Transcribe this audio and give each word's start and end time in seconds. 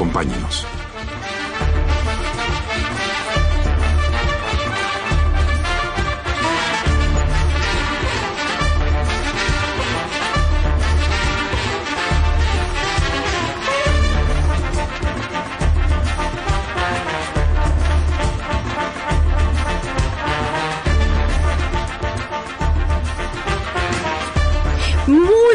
Acompáñenos. 0.00 0.66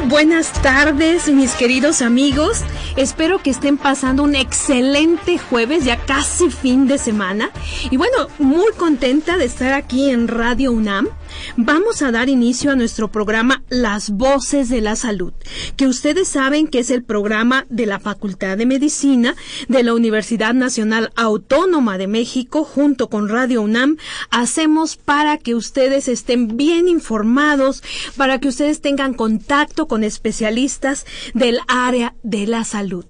Buenas 0.07 0.53
tardes, 0.61 1.27
mis 1.27 1.53
queridos 1.55 2.01
amigos. 2.01 2.63
Espero 2.95 3.43
que 3.43 3.49
estén 3.49 3.77
pasando 3.77 4.23
un 4.23 4.35
excelente 4.35 5.37
jueves, 5.37 5.83
ya 5.83 5.97
casi 5.97 6.49
fin 6.49 6.87
de 6.87 6.97
semana. 6.97 7.51
Y 7.91 7.97
bueno, 7.97 8.29
muy 8.39 8.71
contenta 8.77 9.37
de 9.37 9.43
estar 9.43 9.73
aquí 9.73 10.09
en 10.09 10.29
Radio 10.29 10.71
UNAM. 10.71 11.09
Vamos 11.57 12.01
a 12.01 12.11
dar 12.11 12.29
inicio 12.29 12.71
a 12.71 12.75
nuestro 12.77 13.11
programa 13.11 13.63
Las 13.67 14.11
Voces 14.11 14.69
de 14.69 14.79
la 14.79 14.95
Salud, 14.95 15.33
que 15.77 15.87
ustedes 15.87 16.27
saben 16.27 16.67
que 16.67 16.79
es 16.79 16.89
el 16.89 17.03
programa 17.03 17.65
de 17.69 17.85
la 17.85 17.99
Facultad 17.99 18.57
de 18.57 18.65
Medicina 18.65 19.35
de 19.67 19.83
la 19.83 19.93
Universidad 19.93 20.53
Nacional 20.53 21.11
Autónoma 21.15 21.97
de 21.97 22.07
México 22.07 22.63
junto 22.63 23.09
con 23.09 23.29
Radio 23.29 23.61
UNAM. 23.61 23.97
Hacemos 24.29 24.95
para 24.95 25.37
que 25.37 25.55
ustedes 25.55 26.07
estén 26.07 26.57
bien 26.57 26.87
informados, 26.87 27.83
para 28.17 28.39
que 28.39 28.47
ustedes 28.47 28.81
tengan 28.81 29.13
contacto 29.13 29.87
con 29.87 30.03
especialistas 30.03 31.05
del 31.33 31.59
área 31.67 32.15
de 32.23 32.47
la 32.47 32.63
salud. 32.63 33.05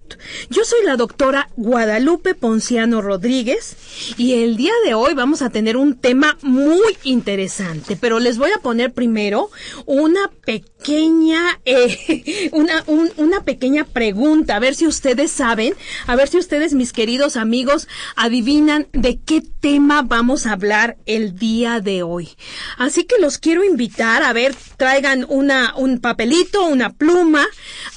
Yo 0.49 0.63
soy 0.63 0.83
la 0.85 0.97
doctora 0.97 1.49
Guadalupe 1.57 2.35
Ponciano 2.35 3.01
Rodríguez 3.01 3.75
y 4.17 4.43
el 4.43 4.57
día 4.57 4.73
de 4.85 4.93
hoy 4.93 5.13
vamos 5.13 5.41
a 5.41 5.49
tener 5.49 5.77
un 5.77 5.95
tema 5.95 6.37
muy 6.41 6.97
interesante, 7.03 7.97
pero 7.99 8.19
les 8.19 8.37
voy 8.37 8.51
a 8.51 8.61
poner 8.61 8.93
primero 8.93 9.49
una 9.85 10.31
pequeña, 10.45 10.74
eh, 10.87 12.49
una, 12.53 12.83
un- 12.87 13.11
una 13.17 13.43
pequeña 13.43 13.83
pregunta, 13.85 14.55
a 14.55 14.59
ver 14.59 14.75
si 14.75 14.87
ustedes 14.87 15.31
saben, 15.31 15.73
a 16.07 16.15
ver 16.15 16.27
si 16.27 16.37
ustedes, 16.37 16.73
mis 16.73 16.93
queridos 16.93 17.35
amigos, 17.37 17.87
adivinan 18.15 18.87
de 18.93 19.19
qué 19.19 19.41
tema 19.59 20.01
vamos 20.03 20.45
a 20.45 20.53
hablar 20.53 20.97
el 21.05 21.35
día 21.37 21.79
de 21.79 22.03
hoy. 22.03 22.29
Así 22.77 23.03
que 23.05 23.15
los 23.19 23.37
quiero 23.37 23.63
invitar 23.63 24.23
a 24.23 24.33
ver, 24.33 24.55
traigan 24.77 25.25
una, 25.29 25.73
un 25.75 25.99
papelito, 25.99 26.65
una 26.65 26.91
pluma, 26.91 27.45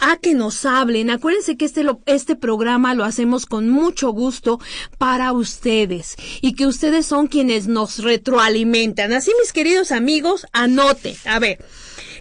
a 0.01 0.17
que 0.17 0.35
nos 0.35 0.65
hablen. 0.65 1.11
Acuérdense 1.11 1.57
que 1.57 1.65
este, 1.65 1.85
lo- 1.85 2.01
este 2.07 2.37
programa 2.37 2.95
lo 2.95 3.05
hacemos 3.05 3.47
con 3.47 3.69
mucho 3.69 4.11
gusto 4.11 4.61
para 4.99 5.33
ustedes 5.33 6.17
y 6.41 6.55
que 6.55 6.67
ustedes 6.67 7.07
son 7.07 7.27
quienes 7.27 7.67
nos 7.69 7.99
retroalimentan. 7.99 9.13
Así, 9.13 9.33
mis 9.41 9.53
queridos 9.53 9.93
amigos, 9.93 10.47
anoten. 10.53 11.15
A 11.25 11.39
ver. 11.39 11.59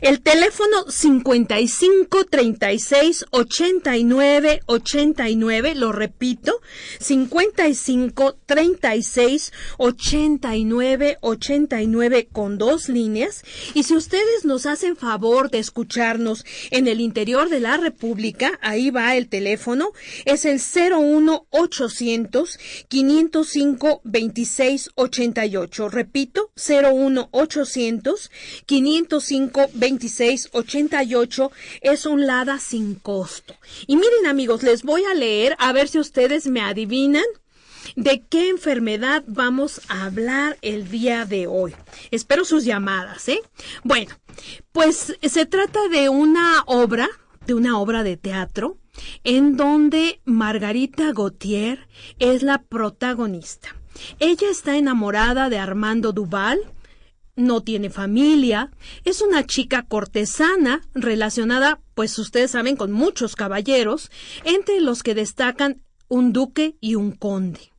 El 0.01 0.21
teléfono 0.21 0.85
55 0.89 2.25
36 2.25 3.25
89 3.31 4.61
89, 4.67 5.73
lo 5.73 5.91
repito, 5.91 6.61
55 6.99 8.37
36 8.45 9.51
89 9.77 11.17
89 11.21 12.27
con 12.31 12.59
dos 12.59 12.89
líneas. 12.89 13.43
Y 13.73 13.83
si 13.83 13.95
ustedes 13.95 14.45
nos 14.45 14.67
hacen 14.67 14.95
favor 14.97 15.49
de 15.49 15.59
escucharnos 15.59 16.45
en 16.69 16.87
el 16.87 17.01
interior 17.01 17.49
de 17.49 17.59
la 17.59 17.77
República, 17.77 18.59
ahí 18.61 18.91
va 18.91 19.15
el 19.15 19.29
teléfono, 19.29 19.93
es 20.25 20.45
el 20.45 20.61
01 20.61 21.47
800 21.49 22.59
505 22.87 24.01
26 24.03 24.91
88. 24.93 25.89
Repito, 25.89 26.51
01 26.55 27.29
800 27.31 28.31
505 28.67 29.69
26 29.73 29.86
88 30.51 31.51
es 31.81 32.05
un 32.05 32.25
LADA 32.25 32.59
sin 32.59 32.95
costo. 32.95 33.55
Y 33.87 33.95
miren 33.95 34.27
amigos, 34.27 34.63
les 34.63 34.83
voy 34.83 35.03
a 35.05 35.13
leer 35.13 35.55
a 35.59 35.71
ver 35.71 35.87
si 35.87 35.99
ustedes 35.99 36.47
me 36.47 36.61
adivinan 36.61 37.25
de 37.95 38.21
qué 38.29 38.49
enfermedad 38.49 39.23
vamos 39.27 39.81
a 39.87 40.05
hablar 40.05 40.57
el 40.61 40.89
día 40.89 41.25
de 41.25 41.47
hoy. 41.47 41.73
Espero 42.11 42.45
sus 42.45 42.65
llamadas, 42.65 43.27
¿eh? 43.29 43.39
Bueno, 43.83 44.13
pues 44.71 45.15
se 45.21 45.45
trata 45.45 45.87
de 45.87 46.09
una 46.09 46.63
obra, 46.65 47.07
de 47.45 47.53
una 47.53 47.79
obra 47.79 48.03
de 48.03 48.17
teatro, 48.17 48.77
en 49.23 49.57
donde 49.57 50.21
Margarita 50.25 51.13
Gautier 51.13 51.87
es 52.19 52.43
la 52.43 52.61
protagonista. 52.63 53.75
Ella 54.19 54.49
está 54.49 54.77
enamorada 54.77 55.49
de 55.49 55.57
Armando 55.57 56.11
Duval, 56.11 56.59
no 57.37 57.61
tiene 57.61 57.89
familia, 57.89 58.71
es 59.05 59.21
una 59.21 59.45
chica 59.45 59.83
cortesana 59.83 60.81
relacionada, 60.93 61.79
pues 61.93 62.19
ustedes 62.19 62.51
saben, 62.51 62.75
con 62.75 62.91
muchos 62.91 63.35
caballeros, 63.35 64.11
entre 64.43 64.81
los 64.81 65.03
que 65.03 65.15
destacan 65.15 65.81
un 66.09 66.33
duque 66.33 66.75
y 66.81 66.95
un 66.95 67.11
conde. 67.11 67.71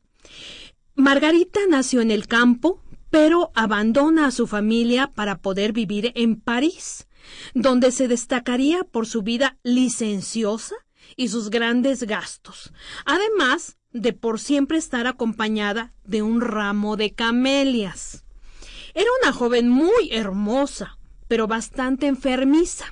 Margarita 0.95 1.59
nació 1.69 2.01
en 2.01 2.09
el 2.09 2.27
campo, 2.27 2.81
pero 3.09 3.51
abandona 3.53 4.27
a 4.27 4.31
su 4.31 4.47
familia 4.47 5.11
para 5.13 5.39
poder 5.39 5.73
vivir 5.73 6.11
en 6.15 6.39
París, 6.39 7.07
donde 7.53 7.91
se 7.91 8.07
destacaría 8.07 8.83
por 8.83 9.07
su 9.07 9.21
vida 9.21 9.57
licenciosa 9.63 10.75
y 11.15 11.27
sus 11.29 11.49
grandes 11.49 12.03
gastos, 12.03 12.71
además 13.05 13.77
de 13.91 14.13
por 14.13 14.39
siempre 14.39 14.77
estar 14.77 15.07
acompañada 15.07 15.93
de 16.05 16.21
un 16.21 16.41
ramo 16.41 16.95
de 16.95 17.13
camelias. 17.13 18.23
Era 18.93 19.09
una 19.21 19.33
joven 19.33 19.69
muy 19.69 20.09
hermosa, 20.11 20.97
pero 21.27 21.47
bastante 21.47 22.07
enfermiza. 22.07 22.85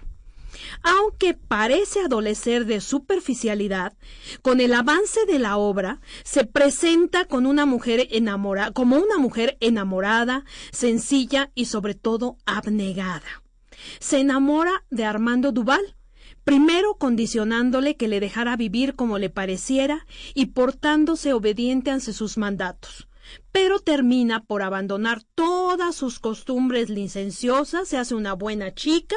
Aunque 0.84 1.34
parece 1.34 2.02
adolecer 2.02 2.66
de 2.66 2.82
superficialidad, 2.82 3.94
con 4.42 4.62
el 4.62 4.74
avance 4.74 5.26
de 5.26 5.40
la 5.40 5.58
obra 5.58 6.02
se 6.24 6.46
presenta 6.46 7.26
con 7.26 7.46
una 7.46 7.66
mujer 7.66 8.08
como 8.74 8.98
una 8.98 9.18
mujer 9.18 9.58
enamorada, 9.60 10.46
sencilla 10.72 11.52
y 11.56 11.66
sobre 11.66 11.96
todo 11.96 12.38
abnegada. 12.46 13.44
Se 14.00 14.20
enamora 14.20 14.86
de 14.90 15.06
Armando 15.06 15.52
Duval, 15.52 15.96
primero 16.44 16.96
condicionándole 16.96 17.96
que 17.96 18.08
le 18.08 18.20
dejara 18.20 18.56
vivir 18.56 18.96
como 18.96 19.18
le 19.18 19.30
pareciera 19.30 20.06
y 20.34 20.48
portándose 20.48 21.34
obediente 21.34 21.92
ante 21.92 22.14
sus 22.14 22.38
mandatos 22.38 23.08
pero 23.52 23.80
termina 23.80 24.44
por 24.44 24.62
abandonar 24.62 25.24
todas 25.36 25.96
sus 25.96 26.20
costumbres 26.20 26.90
licenciosas, 26.90 27.88
se 27.88 27.98
hace 27.98 28.16
una 28.16 28.34
buena 28.34 28.74
chica 28.74 29.16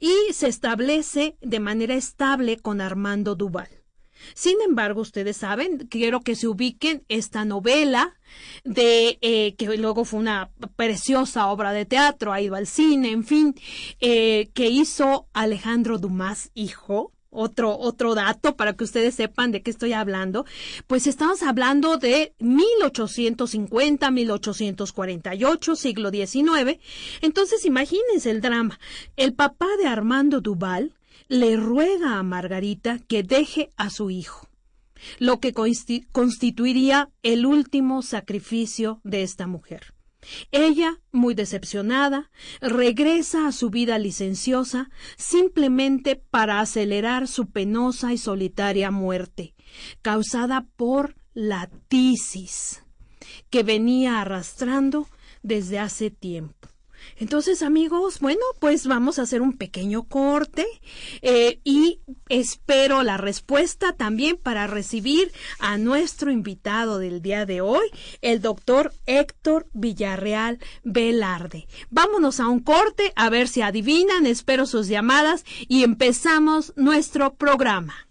y 0.00 0.32
se 0.32 0.48
establece 0.48 1.36
de 1.40 1.60
manera 1.60 1.94
estable 1.94 2.58
con 2.58 2.80
Armando 2.80 3.34
Duval. 3.34 3.68
Sin 4.34 4.60
embargo, 4.60 5.00
ustedes 5.00 5.36
saben, 5.36 5.86
quiero 5.88 6.20
que 6.20 6.34
se 6.34 6.48
ubiquen 6.48 7.04
esta 7.08 7.44
novela 7.44 8.16
de 8.64 9.18
eh, 9.20 9.54
que 9.56 9.76
luego 9.76 10.04
fue 10.04 10.20
una 10.20 10.50
preciosa 10.76 11.46
obra 11.48 11.72
de 11.72 11.84
teatro, 11.84 12.32
ha 12.32 12.40
ido 12.40 12.54
al 12.56 12.66
cine, 12.66 13.10
en 13.10 13.24
fin, 13.24 13.54
eh, 14.00 14.50
que 14.54 14.68
hizo 14.68 15.28
Alejandro 15.32 15.98
Dumas, 15.98 16.50
hijo, 16.54 17.12
otro, 17.30 17.76
otro 17.78 18.14
dato 18.14 18.56
para 18.56 18.72
que 18.74 18.84
ustedes 18.84 19.14
sepan 19.14 19.52
de 19.52 19.62
qué 19.62 19.70
estoy 19.70 19.92
hablando, 19.92 20.46
pues 20.86 21.06
estamos 21.06 21.42
hablando 21.42 21.96
de 21.98 22.34
1850, 22.38 24.10
1848, 24.10 25.76
siglo 25.76 26.10
XIX. 26.10 26.78
Entonces, 27.20 27.64
imagínense 27.64 28.30
el 28.30 28.40
drama. 28.40 28.78
El 29.16 29.34
papá 29.34 29.66
de 29.80 29.86
Armando 29.88 30.40
Duval 30.40 30.94
le 31.28 31.56
ruega 31.56 32.18
a 32.18 32.22
Margarita 32.22 32.98
que 33.06 33.22
deje 33.22 33.70
a 33.76 33.90
su 33.90 34.10
hijo, 34.10 34.48
lo 35.18 35.40
que 35.40 35.52
consti- 35.54 36.06
constituiría 36.10 37.10
el 37.22 37.44
último 37.46 38.02
sacrificio 38.02 39.00
de 39.04 39.22
esta 39.22 39.46
mujer. 39.46 39.92
Ella, 40.50 41.00
muy 41.12 41.34
decepcionada, 41.34 42.30
regresa 42.60 43.46
a 43.46 43.52
su 43.52 43.70
vida 43.70 43.98
licenciosa 43.98 44.90
simplemente 45.16 46.16
para 46.16 46.60
acelerar 46.60 47.28
su 47.28 47.50
penosa 47.50 48.12
y 48.12 48.18
solitaria 48.18 48.90
muerte, 48.90 49.54
causada 50.02 50.66
por 50.76 51.16
la 51.34 51.70
tisis, 51.88 52.82
que 53.50 53.62
venía 53.62 54.20
arrastrando 54.20 55.08
desde 55.42 55.78
hace 55.78 56.10
tiempo. 56.10 56.57
Entonces, 57.16 57.62
amigos, 57.62 58.20
bueno, 58.20 58.40
pues 58.60 58.86
vamos 58.86 59.18
a 59.18 59.22
hacer 59.22 59.42
un 59.42 59.56
pequeño 59.56 60.04
corte 60.04 60.66
eh, 61.22 61.60
y 61.64 62.00
espero 62.28 63.02
la 63.02 63.16
respuesta 63.16 63.92
también 63.92 64.36
para 64.36 64.66
recibir 64.66 65.32
a 65.58 65.78
nuestro 65.78 66.30
invitado 66.30 66.98
del 66.98 67.22
día 67.22 67.46
de 67.46 67.60
hoy, 67.60 67.88
el 68.22 68.40
doctor 68.40 68.92
Héctor 69.06 69.66
Villarreal 69.72 70.58
Velarde. 70.84 71.66
Vámonos 71.90 72.40
a 72.40 72.48
un 72.48 72.60
corte 72.60 73.12
a 73.16 73.30
ver 73.30 73.48
si 73.48 73.62
adivinan, 73.62 74.26
espero 74.26 74.66
sus 74.66 74.88
llamadas 74.88 75.44
y 75.68 75.84
empezamos 75.84 76.72
nuestro 76.76 77.34
programa. 77.34 78.07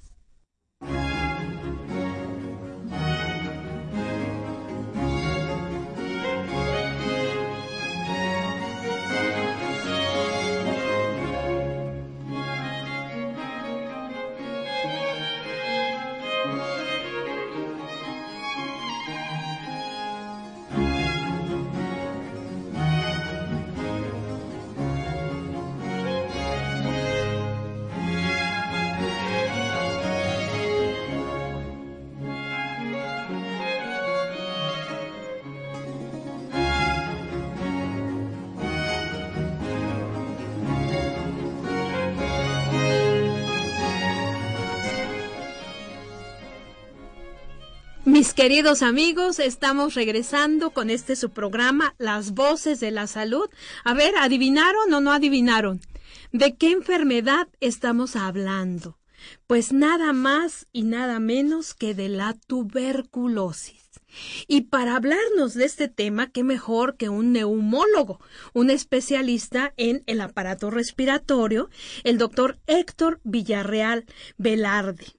Queridos 48.37 48.83
amigos, 48.83 49.39
estamos 49.39 49.95
regresando 49.95 50.69
con 50.69 50.91
este 50.91 51.15
su 51.15 51.31
programa, 51.31 51.95
Las 51.97 52.35
Voces 52.35 52.79
de 52.79 52.91
la 52.91 53.07
Salud. 53.07 53.49
A 53.83 53.95
ver, 53.95 54.13
¿adivinaron 54.15 54.93
o 54.93 55.01
no 55.01 55.11
adivinaron? 55.11 55.81
¿De 56.31 56.55
qué 56.55 56.69
enfermedad 56.69 57.47
estamos 57.61 58.15
hablando? 58.15 58.99
Pues 59.47 59.73
nada 59.73 60.13
más 60.13 60.67
y 60.71 60.83
nada 60.83 61.19
menos 61.19 61.73
que 61.73 61.95
de 61.95 62.09
la 62.09 62.35
tuberculosis. 62.45 63.89
Y 64.47 64.61
para 64.61 64.95
hablarnos 64.95 65.55
de 65.55 65.65
este 65.65 65.87
tema, 65.87 66.29
qué 66.29 66.43
mejor 66.43 66.95
que 66.95 67.09
un 67.09 67.31
neumólogo, 67.31 68.19
un 68.53 68.69
especialista 68.69 69.73
en 69.77 70.03
el 70.05 70.21
aparato 70.21 70.69
respiratorio, 70.69 71.71
el 72.03 72.19
doctor 72.19 72.59
Héctor 72.67 73.19
Villarreal 73.23 74.05
Velarde. 74.37 75.16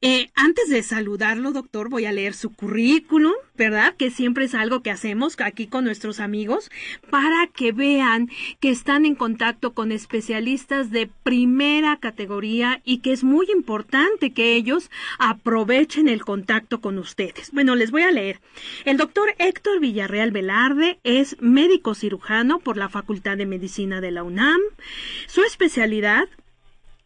Eh, 0.00 0.30
antes 0.34 0.68
de 0.70 0.82
saludarlo, 0.82 1.52
doctor, 1.52 1.88
voy 1.88 2.04
a 2.04 2.12
leer 2.12 2.34
su 2.34 2.52
currículum, 2.52 3.32
¿verdad? 3.56 3.94
Que 3.96 4.10
siempre 4.10 4.44
es 4.44 4.54
algo 4.54 4.82
que 4.82 4.90
hacemos 4.90 5.36
aquí 5.38 5.66
con 5.66 5.84
nuestros 5.84 6.20
amigos 6.20 6.70
para 7.10 7.48
que 7.48 7.72
vean 7.72 8.30
que 8.60 8.70
están 8.70 9.04
en 9.04 9.14
contacto 9.14 9.74
con 9.74 9.92
especialistas 9.92 10.90
de 10.90 11.10
primera 11.22 11.96
categoría 11.96 12.80
y 12.84 12.98
que 12.98 13.12
es 13.12 13.24
muy 13.24 13.46
importante 13.52 14.32
que 14.32 14.54
ellos 14.54 14.90
aprovechen 15.18 16.08
el 16.08 16.24
contacto 16.24 16.80
con 16.80 16.98
ustedes. 16.98 17.50
Bueno, 17.52 17.74
les 17.74 17.90
voy 17.90 18.02
a 18.02 18.10
leer. 18.10 18.40
El 18.84 18.96
doctor 18.96 19.34
Héctor 19.38 19.80
Villarreal 19.80 20.30
Velarde 20.30 20.98
es 21.04 21.36
médico 21.40 21.94
cirujano 21.94 22.60
por 22.60 22.76
la 22.76 22.88
Facultad 22.88 23.36
de 23.36 23.46
Medicina 23.46 24.00
de 24.00 24.10
la 24.10 24.22
UNAM. 24.22 24.60
Su 25.26 25.42
especialidad 25.42 26.28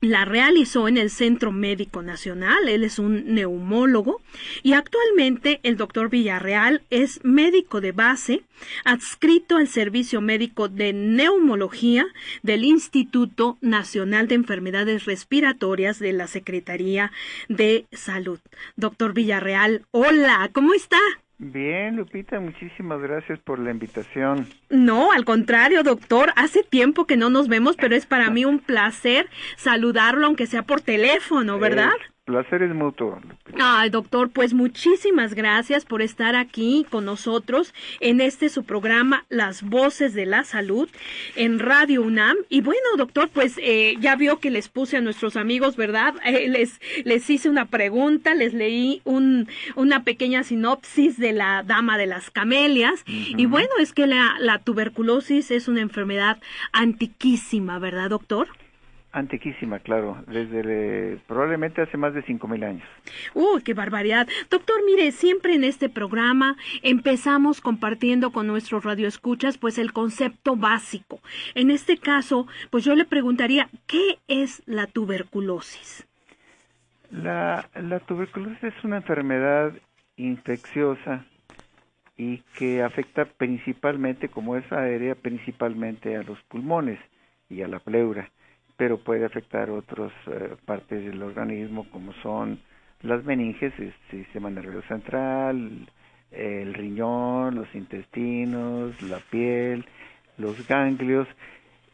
la 0.02 0.24
realizó 0.24 0.88
en 0.88 0.98
el 0.98 1.10
Centro 1.10 1.52
Médico 1.52 2.02
Nacional, 2.02 2.68
él 2.68 2.82
es 2.82 2.98
un 2.98 3.34
neumólogo 3.34 4.20
y 4.64 4.72
actualmente 4.72 5.60
el 5.62 5.76
doctor 5.76 6.10
Villarreal 6.10 6.82
es 6.90 7.20
médico 7.22 7.80
de 7.80 7.92
base 7.92 8.42
adscrito 8.84 9.56
al 9.56 9.68
Servicio 9.68 10.20
Médico 10.20 10.68
de 10.68 10.92
Neumología 10.92 12.04
del 12.42 12.64
Instituto 12.64 13.58
Nacional 13.60 14.26
de 14.26 14.34
Enfermedades 14.34 15.04
Respiratorias 15.04 16.00
de 16.00 16.12
la 16.12 16.26
Secretaría 16.26 17.12
de 17.48 17.86
Salud. 17.92 18.40
Doctor 18.74 19.14
Villarreal, 19.14 19.86
hola, 19.92 20.50
¿cómo 20.52 20.74
está? 20.74 20.98
Bien, 21.44 21.96
Lupita, 21.96 22.38
muchísimas 22.38 23.00
gracias 23.00 23.40
por 23.40 23.58
la 23.58 23.72
invitación. 23.72 24.46
No, 24.70 25.10
al 25.10 25.24
contrario, 25.24 25.82
doctor, 25.82 26.32
hace 26.36 26.62
tiempo 26.62 27.04
que 27.04 27.16
no 27.16 27.30
nos 27.30 27.48
vemos, 27.48 27.74
pero 27.74 27.96
es 27.96 28.06
para 28.06 28.30
mí 28.30 28.44
un 28.44 28.60
placer 28.60 29.28
saludarlo, 29.56 30.26
aunque 30.28 30.46
sea 30.46 30.62
por 30.62 30.82
teléfono, 30.82 31.58
¿verdad? 31.58 31.90
Placer 32.24 32.62
es 32.62 32.74
mutuo. 32.74 33.20
Ay, 33.58 33.90
doctor, 33.90 34.30
pues 34.30 34.54
muchísimas 34.54 35.34
gracias 35.34 35.84
por 35.84 36.02
estar 36.02 36.36
aquí 36.36 36.86
con 36.88 37.04
nosotros 37.04 37.74
en 38.00 38.20
este 38.20 38.48
su 38.48 38.64
programa 38.64 39.24
Las 39.28 39.62
Voces 39.62 40.14
de 40.14 40.26
la 40.26 40.44
Salud 40.44 40.88
en 41.34 41.58
Radio 41.58 42.02
UNAM. 42.02 42.36
Y 42.48 42.60
bueno, 42.60 42.80
doctor, 42.96 43.28
pues 43.28 43.58
eh, 43.58 43.96
ya 43.98 44.14
vio 44.16 44.38
que 44.38 44.50
les 44.50 44.68
puse 44.68 44.96
a 44.96 45.00
nuestros 45.00 45.36
amigos, 45.36 45.76
¿verdad? 45.76 46.14
Eh, 46.32 46.48
les, 46.48 46.80
les 47.04 47.28
hice 47.28 47.50
una 47.50 47.66
pregunta, 47.66 48.34
les 48.34 48.54
leí 48.54 49.02
un, 49.04 49.48
una 49.74 50.02
pequeña 50.04 50.44
sinopsis 50.44 51.18
de 51.18 51.32
la 51.32 51.62
Dama 51.62 51.98
de 51.98 52.06
las 52.06 52.30
Camelias. 52.30 53.02
Y 53.06 53.44
bueno, 53.46 53.68
es 53.80 53.92
que 53.92 54.06
la, 54.06 54.36
la 54.38 54.60
tuberculosis 54.60 55.50
es 55.50 55.68
una 55.68 55.80
enfermedad 55.80 56.40
antiquísima, 56.72 57.78
¿verdad, 57.80 58.08
doctor? 58.08 58.48
Antiquísima, 59.14 59.78
claro, 59.78 60.24
desde 60.26 61.18
probablemente 61.26 61.82
hace 61.82 61.98
más 61.98 62.14
de 62.14 62.22
cinco 62.22 62.48
mil 62.48 62.64
años. 62.64 62.88
¡Uy, 63.34 63.62
qué 63.62 63.74
barbaridad! 63.74 64.26
Doctor, 64.48 64.76
mire, 64.86 65.12
siempre 65.12 65.54
en 65.54 65.64
este 65.64 65.90
programa 65.90 66.56
empezamos 66.82 67.60
compartiendo 67.60 68.32
con 68.32 68.46
nuestros 68.46 68.84
radioescuchas 68.84 69.58
pues 69.58 69.76
el 69.76 69.92
concepto 69.92 70.56
básico. 70.56 71.20
En 71.54 71.70
este 71.70 71.98
caso, 71.98 72.46
pues 72.70 72.84
yo 72.84 72.94
le 72.94 73.04
preguntaría, 73.04 73.68
¿qué 73.86 74.18
es 74.28 74.62
la 74.64 74.86
tuberculosis? 74.86 76.08
La, 77.10 77.68
la 77.74 78.00
tuberculosis 78.00 78.64
es 78.64 78.74
una 78.82 78.96
enfermedad 78.96 79.74
infecciosa 80.16 81.26
y 82.16 82.38
que 82.56 82.82
afecta 82.82 83.26
principalmente, 83.26 84.30
como 84.30 84.56
es 84.56 84.72
aérea, 84.72 85.14
principalmente 85.16 86.16
a 86.16 86.22
los 86.22 86.40
pulmones 86.44 86.98
y 87.50 87.60
a 87.60 87.68
la 87.68 87.78
pleura 87.78 88.30
pero 88.82 88.98
puede 88.98 89.24
afectar 89.24 89.70
otras 89.70 90.10
eh, 90.26 90.56
partes 90.66 91.04
del 91.04 91.22
organismo 91.22 91.86
como 91.92 92.12
son 92.14 92.58
las 93.02 93.24
meninges, 93.24 93.72
el 93.78 93.94
sistema 94.10 94.50
nervioso 94.50 94.88
central, 94.88 95.86
el 96.32 96.74
riñón, 96.74 97.54
los 97.54 97.72
intestinos, 97.76 99.00
la 99.02 99.20
piel, 99.30 99.84
los 100.36 100.66
ganglios. 100.66 101.28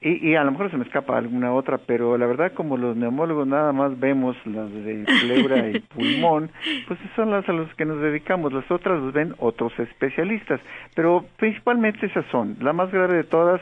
Y, 0.00 0.30
y, 0.30 0.34
a 0.34 0.44
lo 0.44 0.52
mejor 0.52 0.70
se 0.70 0.78
me 0.78 0.84
escapa 0.84 1.18
alguna 1.18 1.52
otra, 1.52 1.76
pero 1.76 2.16
la 2.16 2.24
verdad 2.24 2.54
como 2.54 2.78
los 2.78 2.96
neumólogos 2.96 3.46
nada 3.46 3.74
más 3.74 4.00
vemos 4.00 4.34
las 4.46 4.72
de 4.72 5.04
pleura 5.20 5.68
y 5.68 5.80
pulmón, 5.94 6.50
pues 6.86 6.98
son 7.16 7.32
las 7.32 7.46
a 7.50 7.52
los 7.52 7.68
que 7.74 7.84
nos 7.84 8.00
dedicamos, 8.00 8.50
las 8.50 8.70
otras 8.70 8.98
los 8.98 9.12
ven 9.12 9.34
otros 9.36 9.78
especialistas, 9.78 10.58
pero 10.94 11.26
principalmente 11.36 12.06
esas 12.06 12.24
son, 12.30 12.56
la 12.62 12.72
más 12.72 12.90
grave 12.90 13.14
de 13.14 13.24
todas 13.24 13.60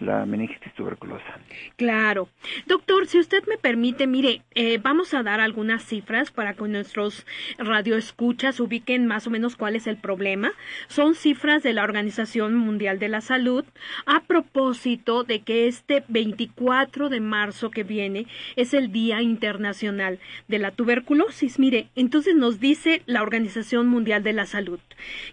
la 0.00 0.26
meningitis 0.26 0.72
tuberculosa. 0.74 1.38
Claro. 1.76 2.28
Doctor, 2.66 3.06
si 3.06 3.18
usted 3.18 3.44
me 3.46 3.58
permite, 3.58 4.06
mire, 4.06 4.42
eh, 4.54 4.78
vamos 4.82 5.14
a 5.14 5.22
dar 5.22 5.40
algunas 5.40 5.84
cifras 5.84 6.30
para 6.30 6.54
que 6.54 6.64
nuestros 6.68 7.26
radioescuchas 7.58 8.58
ubiquen 8.60 9.06
más 9.06 9.26
o 9.26 9.30
menos 9.30 9.56
cuál 9.56 9.76
es 9.76 9.86
el 9.86 9.96
problema. 9.96 10.52
Son 10.88 11.14
cifras 11.14 11.62
de 11.62 11.72
la 11.72 11.84
Organización 11.84 12.54
Mundial 12.54 12.98
de 12.98 13.08
la 13.08 13.20
Salud 13.20 13.64
a 14.06 14.20
propósito 14.20 15.24
de 15.24 15.40
que 15.40 15.68
este 15.68 16.04
24 16.08 17.08
de 17.08 17.20
marzo 17.20 17.70
que 17.70 17.84
viene 17.84 18.26
es 18.56 18.74
el 18.74 18.90
Día 18.90 19.22
Internacional 19.22 20.18
de 20.48 20.58
la 20.58 20.70
Tuberculosis. 20.70 21.58
Mire, 21.58 21.88
entonces 21.94 22.34
nos 22.34 22.58
dice 22.58 23.02
la 23.06 23.22
Organización 23.22 23.86
Mundial 23.88 24.22
de 24.22 24.32
la 24.32 24.46
Salud 24.46 24.80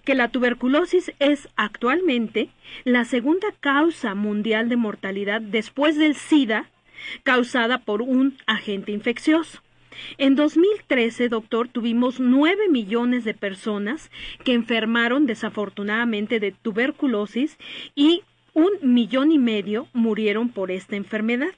que 0.03 0.15
la 0.15 0.29
tuberculosis 0.29 1.13
es 1.19 1.47
actualmente 1.55 2.49
la 2.83 3.05
segunda 3.05 3.47
causa 3.59 4.15
mundial 4.15 4.50
de 4.51 4.75
mortalidad 4.75 5.41
después 5.41 5.98
del 5.98 6.15
SIDA 6.15 6.70
causada 7.24 7.79
por 7.79 8.01
un 8.01 8.38
agente 8.46 8.91
infeccioso. 8.91 9.62
En 10.17 10.36
2013, 10.36 11.29
doctor, 11.29 11.67
tuvimos 11.67 12.20
9 12.20 12.70
millones 12.70 13.24
de 13.24 13.34
personas 13.34 14.12
que 14.43 14.53
enfermaron 14.53 15.25
desafortunadamente 15.25 16.39
de 16.39 16.51
tuberculosis 16.51 17.58
y 17.96 18.24
un 18.53 18.72
millón 18.81 19.31
y 19.31 19.38
medio 19.38 19.88
murieron 19.93 20.50
por 20.50 20.72
esta 20.72 20.96
enfermedad. 20.96 21.53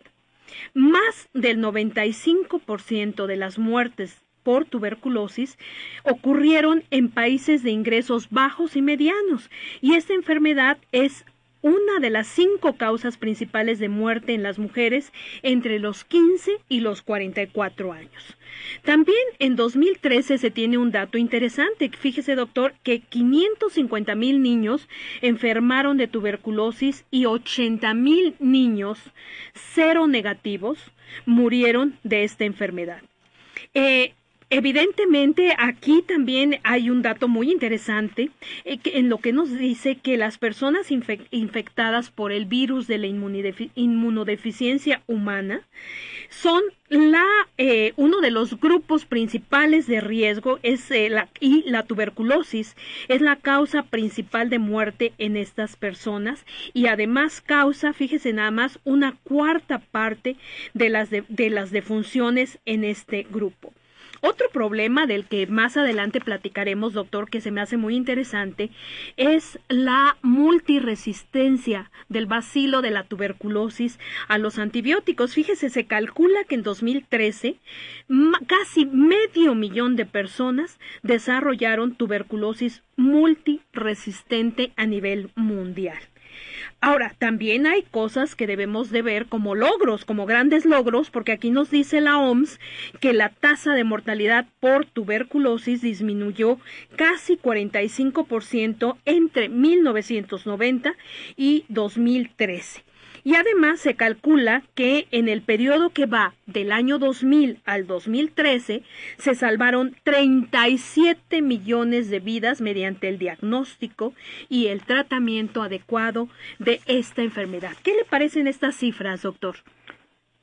Más 0.73 1.29
del 1.33 1.59
95% 1.59 3.25
de 3.25 3.35
las 3.35 3.57
muertes 3.57 4.23
por 4.43 4.65
tuberculosis 4.65 5.57
ocurrieron 6.03 6.83
en 6.91 7.09
países 7.09 7.63
de 7.63 7.71
ingresos 7.71 8.29
bajos 8.29 8.75
y 8.75 8.81
medianos 8.81 9.49
y 9.81 9.95
esta 9.95 10.13
enfermedad 10.13 10.77
es 10.91 11.25
una 11.63 11.99
de 11.99 12.11
las 12.11 12.27
cinco 12.27 12.73
causas 12.73 13.17
principales 13.17 13.79
de 13.79 13.89
muerte 13.89 14.33
en 14.33 14.43
las 14.43 14.59
mujeres 14.59 15.11
entre 15.41 15.79
los 15.79 16.03
15 16.03 16.59
y 16.69 16.81
los 16.81 17.01
44 17.01 17.93
años. 17.93 18.37
También 18.83 19.17
en 19.39 19.55
2013 19.55 20.37
se 20.37 20.51
tiene 20.51 20.77
un 20.77 20.91
dato 20.91 21.17
interesante. 21.17 21.89
Fíjese, 21.89 22.35
doctor, 22.35 22.75
que 22.83 22.99
550 22.99 24.13
mil 24.13 24.41
niños 24.41 24.87
enfermaron 25.21 25.97
de 25.97 26.07
tuberculosis 26.07 27.05
y 27.09 27.25
80 27.25 27.93
mil 27.93 28.35
niños 28.39 28.99
cero 29.53 30.07
negativos 30.07 30.77
murieron 31.25 31.97
de 32.03 32.25
esta 32.25 32.43
enfermedad. 32.43 33.01
Eh, 33.73 34.13
Evidentemente, 34.55 35.55
aquí 35.57 36.03
también 36.03 36.59
hay 36.63 36.91
un 36.91 37.01
dato 37.01 37.27
muy 37.27 37.51
interesante 37.51 38.29
eh, 38.65 38.77
en 38.85 39.09
lo 39.09 39.17
que 39.17 39.33
nos 39.33 39.49
dice 39.49 39.95
que 39.95 40.15
las 40.15 40.37
personas 40.37 40.91
infectadas 40.91 42.11
por 42.11 42.31
el 42.31 42.45
virus 42.45 42.85
de 42.85 42.99
la 42.99 43.07
inmunodeficiencia 43.07 45.01
humana 45.07 45.61
son 46.29 46.61
la 46.87 47.25
eh, 47.57 47.93
uno 47.95 48.21
de 48.21 48.29
los 48.29 48.59
grupos 48.59 49.05
principales 49.05 49.87
de 49.87 50.01
riesgo 50.01 50.59
es 50.61 50.91
eh, 50.91 51.09
la, 51.09 51.29
y 51.39 51.63
la 51.67 51.81
tuberculosis 51.81 52.75
es 53.07 53.21
la 53.21 53.37
causa 53.37 53.81
principal 53.81 54.51
de 54.51 54.59
muerte 54.59 55.13
en 55.17 55.35
estas 55.35 55.75
personas 55.77 56.45
y 56.75 56.85
además 56.85 57.41
causa, 57.41 57.91
fíjese 57.91 58.33
nada 58.33 58.51
más, 58.51 58.77
una 58.83 59.17
cuarta 59.23 59.79
parte 59.79 60.35
de 60.75 60.89
las 60.89 61.09
de 61.09 61.49
las 61.49 61.71
defunciones 61.71 62.59
en 62.65 62.83
este 62.83 63.25
grupo. 63.27 63.73
Otro 64.25 64.47
problema 64.53 65.05
del 65.05 65.25
que 65.25 65.47
más 65.47 65.75
adelante 65.75 66.21
platicaremos, 66.21 66.93
doctor, 66.93 67.29
que 67.29 67.41
se 67.41 67.51
me 67.51 67.59
hace 67.59 67.75
muy 67.75 67.93
interesante, 67.93 68.69
es 69.17 69.59
la 69.67 70.15
multiresistencia 70.21 71.91
del 72.07 72.25
bacilo 72.25 72.81
de 72.81 72.91
la 72.91 73.03
tuberculosis 73.03 73.99
a 74.29 74.37
los 74.37 74.59
antibióticos. 74.59 75.33
Fíjese, 75.33 75.69
se 75.69 75.87
calcula 75.87 76.45
que 76.45 76.55
en 76.55 76.63
2013 76.63 77.57
casi 78.47 78.85
medio 78.85 79.55
millón 79.55 79.97
de 79.97 80.05
personas 80.05 80.79
desarrollaron 81.01 81.95
tuberculosis 81.95 82.81
multiresistente 82.95 84.71
a 84.77 84.85
nivel 84.85 85.31
mundial. 85.35 85.99
Ahora, 86.85 87.15
también 87.17 87.65
hay 87.65 87.83
cosas 87.83 88.35
que 88.35 88.45
debemos 88.45 88.89
de 88.89 89.01
ver 89.01 89.27
como 89.27 89.55
logros, 89.55 90.03
como 90.03 90.25
grandes 90.25 90.65
logros, 90.65 91.09
porque 91.09 91.31
aquí 91.31 91.49
nos 91.49 91.71
dice 91.71 92.01
la 92.01 92.17
OMS 92.17 92.59
que 92.99 93.13
la 93.13 93.29
tasa 93.29 93.73
de 93.73 93.85
mortalidad 93.85 94.47
por 94.59 94.85
tuberculosis 94.85 95.81
disminuyó 95.81 96.59
casi 96.97 97.37
45% 97.37 98.97
entre 99.05 99.47
1990 99.47 100.93
y 101.37 101.63
2013. 101.69 102.83
Y 103.23 103.35
además 103.35 103.79
se 103.79 103.95
calcula 103.95 104.63
que 104.75 105.07
en 105.11 105.29
el 105.29 105.41
periodo 105.41 105.91
que 105.91 106.05
va 106.05 106.33
del 106.45 106.71
año 106.71 106.99
2000 106.99 107.59
al 107.65 107.87
2013 107.87 108.83
se 109.17 109.35
salvaron 109.35 109.95
37 110.03 111.41
millones 111.41 112.09
de 112.09 112.19
vidas 112.19 112.61
mediante 112.61 113.07
el 113.07 113.17
diagnóstico 113.17 114.13
y 114.49 114.67
el 114.67 114.83
tratamiento 114.83 115.61
adecuado 115.61 116.27
de 116.59 116.81
esta 116.85 117.21
enfermedad. 117.21 117.71
¿Qué 117.83 117.93
le 117.93 118.05
parecen 118.05 118.47
estas 118.47 118.75
cifras, 118.75 119.21
doctor? 119.21 119.55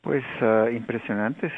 Pues 0.01 0.25
uh, 0.41 0.69
impresionantes. 0.71 1.53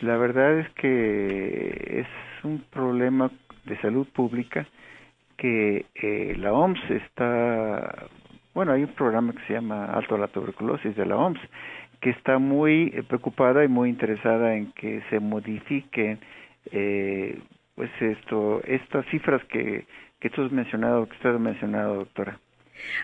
La 0.00 0.16
verdad 0.16 0.58
es 0.58 0.70
que 0.70 2.00
es 2.00 2.44
un 2.44 2.64
problema 2.70 3.30
de 3.64 3.80
salud 3.80 4.06
pública 4.08 4.66
que 5.36 5.86
eh, 5.94 6.34
la 6.36 6.52
OMS 6.52 6.90
está 6.90 8.08
bueno, 8.58 8.72
hay 8.72 8.82
un 8.82 8.92
programa 8.94 9.32
que 9.34 9.46
se 9.46 9.52
llama 9.52 9.84
Alto 9.84 10.16
a 10.16 10.18
la 10.18 10.26
Tuberculosis 10.26 10.96
de 10.96 11.06
la 11.06 11.16
OMS, 11.16 11.38
que 12.00 12.10
está 12.10 12.38
muy 12.38 12.92
eh, 12.92 13.04
preocupada 13.04 13.62
y 13.62 13.68
muy 13.68 13.88
interesada 13.88 14.56
en 14.56 14.72
que 14.72 15.00
se 15.10 15.20
modifiquen 15.20 16.18
eh, 16.72 17.38
pues 17.76 17.88
esto, 18.00 18.60
estas 18.64 19.06
cifras 19.12 19.44
que, 19.44 19.86
que 20.18 20.30
tú 20.30 20.42
has 20.42 20.50
mencionado, 20.50 21.06
que 21.06 21.14
usted 21.14 21.36
ha 21.36 21.38
mencionado, 21.38 21.94
doctora. 21.98 22.40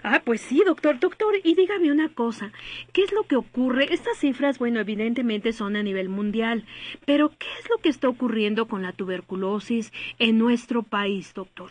Ah, 0.02 0.22
pues 0.24 0.40
sí, 0.40 0.60
doctor, 0.66 0.98
doctor, 0.98 1.34
y 1.44 1.54
dígame 1.54 1.92
una 1.92 2.08
cosa, 2.08 2.50
¿qué 2.92 3.04
es 3.04 3.12
lo 3.12 3.22
que 3.22 3.36
ocurre? 3.36 3.94
Estas 3.94 4.18
cifras, 4.18 4.58
bueno, 4.58 4.80
evidentemente 4.80 5.52
son 5.52 5.76
a 5.76 5.84
nivel 5.84 6.08
mundial, 6.08 6.64
pero 7.06 7.28
¿qué 7.28 7.46
es 7.60 7.70
lo 7.70 7.78
que 7.78 7.90
está 7.90 8.08
ocurriendo 8.08 8.66
con 8.66 8.82
la 8.82 8.90
tuberculosis 8.90 9.92
en 10.18 10.36
nuestro 10.36 10.82
país, 10.82 11.32
doctor? 11.32 11.70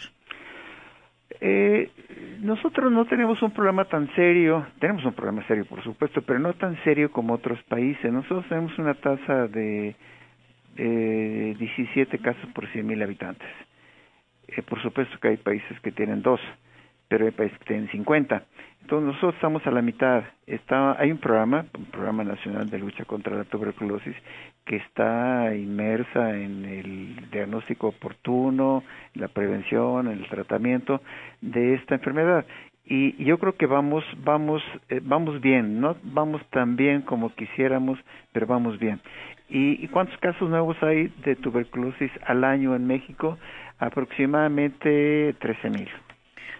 Eh, 1.41 1.89
nosotros 2.41 2.91
no 2.91 3.05
tenemos 3.05 3.41
un 3.41 3.51
problema 3.51 3.85
tan 3.85 4.13
serio, 4.15 4.65
tenemos 4.79 5.03
un 5.05 5.13
problema 5.13 5.45
serio 5.47 5.65
por 5.65 5.83
supuesto, 5.83 6.21
pero 6.21 6.39
no 6.39 6.53
tan 6.53 6.81
serio 6.83 7.11
como 7.11 7.33
otros 7.33 7.61
países. 7.63 8.11
Nosotros 8.11 8.45
tenemos 8.49 8.77
una 8.77 8.93
tasa 8.95 9.47
de 9.47 9.95
eh, 10.77 11.55
17 11.57 12.19
casos 12.19 12.49
por 12.53 12.67
100.000 12.67 13.03
habitantes. 13.03 13.47
Eh, 14.47 14.61
por 14.61 14.81
supuesto 14.81 15.17
que 15.19 15.29
hay 15.29 15.37
países 15.37 15.79
que 15.81 15.91
tienen 15.91 16.21
dos, 16.21 16.39
pero 17.07 17.25
hay 17.25 17.31
países 17.31 17.57
que 17.59 17.65
tienen 17.65 17.89
50. 17.89 18.43
Entonces 18.83 19.07
nosotros 19.07 19.35
estamos 19.35 19.65
a 19.65 19.71
la 19.71 19.81
mitad. 19.81 20.25
Está, 20.45 20.99
hay 20.99 21.09
un 21.09 21.17
programa, 21.17 21.65
un 21.77 21.85
programa 21.85 22.25
nacional 22.25 22.69
de 22.69 22.79
lucha 22.79 23.05
contra 23.05 23.37
la 23.37 23.45
tuberculosis, 23.45 24.13
que 24.65 24.75
está 24.75 25.55
inmersa 25.55 26.37
en 26.37 26.65
el 26.65 27.31
diagnóstico 27.31 27.87
oportuno, 27.87 28.83
la 29.15 29.29
prevención, 29.29 30.09
el 30.09 30.27
tratamiento 30.27 31.01
de 31.39 31.75
esta 31.75 31.95
enfermedad. 31.95 32.45
Y 32.85 33.23
yo 33.23 33.39
creo 33.39 33.55
que 33.55 33.67
vamos, 33.67 34.03
vamos, 34.17 34.61
eh, 34.89 34.99
vamos 35.01 35.39
bien, 35.39 35.79
no 35.79 35.95
vamos 36.03 36.41
tan 36.49 36.75
bien 36.75 37.03
como 37.03 37.33
quisiéramos, 37.33 37.97
pero 38.33 38.47
vamos 38.47 38.77
bien. 38.79 38.99
¿Y, 39.47 39.87
cuántos 39.87 40.17
casos 40.17 40.49
nuevos 40.49 40.75
hay 40.83 41.07
de 41.23 41.37
tuberculosis 41.37 42.11
al 42.25 42.43
año 42.43 42.75
en 42.75 42.85
México? 42.85 43.37
Aproximadamente 43.79 45.35
13 45.39 45.69
mil. 45.69 45.89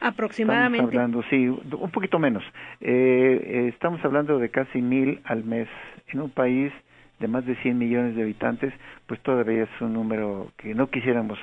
Aproximadamente. 0.03 0.86
Estamos 0.86 0.93
hablando, 0.93 1.24
sí, 1.29 1.48
un 1.48 1.91
poquito 1.91 2.19
menos. 2.19 2.43
Eh, 2.81 3.41
eh, 3.41 3.67
estamos 3.69 4.03
hablando 4.03 4.38
de 4.38 4.50
casi 4.50 4.81
mil 4.81 5.22
al 5.24 5.45
mes 5.45 5.69
en 6.10 6.19
un 6.19 6.29
país 6.29 6.74
de 7.19 7.27
más 7.29 7.45
de 7.45 7.55
100 7.55 7.77
millones 7.77 8.15
de 8.15 8.24
habitantes, 8.24 8.74
pues 9.07 9.22
todavía 9.22 9.63
es 9.63 9.81
un 9.81 9.93
número 9.93 10.51
que 10.57 10.75
no 10.75 10.88
quisiéramos 10.88 11.39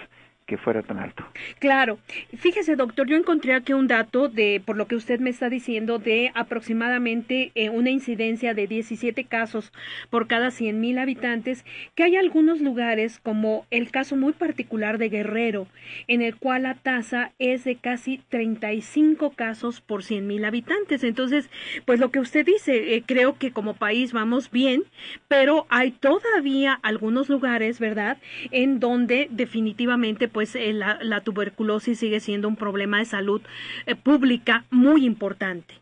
que 0.51 0.59
fuera 0.59 0.83
tan 0.83 0.99
alto. 0.99 1.25
Claro. 1.61 2.01
Fíjese, 2.37 2.75
doctor, 2.75 3.07
yo 3.07 3.17
encontré 3.17 3.55
aquí 3.55 3.73
un 3.73 3.87
dato 3.87 4.29
de, 4.29 4.61
por 4.67 4.77
lo 4.77 4.89
que 4.89 4.97
usted 4.97 5.21
me 5.21 5.31
está 5.31 5.49
diciendo, 5.49 6.01
de 6.01 6.33
aproximadamente 6.35 7.53
eh, 7.55 7.71
una 7.71 7.91
incidencia 7.91 8.53
de 8.53 8.67
17 8.67 9.23
casos 9.27 9.73
por 10.11 10.27
cada 10.27 10.51
100 10.51 10.81
mil 10.81 10.99
habitantes, 10.99 11.65
que 11.95 12.03
hay 12.03 12.17
algunos 12.17 12.61
lugares, 12.61 13.21
como 13.21 13.65
el 13.71 13.93
caso 13.93 14.17
muy 14.17 14.33
particular 14.33 14.99
de 14.99 15.09
Guerrero, 15.09 15.69
en 16.09 16.21
el 16.21 16.35
cual 16.35 16.65
la 16.65 16.75
tasa 16.75 17.31
es 17.39 17.63
de 17.63 17.77
casi 17.77 18.21
35 18.29 19.31
casos 19.31 19.81
por 19.81 20.03
100 20.03 20.27
mil 20.27 20.45
habitantes. 20.45 21.05
Entonces, 21.05 21.49
pues 21.85 22.01
lo 22.01 22.11
que 22.11 22.19
usted 22.19 22.45
dice, 22.45 22.97
eh, 22.97 23.05
creo 23.07 23.39
que 23.39 23.53
como 23.53 23.75
país 23.75 24.13
vamos 24.13 24.51
bien, 24.51 24.83
pero 25.29 25.69
hay 25.69 25.93
todavía 25.93 26.77
algunos 26.83 27.29
lugares, 27.29 27.79
¿verdad?, 27.79 28.19
en 28.51 28.81
donde 28.81 29.29
definitivamente, 29.31 30.27
pues, 30.27 30.40
pues 30.41 30.57
eh, 30.57 30.73
la, 30.73 31.21
tuberculosis 31.21 31.99
sigue 31.99 32.19
siendo 32.19 32.49
un 32.49 32.57
problema 32.57 32.97
de 32.97 33.05
salud 33.05 33.43
eh, 33.85 33.95
pública 33.95 34.65
muy 34.71 35.05
importante. 35.05 35.75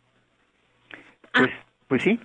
Ah. 1.32 1.42
Pues, 1.42 1.50
pues 1.86 2.02
sí. 2.02 2.18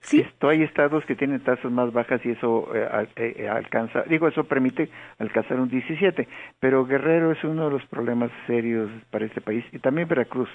Sí. 0.00 0.20
Esto, 0.20 0.50
hay 0.50 0.62
estados 0.62 1.04
que 1.04 1.16
tienen 1.16 1.40
tasas 1.40 1.72
más 1.72 1.92
bajas 1.92 2.24
y 2.24 2.30
eso 2.30 2.70
eh, 2.76 3.48
alcanza, 3.48 4.04
digo, 4.04 4.28
eso 4.28 4.44
permite 4.44 4.88
alcanzar 5.18 5.58
un 5.58 5.68
17, 5.68 6.28
pero 6.60 6.86
Guerrero 6.86 7.32
es 7.32 7.42
uno 7.42 7.64
de 7.64 7.72
los 7.72 7.84
problemas 7.86 8.30
serios 8.46 8.88
para 9.10 9.24
este 9.24 9.40
país 9.40 9.64
y 9.72 9.80
también 9.80 10.06
Veracruz. 10.06 10.48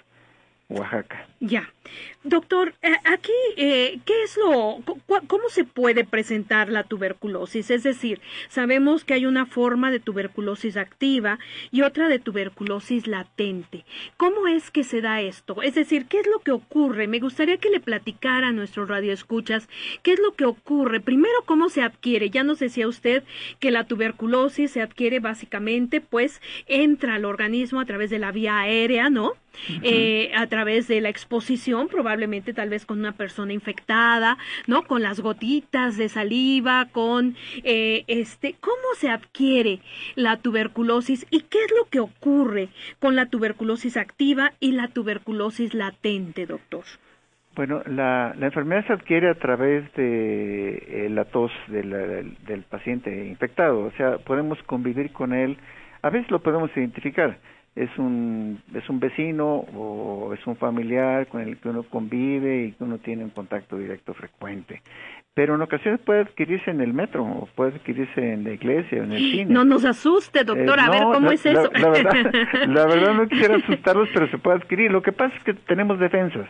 Oaxaca. 0.69 1.27
Ya. 1.39 1.72
Doctor, 2.24 2.74
eh, 2.81 2.91
aquí, 3.05 3.31
eh, 3.55 4.00
¿qué 4.03 4.24
es 4.24 4.36
lo, 4.38 4.79
cómo 5.27 5.50
se 5.50 5.63
puede 5.63 6.03
presentar 6.05 6.69
la 6.69 6.84
tuberculosis? 6.84 7.69
Es 7.69 7.84
decir, 7.84 8.19
sabemos 8.50 9.03
que 9.03 9.13
hay 9.13 9.27
una 9.27 9.45
forma 9.45 9.91
de 9.91 10.00
tuberculosis 10.00 10.75
activa 10.75 11.38
y 11.72 11.84
otra 11.84 12.07
de 12.07 12.17
tuberculosis 12.17 13.05
latente. 13.05 13.86
¿Cómo 14.17 14.48
es 14.48 14.72
que 14.72 14.84
se 14.84 15.01
da 15.01 15.22
esto? 15.22 15.62
Es 15.62 15.75
decir, 15.75 16.07
¿qué 16.07 16.22
es 16.22 16.27
lo 16.27 16.39
que 16.39 16.51
ocurre? 16.51 17.07
Me 17.07 17.19
gustaría 17.19 17.57
que 17.57 17.69
le 17.69 17.79
platicara 17.79 18.48
a 18.48 18.51
nuestro 18.51 18.88
radioescuchas 18.88 19.69
qué 20.01 20.13
es 20.13 20.19
lo 20.19 20.34
que 20.34 20.45
ocurre. 20.45 21.00
Primero, 21.00 21.36
¿cómo 21.45 21.69
se 21.69 21.84
adquiere? 21.84 22.31
Ya 22.31 22.43
nos 22.43 22.57
decía 22.57 22.88
usted 22.88 23.24
que 23.60 23.69
la 23.69 23.84
tuberculosis 23.84 24.72
se 24.72 24.81
adquiere 24.81 25.19
básicamente, 25.19 26.01
pues, 26.01 26.41
entra 26.65 27.15
al 27.15 27.25
organismo 27.25 27.79
a 27.79 27.86
través 27.86 28.10
de 28.10 28.17
la 28.17 28.31
vía 28.31 28.60
aérea, 28.60 29.12
¿no? 29.12 29.34
Eh, 29.81 30.31
a 30.35 30.47
través 30.47 30.88
de 30.88 31.01
la 31.01 31.09
exposición, 31.09 31.88
probablemente 31.88 32.53
tal 32.53 32.69
vez 32.69 32.85
con 32.85 33.00
una 33.00 33.13
persona 33.13 33.53
infectada, 33.53 34.38
¿no? 34.67 34.83
Con 34.83 35.01
las 35.01 35.19
gotitas 35.19 35.97
de 35.97 36.09
saliva, 36.09 36.88
con 36.91 37.35
eh, 37.63 38.03
este, 38.07 38.55
¿cómo 38.59 38.95
se 38.97 39.09
adquiere 39.09 39.79
la 40.15 40.38
tuberculosis 40.38 41.25
y 41.29 41.41
qué 41.41 41.59
es 41.59 41.71
lo 41.77 41.89
que 41.89 42.00
ocurre 42.00 42.69
con 43.00 43.15
la 43.15 43.27
tuberculosis 43.27 43.97
activa 43.97 44.53
y 44.59 44.71
la 44.74 44.88
tuberculosis 44.88 45.74
latente, 45.74 46.45
doctor? 46.45 46.83
Bueno, 47.55 47.81
la, 47.85 48.35
la 48.38 48.47
enfermedad 48.47 48.85
se 48.85 48.93
adquiere 48.93 49.29
a 49.29 49.35
través 49.35 49.91
de 49.93 50.75
eh, 50.75 51.09
la 51.09 51.24
tos 51.24 51.51
del, 51.67 52.35
del 52.45 52.63
paciente 52.63 53.27
infectado, 53.27 53.79
o 53.79 53.91
sea, 53.91 54.17
podemos 54.17 54.62
convivir 54.63 55.13
con 55.13 55.31
él, 55.31 55.57
a 56.01 56.09
veces 56.09 56.29
lo 56.29 56.39
podemos 56.39 56.69
identificar, 56.75 57.38
es 57.75 57.89
un, 57.98 58.62
es 58.74 58.89
un 58.89 59.00
vecino 59.00 59.65
o 59.75 60.34
es 60.34 60.48
un 60.48 60.55
familiar 60.55 61.27
con 61.27 61.41
el 61.41 61.58
que 61.58 61.70
uno 61.70 61.84
convive 61.84 62.65
y 62.65 62.72
que 62.72 62.84
uno 62.84 63.00
tiene 63.00 63.24
un 63.24 63.32
contacto 63.32 63.77
directo 63.77 64.13
frecuente. 64.13 64.82
Pero 65.34 65.55
en 65.55 65.62
ocasiones 65.62 66.00
puede 66.00 66.22
adquirirse 66.22 66.72
en 66.72 66.79
el 66.79 66.94
metro, 66.94 67.25
o 67.25 67.50
puede 67.55 67.75
adquirirse 67.75 68.34
en 68.34 68.46
la 68.46 68.51
iglesia, 68.51 69.03
en 69.03 69.12
el 69.12 69.20
cine. 69.20 69.53
No 69.53 69.65
nos 69.65 69.84
asuste, 69.84 70.46
doctor, 70.46 70.79
a 70.79 70.89
ver 70.89 71.03
cómo 71.03 71.29
es 71.32 71.46
eso. 71.46 71.70
La, 71.74 71.89
verdad, 71.89 72.13
la 72.67 72.86
verdad 72.86 73.13
no 73.13 73.27
quisiera 73.27 73.58
asustarlos, 73.58 74.08
pero 74.13 74.29
se 74.29 74.38
puede 74.38 74.58
adquirir. 74.58 74.91
Lo 74.91 75.01
que 75.01 75.12
pasa 75.12 75.36
es 75.36 75.44
que 75.44 75.53
tenemos 75.53 76.00
defensas 76.00 76.48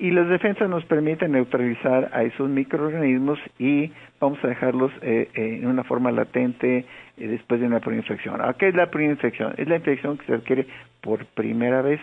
y 0.00 0.10
las 0.12 0.28
defensas 0.28 0.68
nos 0.70 0.84
permiten 0.86 1.32
neutralizar 1.32 2.10
a 2.14 2.22
esos 2.22 2.48
microorganismos 2.48 3.38
y 3.58 3.92
vamos 4.18 4.42
a 4.42 4.48
dejarlos 4.48 4.90
eh, 5.02 5.28
eh, 5.34 5.58
en 5.60 5.66
una 5.66 5.84
forma 5.84 6.10
latente 6.10 6.78
eh, 6.78 7.26
después 7.28 7.60
de 7.60 7.66
una 7.66 7.80
preinfección. 7.80 8.40
¿A 8.40 8.54
qué 8.54 8.68
es 8.68 8.74
la 8.74 8.90
preinfección? 8.90 9.54
Es 9.58 9.68
la 9.68 9.76
infección 9.76 10.16
que 10.16 10.24
se 10.24 10.34
adquiere 10.34 10.66
por 11.02 11.26
primera 11.26 11.82
vez. 11.82 12.00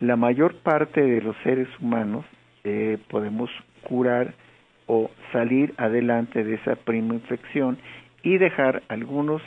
La 0.00 0.16
mayor 0.16 0.56
parte 0.56 1.00
de 1.00 1.22
los 1.22 1.34
seres 1.42 1.68
humanos 1.80 2.24
podemos 3.08 3.50
curar 3.82 4.34
o 4.86 5.10
salir 5.32 5.74
adelante 5.78 6.44
de 6.44 6.54
esa 6.54 6.76
prima 6.76 7.14
infección 7.14 7.76
y 8.22 8.38
dejar 8.38 8.82
algunos 8.88 9.42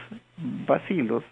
vacilos 0.67 1.23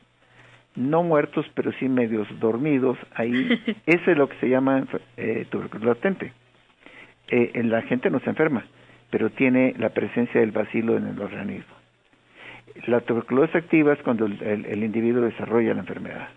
no 0.76 1.04
muertos 1.04 1.46
pero 1.54 1.72
sí 1.74 1.90
medios 1.90 2.28
dormidos 2.40 2.98
ahí 3.16 3.50
ese 3.86 4.12
es 4.12 4.18
lo 4.18 4.30
que 4.30 4.38
se 4.38 4.50
llama 4.50 4.86
eh, 5.18 5.46
tuberculosis 5.50 5.88
latente 5.88 6.34
eh, 7.30 7.52
la 7.64 7.82
gente 7.84 8.10
no 8.10 8.20
se 8.20 8.30
enferma, 8.30 8.66
pero 9.10 9.30
tiene 9.30 9.74
la 9.78 9.90
presencia 9.90 10.42
del 10.42 10.52
bacilo 10.52 10.98
en 10.98 11.08
el 11.08 11.22
organismo. 11.22 11.74
La 12.88 13.02
tuberculosis 13.02 13.56
activa 13.56 13.94
es 13.94 14.02
cuando 14.02 14.26
el, 14.26 14.84
individuo 14.84 15.22
desarrolla 15.22 15.74
la 15.74 15.82
enfermedad. 15.82 16.30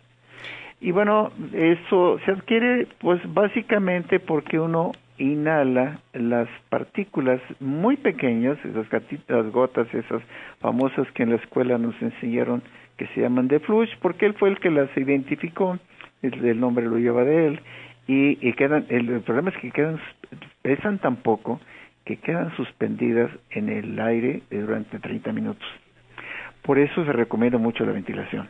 Y 0.80 0.90
bueno, 0.90 1.32
eso 1.54 2.18
se 2.24 2.32
adquiere 2.32 2.86
pues 2.98 3.20
básicamente 3.32 4.20
porque 4.20 4.60
uno 4.60 4.92
inhala 5.18 6.00
las 6.12 6.48
partículas 6.68 7.40
muy 7.60 7.96
pequeñas, 7.96 8.58
esas 8.62 8.86
las 9.28 9.50
gotas, 9.50 9.92
esas 9.94 10.22
famosas 10.60 11.10
que 11.12 11.22
en 11.22 11.30
la 11.30 11.36
escuela 11.36 11.78
nos 11.78 12.00
enseñaron 12.02 12.62
que 12.98 13.06
se 13.08 13.20
llaman 13.20 13.48
de 13.48 13.60
flush, 13.60 13.90
porque 14.00 14.26
él 14.26 14.34
fue 14.34 14.50
el 14.50 14.58
que 14.58 14.70
las 14.70 14.94
identificó, 14.96 15.78
el, 16.22 16.60
nombre 16.60 16.86
lo 16.86 16.98
lleva 16.98 17.24
de 17.24 17.46
él, 17.46 17.60
y, 18.08 18.52
quedan, 18.52 18.86
el, 18.88 19.20
problema 19.22 19.50
es 19.50 19.56
que 19.56 19.70
quedan 19.70 20.00
pesan 20.62 20.98
tan 20.98 21.16
poco 21.16 21.60
que 22.04 22.18
quedan 22.18 22.54
suspendidas 22.56 23.30
en 23.50 23.68
el 23.68 23.98
aire 23.98 24.42
durante 24.50 25.00
30 25.00 25.32
minutos. 25.32 25.66
Por 26.62 26.78
eso 26.78 27.04
se 27.04 27.12
recomienda 27.12 27.58
mucho 27.58 27.84
la 27.84 27.92
ventilación. 27.92 28.48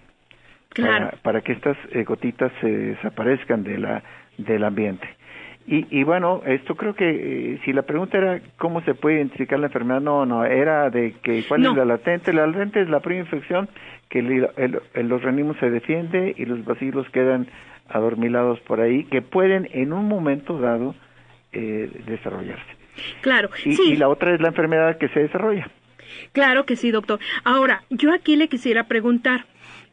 Para, 1.23 1.41
que 1.41 1.53
estas 1.53 1.77
eh, 1.93 2.05
gotitas 2.05 2.53
se 2.61 2.69
desaparezcan 2.69 3.63
de 3.63 3.79
la, 3.79 4.03
del 4.37 4.63
ambiente. 4.63 5.09
Y, 5.67 5.87
y 5.91 6.05
bueno, 6.05 6.43
esto 6.47 6.77
creo 6.77 6.95
que 6.95 7.09
eh, 7.55 7.61
si 7.65 7.73
la 7.73 7.83
pregunta 7.83 8.19
era 8.19 8.41
cómo 8.57 8.83
se 8.83 8.95
puede 8.95 9.17
identificar 9.17 9.59
la 9.59 9.67
enfermedad, 9.67 10.01
no, 10.01 10.25
no, 10.25 10.45
era 10.45 10.91
de 10.91 11.15
que 11.23 11.45
cuál 11.49 11.67
es 11.67 11.75
la 11.75 11.85
latente. 11.85 12.33
La 12.33 12.47
latente 12.47 12.81
es 12.81 12.89
la 12.89 13.01
primera 13.01 13.25
infección 13.25 13.69
que 14.09 14.21
el, 14.21 14.81
el, 14.95 15.13
organismo 15.13 15.55
se 15.59 15.71
defiende 15.71 16.35
y 16.37 16.45
los 16.45 16.65
vacilos 16.65 17.09
quedan 17.11 17.49
adormilados 17.89 18.61
por 18.61 18.81
ahí, 18.81 19.05
que 19.05 19.23
pueden 19.23 19.69
en 19.73 19.93
un 19.93 20.07
momento 20.07 20.59
dado 20.59 20.95
eh, 21.53 21.91
desarrollarse. 22.07 22.77
Claro, 23.21 23.51
y, 23.65 23.73
sí. 23.73 23.93
y 23.93 23.97
la 23.97 24.09
otra 24.09 24.35
es 24.35 24.41
la 24.41 24.49
enfermedad 24.49 24.99
que 24.99 25.09
se 25.09 25.21
desarrolla. 25.21 25.69
Claro 26.33 26.65
que 26.65 26.77
sí, 26.77 26.91
doctor. 26.91 27.19
Ahora, 27.45 27.83
yo 27.91 28.13
aquí 28.13 28.37
le 28.37 28.49
quisiera 28.49 28.85
preguntar, 28.85 29.47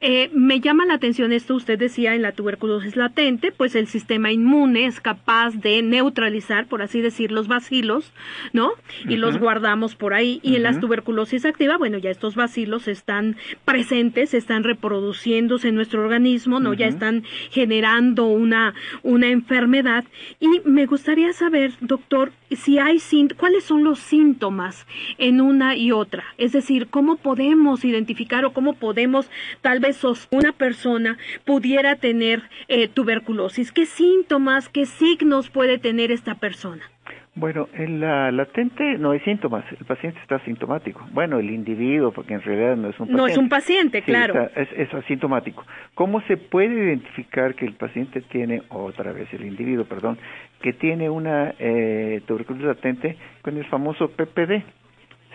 eh, 0.06 0.30
me 0.34 0.60
llama 0.60 0.86
la 0.86 0.96
atención 0.96 1.32
esto, 1.32 1.56
usted 1.56 1.80
decía 1.80 2.14
en 2.14 2.22
la 2.22 2.34
tuberculosis 2.34 2.98
latente, 2.98 3.54
pues 3.54 3.74
el 3.74 3.88
sistema 3.88 4.34
inmune 4.34 4.86
es 4.86 5.00
capaz 5.00 5.52
de 5.52 5.82
neutralizar, 5.82 6.68
por 6.68 6.82
así 6.82 7.00
decir, 7.00 7.32
los 7.32 7.48
bacilos, 7.48 8.12
¿no? 8.52 8.72
Y 9.08 9.16
los 9.16 9.38
guardamos 9.40 9.96
por 9.96 10.14
ahí. 10.14 10.42
Y 10.44 10.58
en 10.58 10.64
la 10.64 10.78
tuberculosis 10.78 11.46
activa, 11.46 11.78
bueno, 11.78 11.98
ya 12.00 12.10
estos 12.10 12.36
bacilos 12.36 12.90
están 12.90 13.38
presentes, 13.64 14.34
están 14.34 14.66
reproduciéndose 14.66 15.70
en 15.70 15.76
nuestro 15.76 16.04
organismo, 16.04 16.60
¿no? 16.60 16.74
Ya 16.74 16.88
están 16.88 17.24
generando 17.50 18.26
una, 18.26 18.74
una 19.04 19.30
enfermedad. 19.30 20.04
Y 20.42 20.50
me 20.66 20.86
gustaría 20.86 21.32
saber, 21.32 21.76
doctor, 21.80 22.34
si 22.56 22.80
hay 22.80 23.00
cuáles 23.38 23.64
son 23.64 23.84
los 23.84 24.00
síntomas 24.00 24.86
en 25.18 25.42
una 25.42 25.76
y 25.76 25.92
otra. 25.92 26.24
Es 26.38 26.52
decir, 26.52 26.88
cómo 26.88 27.18
podemos 27.18 27.84
identificar 27.86 28.46
o 28.46 28.54
cómo 28.54 28.74
podemos 28.74 29.30
tal 29.62 29.80
vez 29.80 30.04
una 30.32 30.52
persona 30.52 31.18
pudiera 31.46 31.96
tener 31.96 32.44
eh, 32.68 32.88
tuberculosis? 32.88 33.72
¿Qué 33.72 33.86
síntomas, 33.86 34.70
qué 34.70 34.86
signos 34.86 35.50
puede 35.50 35.78
tener 35.78 36.12
esta 36.12 36.36
persona? 36.36 36.93
Bueno, 37.36 37.68
en 37.74 38.00
la 38.00 38.32
latente 38.32 38.98
no 39.00 39.12
hay 39.12 39.20
síntomas, 39.22 39.66
el 39.72 39.86
paciente 39.86 40.20
está 40.22 40.36
asintomático. 40.36 41.04
Bueno, 41.12 41.40
el 41.40 41.50
individuo, 41.50 42.12
porque 42.12 42.36
en 42.36 42.42
realidad 42.44 42.76
no 42.76 42.90
es 42.90 43.00
un 43.00 43.08
paciente. 43.08 43.22
No 43.22 43.28
es 43.28 43.38
un 43.38 43.50
paciente, 43.50 44.02
claro. 44.04 44.50
es, 44.56 44.94
asintomático. 44.94 45.66
¿Cómo 45.96 46.22
se 46.22 46.38
puede 46.38 46.76
identificar 46.76 47.56
que 47.56 47.66
el 47.66 47.74
paciente 47.74 48.22
tiene, 48.22 48.62
otra 48.70 49.14
vez 49.14 49.34
el 49.34 49.46
individuo, 49.46 49.86
perdón, 49.86 50.20
que 50.62 50.74
tiene 50.74 51.10
una 51.10 51.56
eh, 51.58 52.22
tuberculosis 52.28 52.68
latente 52.68 53.18
con 53.42 53.58
el 53.58 53.66
famoso 53.66 54.10
PPD? 54.10 54.64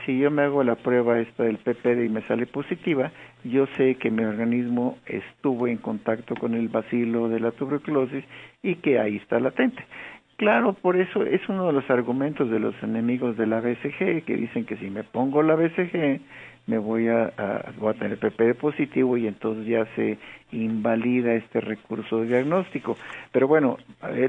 si 0.09 0.19
yo 0.19 0.31
me 0.31 0.41
hago 0.41 0.65
la 0.65 0.77
prueba 0.77 1.21
esta 1.21 1.43
del 1.43 1.59
PPD 1.59 2.07
y 2.07 2.09
me 2.09 2.23
sale 2.23 2.47
positiva, 2.47 3.13
yo 3.45 3.67
sé 3.77 3.97
que 3.97 4.11
mi 4.11 4.25
organismo 4.25 4.97
estuvo 5.05 5.67
en 5.67 5.77
contacto 5.77 6.35
con 6.35 6.55
el 6.55 6.69
bacilo 6.69 7.29
de 7.29 7.41
la 7.41 7.51
tuberculosis 7.51 8.25
y 8.63 8.77
que 8.77 8.99
ahí 8.99 9.17
está 9.17 9.39
latente. 9.39 9.85
Claro, 10.39 10.73
por 10.73 10.97
eso 10.97 11.25
es 11.25 11.41
uno 11.49 11.67
de 11.67 11.73
los 11.73 11.91
argumentos 11.91 12.49
de 12.49 12.61
los 12.61 12.73
enemigos 12.81 13.37
de 13.37 13.45
la 13.49 13.61
BCG 13.61 14.23
que 14.25 14.37
dicen 14.37 14.67
que 14.67 14.77
si 14.77 14.89
me 14.89 15.03
pongo 15.03 15.43
la 15.43 15.57
BCG 15.57 16.21
me 16.69 16.79
voy 16.79 17.09
a, 17.09 17.33
a, 17.37 17.95
tener 17.95 18.19
PPD 18.19 18.55
positivo 18.55 19.17
y 19.17 19.27
entonces 19.27 19.67
ya 19.67 19.85
se 19.97 20.17
invalida 20.53 21.35
este 21.35 21.61
recurso 21.61 22.21
de 22.21 22.29
diagnóstico. 22.29 22.97
Pero 23.33 23.49
bueno, 23.49 23.79
eh, 24.11 24.29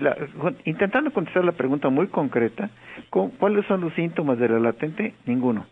intentando 0.66 1.12
contestar 1.12 1.46
la 1.46 1.52
pregunta 1.52 1.90
muy 1.90 2.08
concreta, 2.08 2.72
¿cuáles 3.12 3.68
son 3.68 3.82
los 3.82 3.94
síntomas 3.94 4.40
de 4.40 4.50
la 4.50 4.60
latente? 4.60 5.14
Ninguno 5.28 5.68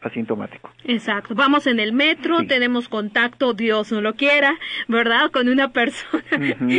asintomático. 0.00 0.70
Exacto. 0.84 1.34
Vamos 1.34 1.66
en 1.66 1.78
el 1.78 1.92
metro, 1.92 2.46
tenemos 2.46 2.88
contacto, 2.88 3.52
Dios 3.52 3.92
no 3.92 4.00
lo 4.00 4.14
quiera, 4.14 4.58
¿verdad? 4.88 5.30
Con 5.30 5.48
una 5.48 5.72
persona 5.72 6.22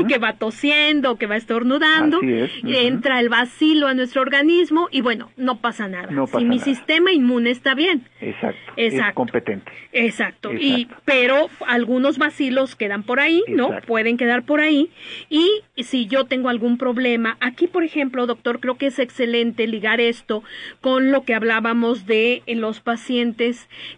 que 0.07 0.17
va 0.17 0.33
tosiendo, 0.33 1.17
que 1.17 1.27
va 1.27 1.35
estornudando, 1.35 2.19
entra 2.63 3.19
el 3.19 3.29
vacilo 3.29 3.87
a 3.87 3.93
nuestro 3.93 4.21
organismo 4.21 4.87
y 4.91 5.01
bueno, 5.01 5.29
no 5.37 5.59
pasa 5.59 5.87
nada. 5.87 6.09
si 6.27 6.45
mi 6.45 6.59
sistema 6.59 7.11
inmune 7.11 7.51
está 7.51 7.75
bien. 7.75 8.07
Exacto. 8.19 8.59
Exacto. 8.75 9.09
Es 9.09 9.13
competente. 9.13 9.71
Exacto. 9.93 10.53
Y 10.53 10.87
pero 11.05 11.49
algunos 11.67 12.17
vacilos 12.17 12.75
quedan 12.75 13.03
por 13.03 13.19
ahí, 13.19 13.43
¿no? 13.47 13.69
Pueden 13.85 14.17
quedar 14.17 14.43
por 14.43 14.61
ahí 14.61 14.89
y 15.29 15.61
si 15.77 16.07
yo 16.07 16.25
tengo 16.25 16.49
algún 16.49 16.77
problema, 16.77 17.37
aquí 17.39 17.67
por 17.67 17.83
ejemplo, 17.83 18.25
doctor, 18.25 18.59
creo 18.59 18.77
que 18.77 18.87
es 18.87 18.99
excelente 18.99 19.67
ligar 19.67 20.01
esto 20.01 20.43
con 20.79 21.11
lo 21.11 21.23
que 21.23 21.35
hablábamos 21.35 22.05
de 22.05 22.41
los 22.47 22.79
pacientes 22.79 23.10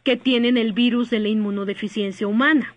que 0.04 0.18
tienen 0.18 0.58
el 0.58 0.74
virus 0.74 1.10
de 1.10 1.20
la 1.20 1.30
inmunodeficiencia 1.30 2.28
humana. 2.28 2.76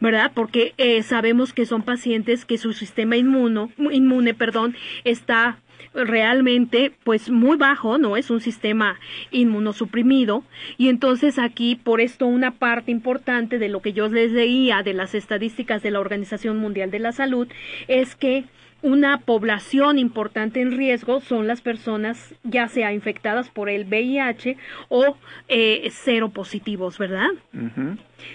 ¿verdad? 0.00 0.32
Porque 0.34 0.74
eh, 0.76 1.02
sabemos 1.02 1.52
que 1.52 1.66
son 1.66 1.82
pacientes 1.82 2.44
que 2.44 2.58
su 2.58 2.72
sistema 2.72 3.16
inmuno, 3.16 3.70
inmune, 3.78 4.34
perdón, 4.34 4.76
está 5.04 5.58
realmente 5.94 6.92
pues 7.04 7.30
muy 7.30 7.56
bajo, 7.56 7.98
¿no? 7.98 8.16
Es 8.16 8.30
un 8.30 8.40
sistema 8.40 8.98
inmunosuprimido 9.30 10.44
y 10.76 10.88
entonces 10.88 11.38
aquí 11.38 11.76
por 11.76 12.00
esto 12.00 12.26
una 12.26 12.52
parte 12.52 12.90
importante 12.90 13.58
de 13.58 13.68
lo 13.68 13.80
que 13.80 13.92
yo 13.92 14.08
les 14.08 14.32
leía 14.32 14.82
de 14.82 14.94
las 14.94 15.14
estadísticas 15.14 15.82
de 15.82 15.90
la 15.90 16.00
Organización 16.00 16.58
Mundial 16.58 16.90
de 16.90 16.98
la 16.98 17.12
Salud 17.12 17.48
es 17.88 18.14
que 18.14 18.44
una 18.82 19.18
población 19.18 19.98
importante 19.98 20.60
en 20.60 20.76
riesgo 20.76 21.20
son 21.20 21.46
las 21.46 21.60
personas 21.60 22.34
ya 22.44 22.68
sea 22.68 22.92
infectadas 22.92 23.50
por 23.50 23.68
el 23.68 23.84
VIH 23.86 24.56
o 24.88 25.16
eh, 25.48 25.88
cero 25.90 26.28
positivos, 26.28 26.98
¿verdad? 26.98 27.30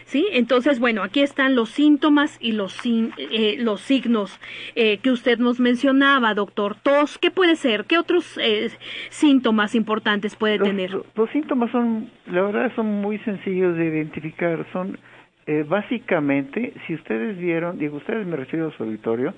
Sí, 0.05 0.27
entonces, 0.31 0.79
bueno, 0.79 1.03
aquí 1.03 1.21
están 1.21 1.55
los 1.55 1.69
síntomas 1.69 2.37
y 2.41 2.53
los, 2.53 2.77
eh, 2.85 3.55
los 3.59 3.81
signos 3.81 4.39
eh, 4.75 4.97
que 4.99 5.11
usted 5.11 5.39
nos 5.39 5.59
mencionaba, 5.59 6.33
doctor. 6.33 6.75
Tos, 6.75 7.17
¿qué 7.17 7.31
puede 7.31 7.55
ser? 7.55 7.85
¿Qué 7.85 7.97
otros 7.97 8.37
eh, 8.41 8.69
síntomas 9.09 9.75
importantes 9.75 10.35
puede 10.35 10.59
tener? 10.59 10.91
Los 11.15 11.29
síntomas 11.31 11.71
son, 11.71 12.09
la 12.27 12.41
verdad, 12.41 12.71
son 12.75 12.85
muy 13.01 13.17
sencillos 13.19 13.75
de 13.77 13.85
identificar. 13.85 14.65
Son, 14.71 14.97
eh, 15.45 15.65
básicamente, 15.67 16.73
si 16.87 16.95
ustedes 16.95 17.37
vieron, 17.37 17.77
digo, 17.77 17.97
ustedes 17.97 18.25
me 18.25 18.37
refiero 18.37 18.67
a 18.67 18.77
su 18.77 18.83
auditorio, 18.83 19.33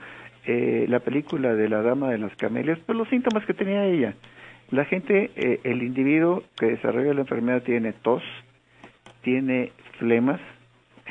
eh, 0.47 0.85
la 0.87 0.99
película 0.99 1.55
de 1.55 1.69
la 1.69 1.81
Dama 1.81 2.11
de 2.11 2.17
las 2.17 2.35
Camelias, 2.35 2.79
pues 2.85 2.97
los 2.97 3.09
síntomas 3.09 3.45
que 3.45 3.53
tenía 3.53 3.85
ella. 3.85 4.15
La 4.71 4.85
gente, 4.85 5.31
eh, 5.35 5.59
el 5.63 5.83
individuo 5.83 6.43
que 6.57 6.67
desarrolla 6.67 7.13
la 7.13 7.21
enfermedad 7.21 7.63
tiene 7.63 7.93
tos, 7.93 8.23
tiene 9.21 9.71
flemas, 9.99 10.39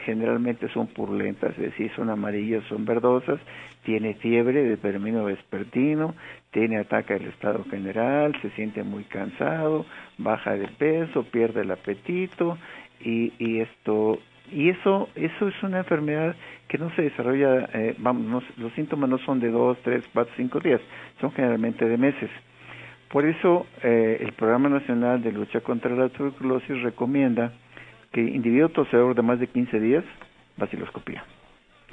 generalmente 0.04 0.68
son 0.68 0.86
purlentas, 0.88 1.52
es 1.52 1.70
decir, 1.70 1.90
son 1.96 2.10
amarillas, 2.10 2.64
son 2.68 2.84
verdosas, 2.84 3.40
tiene 3.84 4.14
fiebre 4.14 4.64
de 4.64 4.76
permino 4.76 5.24
vespertino, 5.24 6.14
tiene 6.50 6.78
ataque 6.78 7.14
al 7.14 7.26
estado 7.26 7.64
general, 7.64 8.34
se 8.42 8.50
siente 8.50 8.82
muy 8.82 9.04
cansado, 9.04 9.86
baja 10.18 10.56
de 10.56 10.68
peso, 10.68 11.24
pierde 11.24 11.62
el 11.62 11.70
apetito 11.70 12.58
y, 13.00 13.32
y 13.38 13.60
esto 13.60 14.18
y 14.50 14.70
eso 14.70 15.08
eso 15.14 15.48
es 15.48 15.62
una 15.62 15.78
enfermedad 15.78 16.34
que 16.68 16.78
no 16.78 16.90
se 16.94 17.02
desarrolla, 17.02 17.68
eh, 17.72 17.94
vamos, 17.98 18.24
no, 18.24 18.42
los 18.62 18.72
síntomas 18.72 19.08
no 19.08 19.18
son 19.18 19.40
de 19.40 19.50
dos, 19.50 19.78
tres, 19.82 20.04
cuatro, 20.12 20.32
cinco 20.36 20.60
días, 20.60 20.80
son 21.20 21.32
generalmente 21.32 21.84
de 21.88 21.96
meses. 21.96 22.30
Por 23.10 23.26
eso 23.26 23.66
eh, 23.82 24.18
el 24.20 24.32
Programa 24.32 24.68
Nacional 24.68 25.22
de 25.22 25.30
Lucha 25.30 25.60
contra 25.60 25.94
la 25.94 26.08
Tuberculosis 26.08 26.82
recomienda 26.82 27.52
que 28.12 28.20
individuo 28.20 28.70
tosedor 28.70 29.14
de 29.14 29.22
más 29.22 29.38
de 29.38 29.46
15 29.46 29.78
días, 29.80 30.04
vaciloscopía. 30.56 31.24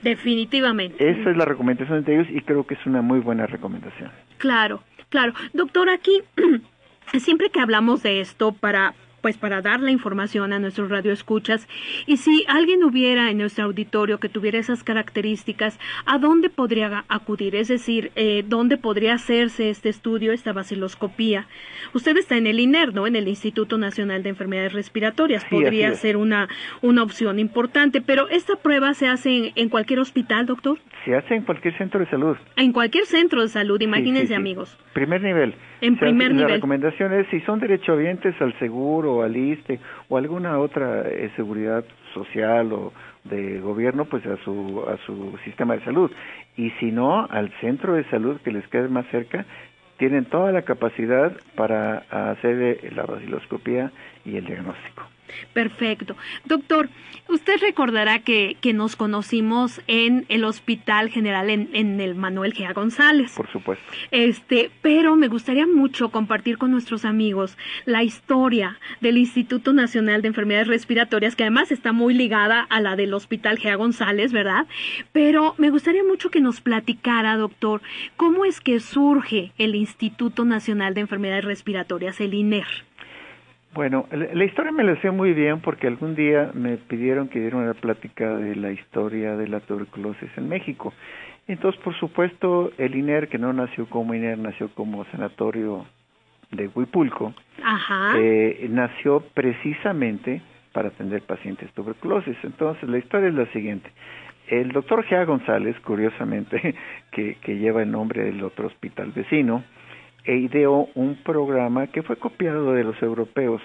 Definitivamente. 0.02 1.10
Esa 1.10 1.30
es 1.30 1.38
la 1.38 1.46
recomendación 1.46 2.04
de 2.04 2.14
ellos 2.16 2.28
y 2.32 2.42
creo 2.42 2.66
que 2.66 2.74
es 2.74 2.86
una 2.86 3.02
muy 3.02 3.20
buena 3.20 3.46
recomendación. 3.46 4.12
Claro, 4.38 4.82
claro. 5.10 5.34
Doctor, 5.54 5.90
aquí 5.90 6.22
siempre 7.20 7.50
que 7.50 7.60
hablamos 7.60 8.02
de 8.04 8.22
esto 8.22 8.52
para 8.52 8.96
pues 9.22 9.38
para 9.38 9.62
dar 9.62 9.80
la 9.80 9.92
información 9.92 10.54
a 10.54 10.60
nuestros 10.60 10.90
radioescuchas 10.90 11.68
y 12.06 12.18
si 12.18 12.44
alguien 12.48 12.84
hubiera 12.84 13.30
en 13.30 13.38
nuestro 13.38 13.66
auditorio 13.66 14.20
que 14.20 14.30
tuviera 14.30 14.60
esas 14.60 14.84
características, 14.84 15.80
¿a 16.06 16.18
dónde 16.18 16.50
podría 16.50 17.06
acudir? 17.08 17.56
Es 17.56 17.68
decir, 17.68 18.12
eh, 18.16 18.44
¿dónde 18.48 18.78
podría 18.78 19.14
hacerse 19.14 19.70
este 19.70 19.90
estudio, 19.90 20.32
esta 20.32 20.54
baciloscopía? 20.54 21.48
Usted 21.94 22.18
está 22.18 22.38
en 22.38 22.48
el 22.48 22.60
INER, 22.60 22.94
¿no? 22.94 23.08
En 23.08 23.16
el 23.16 23.28
Instituto 23.28 23.78
Nacional 23.78 24.24
de 24.24 24.30
Enfermedades 24.30 24.74
Respiratorias. 24.74 25.46
Podría 25.46 25.94
ser 25.94 26.18
una, 26.18 26.50
una 26.82 27.04
opción 27.04 27.40
importante, 27.40 28.02
pero 28.02 28.28
¿esta 28.30 28.56
prueba 28.56 28.94
se 28.94 29.08
hace 29.08 29.38
en, 29.38 29.52
en 29.56 29.70
cualquier 29.70 30.00
hospital, 30.00 30.46
doctor? 30.46 30.80
Se 31.06 31.16
hace 31.16 31.36
en 31.36 31.44
cualquier 31.44 31.78
centro 31.78 32.00
de 32.00 32.10
salud. 32.10 32.38
En 32.56 32.72
cualquier 32.72 33.06
centro 33.06 33.42
de 33.42 33.48
salud, 33.48 33.80
imagínense 33.82 34.22
sí, 34.22 34.28
sí. 34.30 34.34
amigos. 34.34 34.78
Primer 34.94 35.22
nivel. 35.22 35.56
En 35.82 35.98
primer 35.98 36.30
La 36.30 36.36
nivel. 36.36 36.52
recomendación 36.54 37.14
es 37.14 37.28
si 37.28 37.40
son 37.42 37.60
derechohabientes 37.60 38.40
al 38.40 38.58
seguro, 38.60 39.16
o 39.16 39.24
al 39.24 39.36
ISTE 39.36 39.80
o 40.10 40.18
alguna 40.18 40.60
otra 40.60 41.02
eh, 41.10 41.32
seguridad 41.36 41.84
social 42.14 42.72
o 42.72 42.94
de 43.24 43.60
gobierno, 43.60 44.06
pues 44.06 44.26
a 44.26 44.38
su 44.38 44.84
a 44.88 44.98
su 45.06 45.38
sistema 45.44 45.76
de 45.76 45.84
salud. 45.84 46.12
Y 46.56 46.70
si 46.80 46.92
no, 46.92 47.26
al 47.30 47.52
centro 47.62 47.94
de 47.94 48.04
salud 48.06 48.40
que 48.42 48.52
les 48.52 48.68
quede 48.68 48.88
más 48.90 49.06
cerca, 49.08 49.46
tienen 49.98 50.26
toda 50.26 50.52
la 50.52 50.64
capacidad 50.64 51.32
para 51.56 51.98
hacer 52.32 52.62
eh, 52.62 52.92
la 52.96 53.04
vaciloscopía 53.04 53.92
y 54.26 54.38
el 54.38 54.46
diagnóstico. 54.46 55.04
Perfecto. 55.54 56.16
Doctor, 56.46 56.90
usted 57.28 57.60
recordará 57.62 58.20
que, 58.20 58.58
que 58.62 58.74
nos 58.74 58.96
conocimos 58.96 59.82
en 59.88 60.26
el 60.30 60.44
Hospital 60.44 61.10
General 61.10 61.50
en, 61.50 61.70
en 61.74 62.00
el 62.00 62.16
Manuel 62.16 62.54
G. 62.54 62.74
González. 62.74 63.34
Por 63.36 63.52
supuesto. 63.52 63.84
Este, 64.12 64.72
pero 64.82 65.16
me 65.16 65.28
gustaría 65.28 65.68
mucho 65.68 66.10
compartir 66.10 66.58
con 66.58 66.72
nuestros 66.72 67.06
amigos 67.06 67.58
la 67.86 68.04
historia 68.04 68.80
del 69.00 69.18
Instituto 69.18 69.74
Nacional 69.74 70.22
de 70.22 70.30
Enfermedades 70.30 70.68
Respiratorias, 70.68 71.36
que 71.36 71.44
además 71.44 71.72
está 71.72 71.92
muy 71.92 72.14
ligada 72.14 72.62
a 72.62 72.82
la 72.82 72.96
del 72.96 73.14
Hospital 73.14 73.58
Gea 73.58 73.76
González, 73.76 74.32
¿verdad? 74.32 74.68
Pero 75.12 75.56
me 75.58 75.70
gustaría 75.70 76.04
mucho 76.04 76.30
que 76.30 76.42
nos 76.42 76.62
platicara, 76.62 77.38
doctor, 77.38 77.82
cómo 78.18 78.46
es 78.46 78.62
que 78.62 78.80
surge 78.80 79.52
el 79.58 79.76
Instituto 79.76 80.46
Nacional 80.46 80.94
de 80.94 81.02
Enfermedades 81.02 81.46
Respiratorias, 81.46 82.20
el 82.22 82.34
INER. 82.34 82.68
Bueno, 83.74 84.06
la, 84.12 84.44
historia 84.44 84.72
me 84.74 84.84
la 84.84 85.00
sé 85.02 85.12
muy 85.12 85.34
bien 85.34 85.62
porque 85.62 85.88
algún 85.88 86.14
día 86.14 86.52
me 86.54 86.76
pidieron 86.76 87.30
que 87.30 87.40
diera 87.40 87.56
una 87.56 87.74
plática 87.74 88.36
de 88.36 88.56
la 88.56 88.72
historia 88.72 89.38
de 89.38 89.48
la 89.48 89.62
tuberculosis 89.62 90.30
en 90.36 90.50
México. 90.50 90.94
Entonces, 91.48 91.80
por 91.82 91.96
supuesto, 91.98 92.72
el 92.78 92.96
INER, 92.96 93.30
que 93.30 93.38
no 93.38 93.54
nació 93.54 93.88
como 93.88 94.14
INER, 94.14 94.38
nació 94.38 94.70
como 94.76 95.06
sanatorio 95.06 95.86
de 96.52 96.68
Huipulco, 96.68 97.34
Ajá. 97.64 98.14
eh, 98.18 98.68
nació 98.70 99.22
precisamente 99.34 100.42
para 100.74 100.90
atender 100.90 101.22
pacientes 101.22 101.72
tuberculosis. 101.72 102.36
Entonces, 102.44 102.90
la 102.90 102.98
historia 102.98 103.30
es 103.30 103.36
la 103.36 103.46
siguiente. 103.54 103.90
El 104.48 104.74
doctor 104.74 105.04
Gea 105.06 105.24
González, 105.24 105.80
curiosamente, 105.80 106.76
que, 107.12 107.36
que 107.36 107.58
lleva 107.58 107.84
el 107.84 107.92
nombre 107.92 108.26
del 108.26 108.44
otro 108.44 108.68
hospital 108.68 109.14
vecino, 109.14 109.64
e 110.26 110.36
ideó 110.36 110.90
un 110.96 111.16
programa 111.24 111.88
que 111.88 112.04
fue 112.04 112.18
copiado 112.18 112.74
de 112.74 112.84
los 112.84 113.02
europeos, 113.02 113.62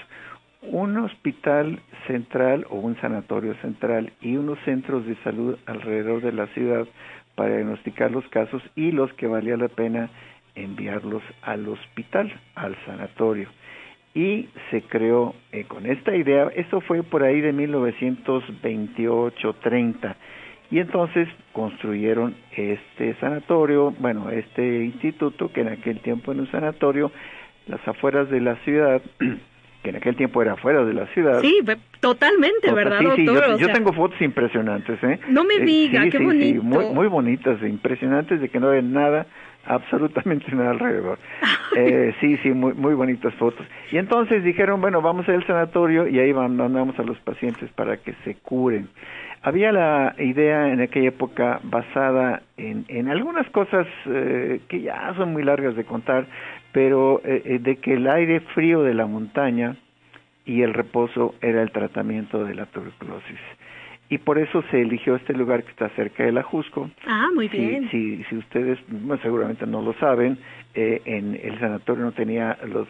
un 0.62 0.96
hospital 0.98 1.80
central 2.06 2.64
o 2.70 2.76
un 2.76 2.96
sanatorio 3.00 3.56
central 3.56 4.12
y 4.20 4.36
unos 4.36 4.58
centros 4.64 5.04
de 5.06 5.16
salud 5.22 5.58
alrededor 5.66 6.22
de 6.22 6.32
la 6.32 6.46
ciudad 6.48 6.86
para 7.34 7.56
diagnosticar 7.56 8.10
los 8.10 8.26
casos 8.28 8.62
y 8.74 8.90
los 8.90 9.12
que 9.14 9.26
valía 9.26 9.56
la 9.56 9.68
pena 9.68 10.10
enviarlos 10.54 11.22
al 11.42 11.68
hospital, 11.68 12.32
al 12.54 12.76
sanatorio. 12.84 13.48
Y 14.14 14.48
se 14.70 14.82
creó 14.82 15.34
eh, 15.52 15.64
con 15.64 15.86
esta 15.86 16.14
idea, 16.16 16.50
esto 16.56 16.80
fue 16.80 17.02
por 17.02 17.22
ahí 17.22 17.42
de 17.42 17.52
1928-30, 17.52 20.16
y 20.70 20.78
entonces 20.80 21.28
construyeron 21.52 22.34
este 22.56 23.14
sanatorio, 23.20 23.92
bueno, 23.98 24.30
este 24.30 24.84
instituto, 24.84 25.52
que 25.52 25.60
en 25.62 25.68
aquel 25.68 26.00
tiempo 26.00 26.32
era 26.32 26.40
un 26.40 26.50
sanatorio, 26.50 27.10
las 27.66 27.86
afueras 27.86 28.28
de 28.30 28.40
la 28.40 28.56
ciudad, 28.64 29.00
que 29.82 29.90
en 29.90 29.96
aquel 29.96 30.16
tiempo 30.16 30.42
era 30.42 30.52
afuera 30.52 30.84
de 30.84 30.94
la 30.94 31.06
ciudad. 31.08 31.40
Sí, 31.40 31.60
totalmente, 32.00 32.72
¿verdad, 32.72 32.98
sí, 32.98 33.06
sí, 33.16 33.24
doctor? 33.24 33.48
yo, 33.48 33.54
O 33.54 33.58
yo 33.58 33.64
sea, 33.66 33.74
tengo 33.74 33.92
fotos 33.92 34.20
impresionantes, 34.20 35.02
¿eh? 35.04 35.20
No 35.28 35.44
me 35.44 35.54
Eh, 35.54 35.60
diga, 35.64 36.02
sí, 36.04 36.10
qué 36.10 36.18
bonito. 36.18 36.62
muy, 36.62 36.84
muy 36.86 37.06
bonitas, 37.08 37.60
impresionantes 37.62 38.40
de 38.40 38.48
que 38.48 38.58
no 38.60 38.70
hay 38.70 38.82
nada, 38.82 39.26
absolutamente 39.64 40.46
nada 40.54 40.70
alrededor. 40.70 41.18
Eh, 41.76 42.14
sí, 42.20 42.36
sí, 42.42 42.50
muy, 42.50 42.74
muy 42.74 42.94
bonitas 42.94 43.34
fotos. 43.34 43.66
Y 43.92 43.98
entonces 43.98 44.42
dijeron, 44.44 44.80
bueno, 44.80 45.02
vamos 45.02 45.28
al 45.28 45.44
sanatorio 45.46 46.08
y 46.08 46.18
ahí 46.18 46.32
mandamos 46.32 46.98
a 46.98 47.02
los 47.02 47.18
pacientes 47.20 47.70
para 47.72 47.96
que 47.98 48.14
se 48.24 48.34
curen. 48.36 48.88
Había 49.46 49.70
la 49.70 50.16
idea 50.18 50.72
en 50.72 50.80
aquella 50.80 51.10
época 51.10 51.60
basada 51.62 52.42
en, 52.56 52.84
en 52.88 53.08
algunas 53.08 53.48
cosas 53.50 53.86
eh, 54.06 54.60
que 54.66 54.80
ya 54.80 55.14
son 55.16 55.32
muy 55.32 55.44
largas 55.44 55.76
de 55.76 55.84
contar, 55.84 56.26
pero 56.72 57.20
eh, 57.24 57.42
eh, 57.44 57.58
de 57.60 57.76
que 57.76 57.92
el 57.94 58.08
aire 58.08 58.40
frío 58.56 58.82
de 58.82 58.92
la 58.92 59.06
montaña 59.06 59.76
y 60.46 60.62
el 60.62 60.74
reposo 60.74 61.36
era 61.40 61.62
el 61.62 61.70
tratamiento 61.70 62.44
de 62.44 62.56
la 62.56 62.66
tuberculosis. 62.66 63.38
Y 64.08 64.18
por 64.18 64.36
eso 64.38 64.64
se 64.72 64.80
eligió 64.82 65.14
este 65.14 65.32
lugar 65.32 65.62
que 65.62 65.70
está 65.70 65.90
cerca 65.90 66.24
de 66.24 66.32
la 66.32 66.42
Jusco. 66.42 66.90
Ah, 67.06 67.28
muy 67.32 67.48
Si, 67.48 67.56
bien. 67.56 67.88
si, 67.92 68.24
si 68.24 68.36
ustedes 68.38 68.80
bueno, 68.88 69.22
seguramente 69.22 69.64
no 69.64 69.80
lo 69.80 69.92
saben, 70.00 70.38
eh, 70.74 71.02
en 71.04 71.38
el 71.40 71.56
sanatorio 71.60 72.02
no 72.02 72.10
tenía 72.10 72.58
las 72.66 72.88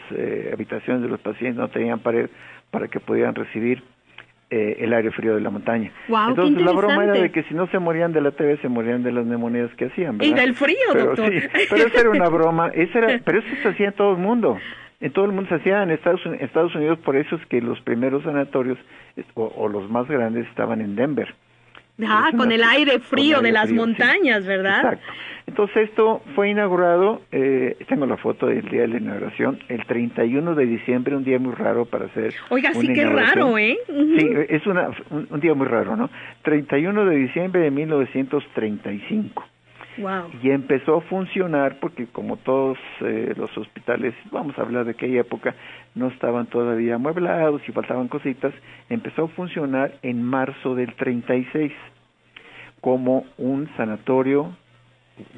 habitaciones 0.55 1.03
de 1.03 1.09
los 1.09 1.21
pacientes, 1.21 1.59
no 1.59 1.69
tenían 1.69 1.99
pared 1.99 2.31
para 2.71 2.88
que 2.88 2.99
pudieran 2.99 3.35
recibir 3.35 3.83
eh, 4.51 4.77
el 4.81 4.93
aire 4.93 5.11
frío 5.11 5.35
de 5.35 5.41
la 5.41 5.51
montaña. 5.51 5.91
Entonces 6.31 6.63
la 6.63 6.73
broma 6.73 7.03
era 7.05 7.13
de 7.23 7.33
que 7.33 7.43
si 7.45 7.55
no 7.55 7.67
se 7.69 7.79
morían 7.79 8.13
de 8.13 8.21
la 8.21 8.31
TB, 8.31 8.61
se 8.63 8.69
morían 8.69 9.03
de 9.03 9.13
las 9.13 9.27
neumonías 9.27 9.71
que 9.75 9.87
hacían. 9.87 10.17
Y 10.17 10.31
¿verdad? 10.31 10.37
del 10.45 10.55
frío, 10.55 10.77
pero, 10.93 11.05
doctor. 11.07 11.33
Sí, 11.33 11.49
pero 11.71 11.87
esa 11.89 12.01
era 12.01 12.11
una 12.11 12.29
broma, 12.29 12.69
esa 12.75 12.99
era, 12.99 13.21
pero 13.25 13.39
eso 13.41 13.49
se 13.63 13.69
hacía 13.69 13.89
en 13.89 13.95
todo 13.95 14.13
el 14.13 14.19
mundo. 14.19 14.59
En 15.01 15.13
todo 15.13 15.25
el 15.27 15.33
mundo 15.33 15.49
se 15.51 15.57
hacía 15.57 15.83
en 15.83 15.91
Estados, 15.91 16.25
Uni- 16.25 16.39
Estados 16.41 16.75
Unidos, 16.75 16.99
por 17.01 17.17
eso 17.17 17.37
es 17.37 17.45
que 17.47 17.61
los 17.61 17.79
primeros 17.83 18.23
sanatorios, 18.23 18.79
o, 19.35 19.45
o 19.57 19.69
los 19.69 19.91
más 19.91 20.09
grandes, 20.09 20.47
estaban 20.49 20.81
en 20.81 20.97
Denver. 20.97 21.35
Ah, 22.05 22.31
con 22.37 22.53
el 22.53 22.63
aire 22.63 22.99
frío 23.01 23.41
de 23.41 23.53
las 23.53 23.69
frío, 23.69 23.83
sí. 23.85 23.89
montañas, 23.89 24.45
¿verdad? 24.45 24.79
Exacto. 24.79 25.07
Entonces 25.47 25.89
esto 25.89 26.23
fue 26.35 26.51
inaugurado, 26.51 27.23
eh, 27.31 27.77
tengo 27.89 28.05
la 28.05 28.17
foto 28.17 28.47
del 28.47 28.69
día 28.69 28.83
de 28.83 28.89
la 28.89 28.99
inauguración, 28.99 29.61
el 29.69 29.87
31 29.87 30.55
de 30.57 30.67
diciembre, 30.67 31.15
un 31.17 31.23
día 31.25 31.39
muy 31.39 31.55
raro 31.55 31.85
para 31.87 32.07
hacer. 32.07 32.35
Oiga, 32.51 32.73
sí, 32.73 32.81
una 32.81 32.93
inauguración. 32.93 33.37
raro, 33.37 33.59
¿eh? 33.59 33.79
Sí, 33.87 34.29
es 34.49 34.67
una, 34.67 34.91
un, 35.11 35.29
un 35.31 35.41
día 35.41 35.55
muy 35.55 35.67
raro, 35.67 35.97
¿no? 35.97 36.11
31 36.43 37.05
de 37.07 37.17
diciembre 37.17 37.61
de 37.63 37.71
1935. 37.71 39.45
Y 40.43 40.51
empezó 40.51 40.97
a 40.97 41.01
funcionar 41.03 41.79
porque 41.81 42.07
como 42.07 42.37
todos 42.37 42.79
eh, 43.01 43.35
los 43.37 43.57
hospitales, 43.57 44.15
vamos 44.31 44.59
a 44.59 44.63
hablar 44.63 44.85
de 44.85 44.93
aquella 44.93 45.21
época, 45.21 45.55
no 45.95 46.09
estaban 46.09 46.47
todavía 46.47 46.97
amueblados 46.97 47.63
y 47.69 47.73
faltaban 47.73 48.09
cositas, 48.09 48.53
empezó 48.89 49.25
a 49.25 49.29
funcionar 49.29 49.95
en 50.03 50.23
marzo 50.23 50.75
del 50.75 50.95
36 50.95 51.73
como 52.81 53.25
un 53.39 53.69
sanatorio 53.77 54.55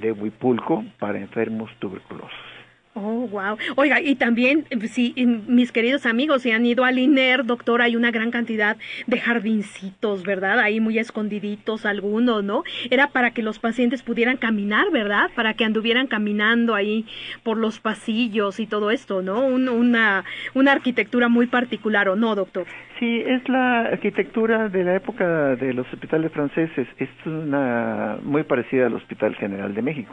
de 0.00 0.12
Huipulco 0.12 0.84
para 0.98 1.18
enfermos 1.18 1.70
tuberculosos. 1.78 2.57
Oh, 3.00 3.28
wow. 3.28 3.56
Oiga, 3.76 4.00
y 4.00 4.16
también, 4.16 4.64
si 4.88 5.14
mis 5.46 5.70
queridos 5.70 6.04
amigos 6.04 6.42
se 6.42 6.52
han 6.52 6.66
ido 6.66 6.84
al 6.84 6.98
INER, 6.98 7.44
doctor, 7.44 7.80
hay 7.80 7.94
una 7.94 8.10
gran 8.10 8.30
cantidad 8.32 8.76
de 9.06 9.20
jardincitos, 9.20 10.24
¿verdad? 10.24 10.58
Ahí 10.58 10.80
muy 10.80 10.98
escondiditos 10.98 11.86
algunos, 11.86 12.42
¿no? 12.42 12.64
Era 12.90 13.08
para 13.08 13.30
que 13.30 13.42
los 13.42 13.58
pacientes 13.60 14.02
pudieran 14.02 14.36
caminar, 14.36 14.90
¿verdad? 14.90 15.30
Para 15.36 15.54
que 15.54 15.64
anduvieran 15.64 16.08
caminando 16.08 16.74
ahí 16.74 17.06
por 17.44 17.56
los 17.56 17.78
pasillos 17.78 18.58
y 18.58 18.66
todo 18.66 18.90
esto, 18.90 19.22
¿no? 19.22 19.46
Un- 19.46 19.68
una, 19.68 20.24
una 20.54 20.72
arquitectura 20.72 21.28
muy 21.28 21.46
particular, 21.46 22.08
¿o 22.08 22.16
no, 22.16 22.34
doctor? 22.34 22.66
Sí, 22.98 23.22
es 23.24 23.48
la 23.48 23.82
arquitectura 23.82 24.68
de 24.68 24.82
la 24.82 24.96
época 24.96 25.54
de 25.54 25.72
los 25.72 25.86
hospitales 25.92 26.32
franceses. 26.32 26.88
Es 26.98 27.08
una 27.24 28.18
muy 28.24 28.42
parecida 28.42 28.86
al 28.86 28.94
Hospital 28.94 29.36
General 29.36 29.72
de 29.72 29.82
México, 29.82 30.12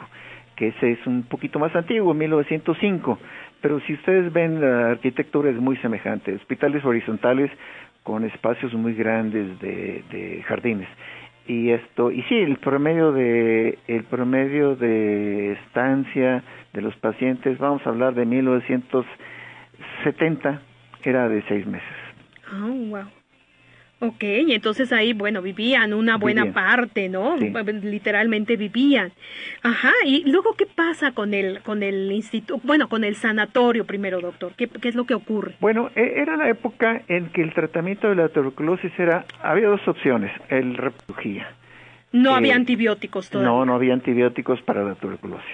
que 0.56 0.68
ese 0.68 0.92
es 0.92 1.06
un 1.06 1.24
poquito 1.24 1.58
más 1.58 1.76
antiguo, 1.76 2.14
1905. 2.14 3.18
Pero 3.60 3.80
si 3.80 3.92
ustedes 3.94 4.32
ven 4.32 4.60
la 4.60 4.90
arquitectura 4.90 5.50
es 5.50 5.56
muy 5.56 5.76
semejante. 5.78 6.32
Hospitales 6.34 6.84
horizontales 6.84 7.50
con 8.02 8.24
espacios 8.24 8.72
muy 8.74 8.94
grandes 8.94 9.58
de, 9.60 10.44
jardines. 10.46 10.88
Y 11.48 11.70
esto, 11.70 12.10
y 12.10 12.22
sí, 12.22 12.34
el 12.36 12.56
promedio 12.56 13.12
de 13.12 13.78
el 13.86 14.02
promedio 14.04 14.74
de 14.74 15.52
estancia 15.52 16.42
de 16.72 16.80
los 16.80 16.96
pacientes, 16.96 17.56
vamos 17.58 17.86
a 17.86 17.90
hablar 17.90 18.14
de 18.14 18.26
1970, 18.26 20.60
era 21.04 21.28
de 21.28 21.42
seis 21.48 21.64
meses. 21.66 21.86
Oh, 22.52 22.72
wow. 22.88 23.04
Ok, 23.98 24.22
y 24.22 24.52
entonces 24.52 24.92
ahí, 24.92 25.14
bueno, 25.14 25.40
vivían 25.40 25.94
una 25.94 26.18
buena 26.18 26.42
Vivían. 26.44 26.54
parte, 26.54 27.08
¿no? 27.08 27.38
Sí. 27.38 27.50
Literalmente 27.82 28.56
vivían. 28.58 29.10
Ajá, 29.62 29.90
y 30.04 30.30
luego, 30.30 30.54
¿qué 30.54 30.66
pasa 30.66 31.12
con 31.12 31.32
el, 31.32 31.62
con 31.62 31.82
el 31.82 32.12
instituto, 32.12 32.60
bueno, 32.62 32.88
con 32.90 33.04
el 33.04 33.14
sanatorio 33.16 33.86
primero, 33.86 34.20
doctor? 34.20 34.52
¿Qué, 34.54 34.68
qué 34.68 34.88
es 34.88 34.94
lo 34.94 35.04
que 35.06 35.14
ocurre? 35.14 35.54
Bueno, 35.60 35.90
e- 35.96 36.12
era 36.20 36.36
la 36.36 36.50
época 36.50 37.02
en 37.08 37.28
que 37.30 37.40
el 37.40 37.54
tratamiento 37.54 38.10
de 38.10 38.16
la 38.16 38.28
tuberculosis 38.28 38.92
era, 38.98 39.24
había 39.42 39.68
dos 39.68 39.80
opciones, 39.88 40.30
el 40.50 40.76
repugía. 40.76 41.48
No 42.12 42.32
Eh, 42.32 42.34
había 42.36 42.54
antibióticos 42.54 43.30
todavía. 43.30 43.50
No, 43.50 43.64
no 43.64 43.74
había 43.76 43.94
antibióticos 43.94 44.60
para 44.62 44.84
la 44.84 44.94
tuberculosis. 44.96 45.46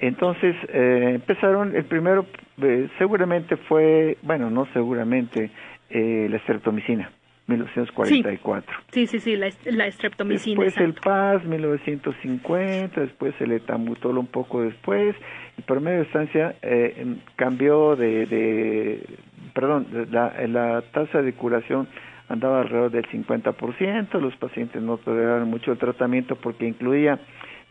Entonces 0.00 0.54
eh, 0.68 1.12
empezaron, 1.14 1.74
el 1.74 1.84
primero 1.86 2.26
eh, 2.62 2.88
seguramente 2.98 3.56
fue, 3.56 4.16
bueno, 4.22 4.50
no 4.50 4.66
seguramente, 4.72 5.50
eh, 5.90 6.26
la 6.30 6.36
estreptomicina, 6.36 7.10
1944. 7.48 8.76
Sí, 8.92 9.06
sí, 9.06 9.18
sí, 9.18 9.36
la, 9.36 9.48
la 9.64 9.86
estreptomicina. 9.86 10.62
Después 10.62 10.76
el 10.76 10.90
exacto. 10.90 11.10
PAS, 11.10 11.44
1950, 11.44 13.00
después 13.00 13.34
el 13.40 13.52
etamutol 13.52 14.18
un 14.18 14.26
poco 14.26 14.62
después, 14.62 15.16
y 15.56 15.62
por 15.62 15.80
medio 15.80 15.98
de 15.98 16.04
estancia 16.04 16.56
eh, 16.62 16.94
em, 16.98 17.18
cambió 17.36 17.96
de, 17.96 18.26
de 18.26 19.06
perdón, 19.54 19.86
la, 20.10 20.34
la 20.46 20.82
tasa 20.92 21.22
de 21.22 21.32
curación 21.32 21.88
andaba 22.28 22.60
alrededor 22.60 22.90
del 22.90 23.06
50%, 23.08 24.20
los 24.20 24.36
pacientes 24.36 24.82
no 24.82 24.98
toleraron 24.98 25.48
mucho 25.48 25.72
el 25.72 25.78
tratamiento 25.78 26.36
porque 26.36 26.66
incluía 26.66 27.18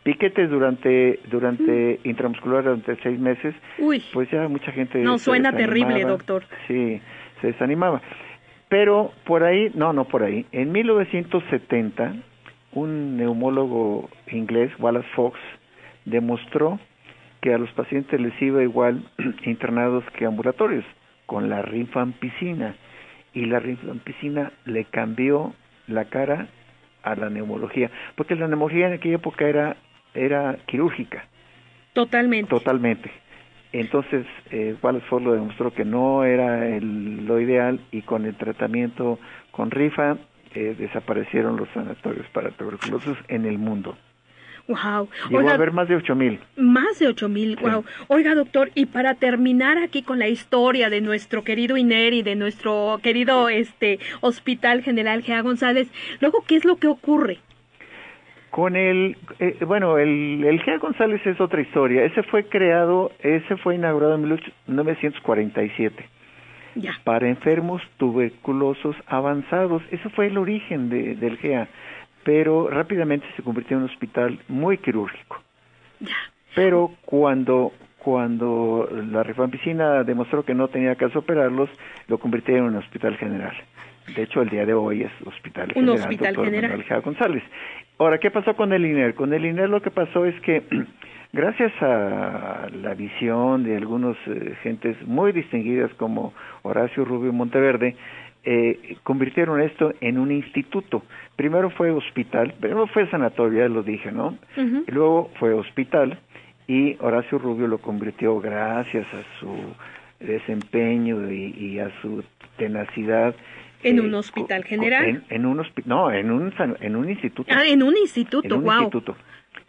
piquetes 0.02 0.50
durante 0.50 1.20
durante 1.30 2.00
intramuscular 2.04 2.64
durante 2.64 2.96
seis 3.02 3.18
meses, 3.18 3.54
Uy, 3.78 4.02
pues 4.12 4.28
ya 4.30 4.48
mucha 4.48 4.72
gente 4.72 4.98
No, 4.98 5.18
suena 5.18 5.52
terrible, 5.52 6.04
doctor. 6.04 6.44
Sí, 6.66 7.00
se 7.40 7.46
desanimaba. 7.48 8.02
Pero 8.68 9.12
por 9.24 9.44
ahí, 9.44 9.70
no, 9.74 9.92
no 9.92 10.04
por 10.04 10.22
ahí. 10.22 10.46
En 10.52 10.72
1970, 10.72 12.14
un 12.72 13.16
neumólogo 13.16 14.08
inglés, 14.30 14.70
Wallace 14.78 15.08
Fox, 15.14 15.38
demostró 16.04 16.78
que 17.40 17.54
a 17.54 17.58
los 17.58 17.70
pacientes 17.72 18.20
les 18.20 18.40
iba 18.42 18.62
igual 18.62 19.02
internados 19.44 20.04
que 20.16 20.26
ambulatorios, 20.26 20.84
con 21.26 21.48
la 21.48 21.62
rifampicina. 21.62 22.74
Y 23.32 23.46
la 23.46 23.60
rifampicina 23.60 24.52
le 24.64 24.84
cambió 24.84 25.54
la 25.86 26.06
cara 26.06 26.48
a 27.02 27.14
la 27.14 27.30
neumología, 27.30 27.90
porque 28.16 28.34
la 28.34 28.48
neumología 28.48 28.88
en 28.88 28.94
aquella 28.94 29.16
época 29.16 29.48
era, 29.48 29.76
era 30.14 30.58
quirúrgica. 30.66 31.24
totalmente. 31.92 32.50
Totalmente. 32.50 33.10
Entonces, 33.72 34.24
eh, 34.50 34.74
Wallace 34.82 35.04
Ford 35.06 35.22
lo 35.24 35.32
demostró 35.34 35.72
que 35.72 35.84
no 35.84 36.24
era 36.24 36.66
el- 36.68 37.26
lo 37.26 37.40
ideal 37.40 37.80
y 37.92 38.02
con 38.02 38.24
el 38.24 38.34
tratamiento 38.34 39.18
con 39.50 39.70
rifa 39.70 40.16
eh, 40.54 40.74
desaparecieron 40.78 41.56
los 41.58 41.68
sanatorios 41.74 42.26
para 42.32 42.50
tuberculosis 42.52 43.16
en 43.28 43.44
el 43.44 43.58
mundo. 43.58 43.96
Wow. 44.66 45.08
Llegó 45.28 45.38
Oiga, 45.40 45.52
a 45.52 45.54
haber 45.54 45.72
más 45.72 45.88
de 45.88 45.96
ocho 45.96 46.14
mil. 46.14 46.40
Más 46.56 46.98
de 46.98 47.06
ocho 47.08 47.28
mil, 47.28 47.56
Sí. 47.58 47.64
wow. 47.64 47.84
Oiga, 48.08 48.34
doctor, 48.34 48.70
y 48.74 48.86
para 48.86 49.14
terminar 49.14 49.78
aquí 49.78 50.02
con 50.02 50.18
la 50.18 50.28
historia 50.28 50.90
de 50.90 51.00
nuestro 51.00 51.42
querido 51.44 51.76
INER 51.76 52.12
y 52.12 52.22
de 52.22 52.34
nuestro 52.36 52.98
querido 53.02 53.48
este 53.48 53.98
Hospital 54.20 54.82
General 54.82 55.22
Gea 55.22 55.40
González, 55.42 55.90
luego, 56.20 56.44
¿qué 56.46 56.56
es 56.56 56.64
lo 56.66 56.76
que 56.76 56.86
ocurre? 56.86 57.38
Con 58.58 58.74
el, 58.74 59.16
eh, 59.38 59.56
bueno, 59.64 59.98
el, 59.98 60.42
el 60.44 60.60
GEA 60.62 60.78
González 60.78 61.24
es 61.24 61.40
otra 61.40 61.60
historia. 61.60 62.02
Ese 62.04 62.24
fue 62.24 62.48
creado, 62.48 63.12
ese 63.20 63.56
fue 63.58 63.76
inaugurado 63.76 64.16
en 64.16 64.22
1947 64.66 66.04
Ya. 66.74 66.92
para 67.04 67.28
enfermos 67.28 67.80
tuberculosos 67.98 68.96
avanzados. 69.06 69.80
Ese 69.92 70.08
fue 70.10 70.26
el 70.26 70.38
origen 70.38 70.88
de- 70.90 71.14
del 71.14 71.36
GEA, 71.38 71.68
pero 72.24 72.68
rápidamente 72.68 73.26
se 73.36 73.44
convirtió 73.44 73.76
en 73.76 73.84
un 73.84 73.90
hospital 73.90 74.40
muy 74.48 74.78
quirúrgico. 74.78 75.40
Ya. 76.00 76.16
Pero 76.56 76.90
cuando 77.04 77.72
cuando 77.98 78.88
la 79.12 79.22
rifampicina 79.22 80.02
demostró 80.02 80.42
que 80.44 80.54
no 80.54 80.66
tenía 80.68 80.96
caso 80.96 81.18
operarlos, 81.20 81.68
lo 82.08 82.18
convirtieron 82.18 82.66
en 82.66 82.72
un 82.72 82.78
hospital 82.78 83.16
general. 83.18 83.54
De 84.16 84.22
hecho, 84.22 84.40
el 84.40 84.48
día 84.48 84.64
de 84.64 84.72
hoy 84.72 85.02
es 85.02 85.12
hospital 85.26 85.68
Un 85.76 85.84
general. 85.86 85.98
hospital 86.00 86.34
Dr. 86.34 86.44
general. 86.46 86.70
Manuel 86.78 87.02
González. 87.02 87.42
Ahora, 87.98 88.18
¿qué 88.18 88.30
pasó 88.30 88.54
con 88.54 88.72
el 88.72 88.86
INER? 88.86 89.14
Con 89.14 89.32
el 89.34 89.44
INER 89.44 89.68
lo 89.68 89.82
que 89.82 89.90
pasó 89.90 90.24
es 90.24 90.40
que, 90.42 90.62
gracias 91.32 91.72
a 91.82 92.68
la 92.72 92.94
visión 92.94 93.64
de 93.64 93.76
algunos 93.76 94.16
eh, 94.26 94.54
gentes 94.62 94.96
muy 95.04 95.32
distinguidas 95.32 95.92
como 95.94 96.32
Horacio 96.62 97.04
Rubio 97.04 97.32
Monteverde, 97.32 97.96
eh, 98.44 98.96
convirtieron 99.02 99.60
esto 99.60 99.92
en 100.00 100.16
un 100.16 100.30
instituto. 100.30 101.02
Primero 101.34 101.70
fue 101.70 101.90
hospital, 101.90 102.54
primero 102.60 102.86
fue 102.86 103.10
sanatorio, 103.10 103.60
ya 103.60 103.68
lo 103.68 103.82
dije, 103.82 104.12
¿no? 104.12 104.38
Y 104.56 104.90
luego 104.92 105.30
fue 105.40 105.52
hospital 105.52 106.18
y 106.68 106.96
Horacio 107.00 107.38
Rubio 107.38 107.66
lo 107.66 107.78
convirtió 107.78 108.38
gracias 108.38 109.06
a 109.12 109.40
su 109.40 109.54
desempeño 110.20 111.30
y, 111.30 111.54
y 111.58 111.78
a 111.80 111.90
su 112.00 112.22
tenacidad 112.58 113.34
En 113.82 113.98
eh, 113.98 114.00
un 114.00 114.14
hospital 114.14 114.64
general. 114.64 115.04
en, 115.06 115.24
en 115.30 115.46
un 115.46 115.58
hospi- 115.58 115.84
no 115.86 116.10
en 116.12 116.30
un 116.30 116.52
en 116.80 116.96
un 116.96 117.08
instituto 117.10 117.52
Ah, 117.54 117.64
en 117.66 117.82
un 117.82 117.96
instituto, 117.96 118.46
en 118.46 118.52
un 118.54 118.64
wow. 118.64 118.72
instituto 118.82 119.16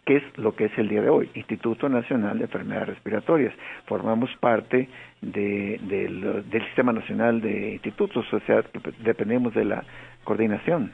que 0.06 0.16
es 0.18 0.24
lo 0.38 0.56
que 0.56 0.66
es 0.66 0.78
el 0.78 0.88
día 0.90 1.02
de 1.02 1.10
hoy 1.10 1.30
Instituto 1.36 1.88
Nacional 1.90 2.40
de 2.40 2.46
Enfermedades 2.46 2.90
Respiratorias 2.90 3.54
formamos 3.86 4.30
parte 4.40 4.90
de, 5.22 5.80
del- 5.84 6.50
del 6.50 6.66
Sistema 6.66 6.92
Nacional 6.94 7.42
de 7.42 7.74
Institutos 7.74 8.26
o 8.34 8.40
sea 8.42 8.64
dependemos 9.04 9.54
de 9.54 9.66
la 9.66 9.84
coordinación 10.24 10.92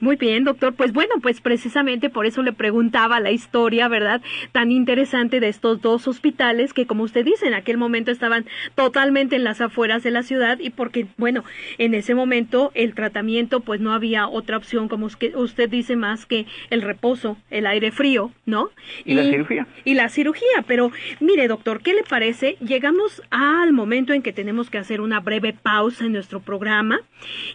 Muy 0.00 0.16
bien, 0.16 0.44
doctor. 0.44 0.74
Pues 0.74 0.92
bueno, 0.92 1.14
pues 1.22 1.40
precisamente 1.40 2.10
por 2.10 2.26
eso 2.26 2.42
le 2.42 2.52
preguntaba 2.52 3.20
la 3.20 3.30
historia, 3.30 3.88
¿verdad? 3.88 4.20
Tan 4.52 4.70
interesante 4.70 5.40
de 5.40 5.48
estos 5.48 5.80
dos 5.80 6.08
hospitales 6.08 6.72
que, 6.72 6.86
como 6.86 7.04
usted 7.04 7.24
dice, 7.24 7.46
en 7.46 7.54
aquel 7.54 7.76
momento 7.76 8.10
estaban 8.10 8.46
totalmente 8.74 9.36
en 9.36 9.44
las 9.44 9.60
afueras 9.60 10.02
de 10.02 10.10
la 10.10 10.22
ciudad 10.22 10.58
y 10.60 10.70
porque, 10.70 11.06
bueno, 11.16 11.44
en 11.78 11.94
ese 11.94 12.14
momento 12.14 12.70
el 12.74 12.94
tratamiento, 12.94 13.60
pues 13.60 13.80
no 13.80 13.92
había 13.92 14.28
otra 14.28 14.56
opción, 14.56 14.88
como 14.88 15.06
usted 15.06 15.34
usted 15.34 15.68
dice, 15.68 15.96
más 15.96 16.26
que 16.26 16.46
el 16.70 16.82
reposo, 16.82 17.36
el 17.50 17.66
aire 17.66 17.90
frío, 17.90 18.30
¿no? 18.46 18.70
¿Y 19.04 19.14
la 19.14 19.24
cirugía? 19.24 19.66
Y 19.84 19.94
la 19.94 20.08
cirugía. 20.08 20.64
Pero, 20.66 20.92
mire, 21.20 21.48
doctor, 21.48 21.82
¿qué 21.82 21.94
le 21.94 22.02
parece? 22.02 22.56
Llegamos 22.60 23.22
al 23.30 23.72
momento 23.72 24.12
en 24.12 24.22
que 24.22 24.32
tenemos 24.32 24.70
que 24.70 24.78
hacer 24.78 25.00
una 25.00 25.20
breve 25.20 25.52
pausa 25.52 26.04
en 26.04 26.12
nuestro 26.12 26.40
programa. 26.40 27.00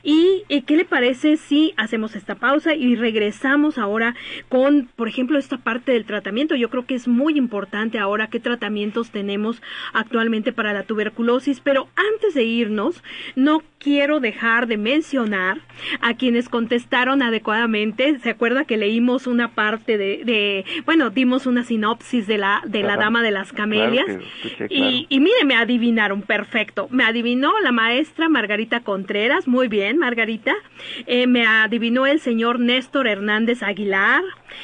¿Y, 0.04 0.44
y 0.48 0.64
qué 0.64 0.76
le 0.76 0.86
parece 0.86 1.38
si 1.38 1.74
hacemos 1.78 2.03
esta 2.16 2.36
pausa 2.36 2.76
y 2.76 2.96
regresamos 2.96 3.78
ahora 3.78 4.16
con, 4.50 4.90
por 4.96 5.08
ejemplo, 5.08 5.40
esta 5.40 5.58
parte 5.58 5.94
del 5.94 6.06
tratamiento. 6.06 6.56
Yo 6.56 6.70
creo 6.70 6.86
que 6.86 6.96
es 6.96 7.08
muy 7.08 7.38
importante 7.38 7.98
ahora 7.98 8.28
qué 8.28 8.40
tratamientos 8.40 9.12
tenemos 9.12 9.62
actualmente 9.94 10.54
para 10.54 10.74
la 10.74 10.84
tuberculosis, 10.84 11.62
pero 11.62 11.88
antes 11.96 12.34
de 12.34 12.44
irnos, 12.44 13.04
no 13.36 13.62
quiero 13.84 14.20
dejar 14.20 14.68
de 14.68 14.78
mencionar 14.78 15.60
a 16.00 16.16
quienes 16.16 16.48
contestaron 16.48 17.22
adecuadamente. 17.22 18.18
¿Se 18.20 18.30
acuerda 18.30 18.66
que 18.66 18.78
leímos 18.78 19.28
una 19.28 19.50
parte 19.50 19.98
de, 19.98 20.66
bueno, 20.86 21.10
dimos 21.10 21.46
una 21.46 21.64
sinopsis 21.64 22.26
de 22.26 22.38
la, 22.38 22.62
de 22.66 22.82
la 22.82 22.96
Dama 22.96 23.22
de 23.22 23.32
las 23.32 23.52
Camelias? 23.52 24.06
y, 24.70 25.06
y 25.10 25.20
mire, 25.20 25.44
me 25.46 25.56
adivinaron, 25.56 26.22
perfecto. 26.22 26.88
Me 26.92 27.04
adivinó 27.04 27.60
la 27.60 27.72
maestra 27.72 28.30
Margarita 28.30 28.80
Contreras, 28.80 29.48
muy 29.48 29.68
bien, 29.68 29.98
Margarita. 29.98 30.56
Eh, 31.06 31.28
me 31.28 31.46
adivinó 31.46 32.06
el 32.06 32.20
señor 32.20 32.60
Néstor 32.60 33.08
Hernández 33.08 33.64
Aguilar, 33.64 34.24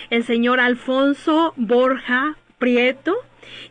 el 0.10 0.24
señor 0.24 0.60
Alfonso 0.60 1.54
Borja 1.58 2.38
Prieto 2.58 3.16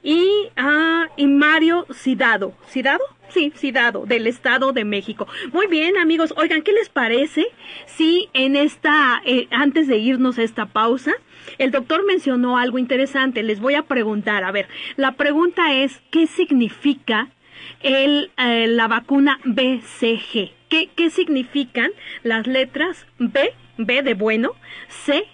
y, 0.02 0.28
ah, 0.56 1.06
y 1.16 1.26
Mario 1.26 1.86
Cidado. 1.92 2.52
¿Cidado? 2.66 3.02
Sí, 3.30 3.52
Cidado, 3.54 4.06
del 4.06 4.26
Estado 4.26 4.72
de 4.72 4.84
México. 4.84 5.26
Muy 5.52 5.66
bien, 5.66 5.98
amigos. 5.98 6.32
Oigan, 6.36 6.62
¿qué 6.62 6.72
les 6.72 6.88
parece 6.88 7.46
si 7.86 8.30
en 8.32 8.56
esta, 8.56 9.20
eh, 9.24 9.48
antes 9.50 9.86
de 9.86 9.98
irnos 9.98 10.38
a 10.38 10.42
esta 10.42 10.66
pausa, 10.66 11.12
el 11.58 11.70
doctor 11.70 12.06
mencionó 12.06 12.56
algo 12.56 12.78
interesante? 12.78 13.42
Les 13.42 13.60
voy 13.60 13.74
a 13.74 13.82
preguntar. 13.82 14.44
A 14.44 14.52
ver, 14.52 14.68
la 14.96 15.12
pregunta 15.12 15.74
es, 15.74 16.00
¿qué 16.10 16.26
significa 16.26 17.28
el, 17.80 18.30
eh, 18.38 18.66
la 18.66 18.88
vacuna 18.88 19.38
BCG? 19.44 20.52
¿Qué, 20.70 20.88
¿Qué 20.96 21.10
significan 21.10 21.90
las 22.22 22.46
letras 22.46 23.06
B, 23.18 23.52
B 23.76 24.02
de 24.02 24.14
bueno, 24.14 24.52
C, 24.88 25.24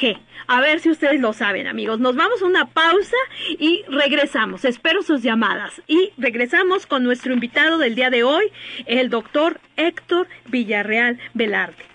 G. 0.00 0.18
A 0.46 0.60
ver 0.60 0.80
si 0.80 0.90
ustedes 0.90 1.20
lo 1.20 1.32
saben, 1.32 1.66
amigos. 1.66 2.00
Nos 2.00 2.16
vamos 2.16 2.42
a 2.42 2.46
una 2.46 2.66
pausa 2.66 3.16
y 3.58 3.84
regresamos. 3.88 4.64
Espero 4.64 5.02
sus 5.02 5.22
llamadas. 5.22 5.82
Y 5.86 6.12
regresamos 6.18 6.86
con 6.86 7.04
nuestro 7.04 7.32
invitado 7.32 7.78
del 7.78 7.94
día 7.94 8.10
de 8.10 8.24
hoy, 8.24 8.44
el 8.86 9.10
doctor 9.10 9.60
Héctor 9.76 10.28
Villarreal 10.48 11.18
Velarde. 11.34 11.91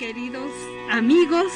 Queridos 0.00 0.50
amigos. 0.90 1.52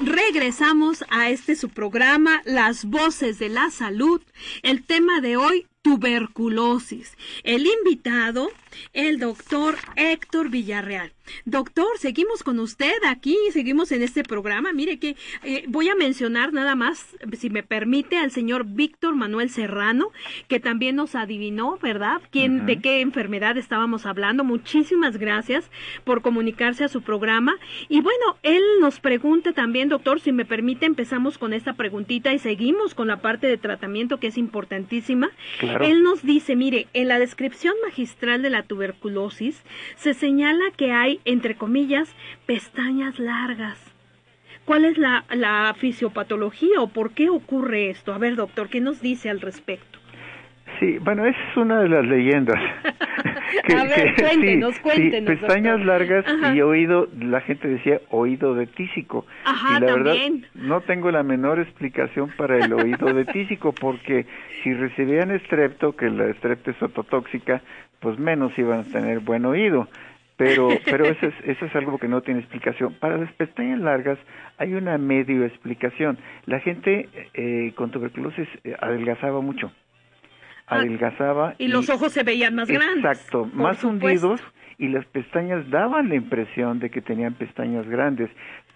Regresamos 0.00 1.04
a 1.10 1.30
este 1.30 1.56
su 1.56 1.70
programa, 1.70 2.40
Las 2.44 2.84
Voces 2.84 3.40
de 3.40 3.48
la 3.48 3.68
Salud. 3.70 4.22
El 4.62 4.84
tema 4.84 5.20
de 5.20 5.36
hoy, 5.36 5.66
tuberculosis. 5.82 7.18
El 7.42 7.66
invitado, 7.66 8.48
el 8.92 9.18
doctor 9.18 9.76
Héctor 9.96 10.50
Villarreal. 10.50 11.12
Doctor, 11.46 11.86
seguimos 11.98 12.42
con 12.42 12.58
usted 12.58 12.92
aquí, 13.06 13.36
seguimos 13.52 13.92
en 13.92 14.02
este 14.02 14.22
programa. 14.22 14.72
Mire 14.72 14.98
que 14.98 15.16
eh, 15.42 15.64
voy 15.68 15.88
a 15.88 15.94
mencionar 15.94 16.52
nada 16.52 16.74
más, 16.74 17.16
si 17.38 17.48
me 17.50 17.62
permite, 17.62 18.18
al 18.18 18.30
señor 18.30 18.64
Víctor 18.66 19.14
Manuel 19.14 19.48
Serrano, 19.48 20.10
que 20.48 20.60
también 20.60 20.96
nos 20.96 21.14
adivinó, 21.14 21.78
¿verdad? 21.78 22.20
¿Quién, 22.30 22.66
¿De 22.66 22.78
qué 22.78 23.00
enfermedad 23.00 23.56
estábamos 23.56 24.04
hablando? 24.04 24.44
Muchísimas 24.44 25.16
gracias 25.16 25.70
por 26.04 26.20
comunicarse 26.20 26.84
a 26.84 26.88
su 26.88 27.02
programa. 27.02 27.56
Y 27.88 28.00
bueno, 28.00 28.36
él 28.42 28.62
nos 28.80 29.00
pregunta 29.00 29.52
también, 29.52 29.88
doctor, 29.88 30.20
si 30.20 30.32
me 30.32 30.44
permite, 30.44 30.84
empezamos 30.84 31.38
con 31.38 31.54
esta 31.54 31.72
preguntita 31.72 32.34
y 32.34 32.38
seguimos 32.38 32.94
con 32.94 33.08
la 33.08 33.22
parte 33.22 33.46
de 33.46 33.56
tratamiento 33.56 34.20
que 34.20 34.26
es 34.26 34.36
importantísima. 34.36 35.30
Él 35.80 36.02
nos 36.02 36.22
dice, 36.22 36.54
mire, 36.54 36.86
en 36.92 37.08
la 37.08 37.18
descripción 37.18 37.74
magistral 37.84 38.42
de 38.42 38.50
la 38.50 38.63
tuberculosis 38.64 39.62
se 39.96 40.14
señala 40.14 40.64
que 40.76 40.92
hay 40.92 41.20
entre 41.24 41.56
comillas, 41.56 42.14
pestañas 42.46 43.18
largas. 43.18 43.78
¿Cuál 44.64 44.84
es 44.84 44.98
la, 44.98 45.24
la 45.30 45.74
fisiopatología 45.78 46.80
o 46.80 46.88
por 46.88 47.12
qué 47.12 47.28
ocurre 47.28 47.90
esto? 47.90 48.12
A 48.12 48.18
ver, 48.18 48.34
doctor, 48.36 48.68
¿qué 48.68 48.80
nos 48.80 49.00
dice 49.00 49.28
al 49.28 49.40
respecto? 49.40 49.98
Sí, 50.80 50.98
bueno, 50.98 51.24
esa 51.24 51.38
es 51.50 51.56
una 51.56 51.80
de 51.80 51.88
las 51.88 52.04
leyendas. 52.04 52.58
a 53.76 53.84
ver, 53.84 54.14
cuéntenos, 54.16 54.78
cuéntenos. 54.80 55.38
pestañas 55.38 55.84
largas 55.84 56.24
y 56.54 56.60
oído, 56.60 57.08
la 57.18 57.40
gente 57.40 57.68
decía 57.68 58.00
oído 58.10 58.54
de 58.54 58.66
tísico. 58.66 59.26
Ajá, 59.44 59.78
y 59.78 59.80
la 59.80 59.86
también. 59.86 60.40
verdad, 60.40 60.50
no 60.54 60.80
tengo 60.82 61.10
la 61.10 61.22
menor 61.22 61.60
explicación 61.60 62.30
para 62.36 62.58
el 62.58 62.72
oído 62.72 63.12
de 63.12 63.24
tísico, 63.26 63.72
porque 63.72 64.26
si 64.62 64.72
recibían 64.74 65.30
estrepto, 65.30 65.94
que 65.94 66.10
la 66.10 66.26
estrepto 66.26 66.70
es 66.70 66.82
ototóxica, 66.82 67.62
pues 68.00 68.18
menos 68.18 68.56
iban 68.58 68.80
a 68.80 68.84
tener 68.84 69.20
buen 69.20 69.46
oído 69.46 69.88
pero 70.36 70.68
pero 70.84 71.04
eso 71.06 71.26
es 71.26 71.34
eso 71.44 71.66
es 71.66 71.76
algo 71.76 71.98
que 71.98 72.08
no 72.08 72.20
tiene 72.22 72.40
explicación 72.40 72.94
para 72.94 73.16
las 73.16 73.32
pestañas 73.34 73.78
largas 73.78 74.18
hay 74.58 74.74
una 74.74 74.98
medio 74.98 75.44
explicación 75.44 76.18
la 76.46 76.60
gente 76.60 77.08
eh, 77.34 77.72
con 77.76 77.90
tuberculosis 77.90 78.48
eh, 78.64 78.74
adelgazaba 78.80 79.40
mucho 79.40 79.70
Ah, 80.66 80.76
adelgazaba 80.76 81.54
y, 81.58 81.68
los 81.68 81.90
ojos 81.90 82.12
se 82.12 82.22
veían 82.22 82.54
más 82.54 82.68
grandes 82.68 83.04
exacto 83.04 83.44
más 83.52 83.76
supuesto. 83.76 84.30
hundidos 84.30 84.40
y 84.78 84.88
las 84.88 85.04
pestañas 85.06 85.68
daban 85.68 86.08
la 86.08 86.14
impresión 86.14 86.78
de 86.78 86.88
que 86.88 87.02
tenían 87.02 87.34
pestañas 87.34 87.86
grandes 87.86 88.30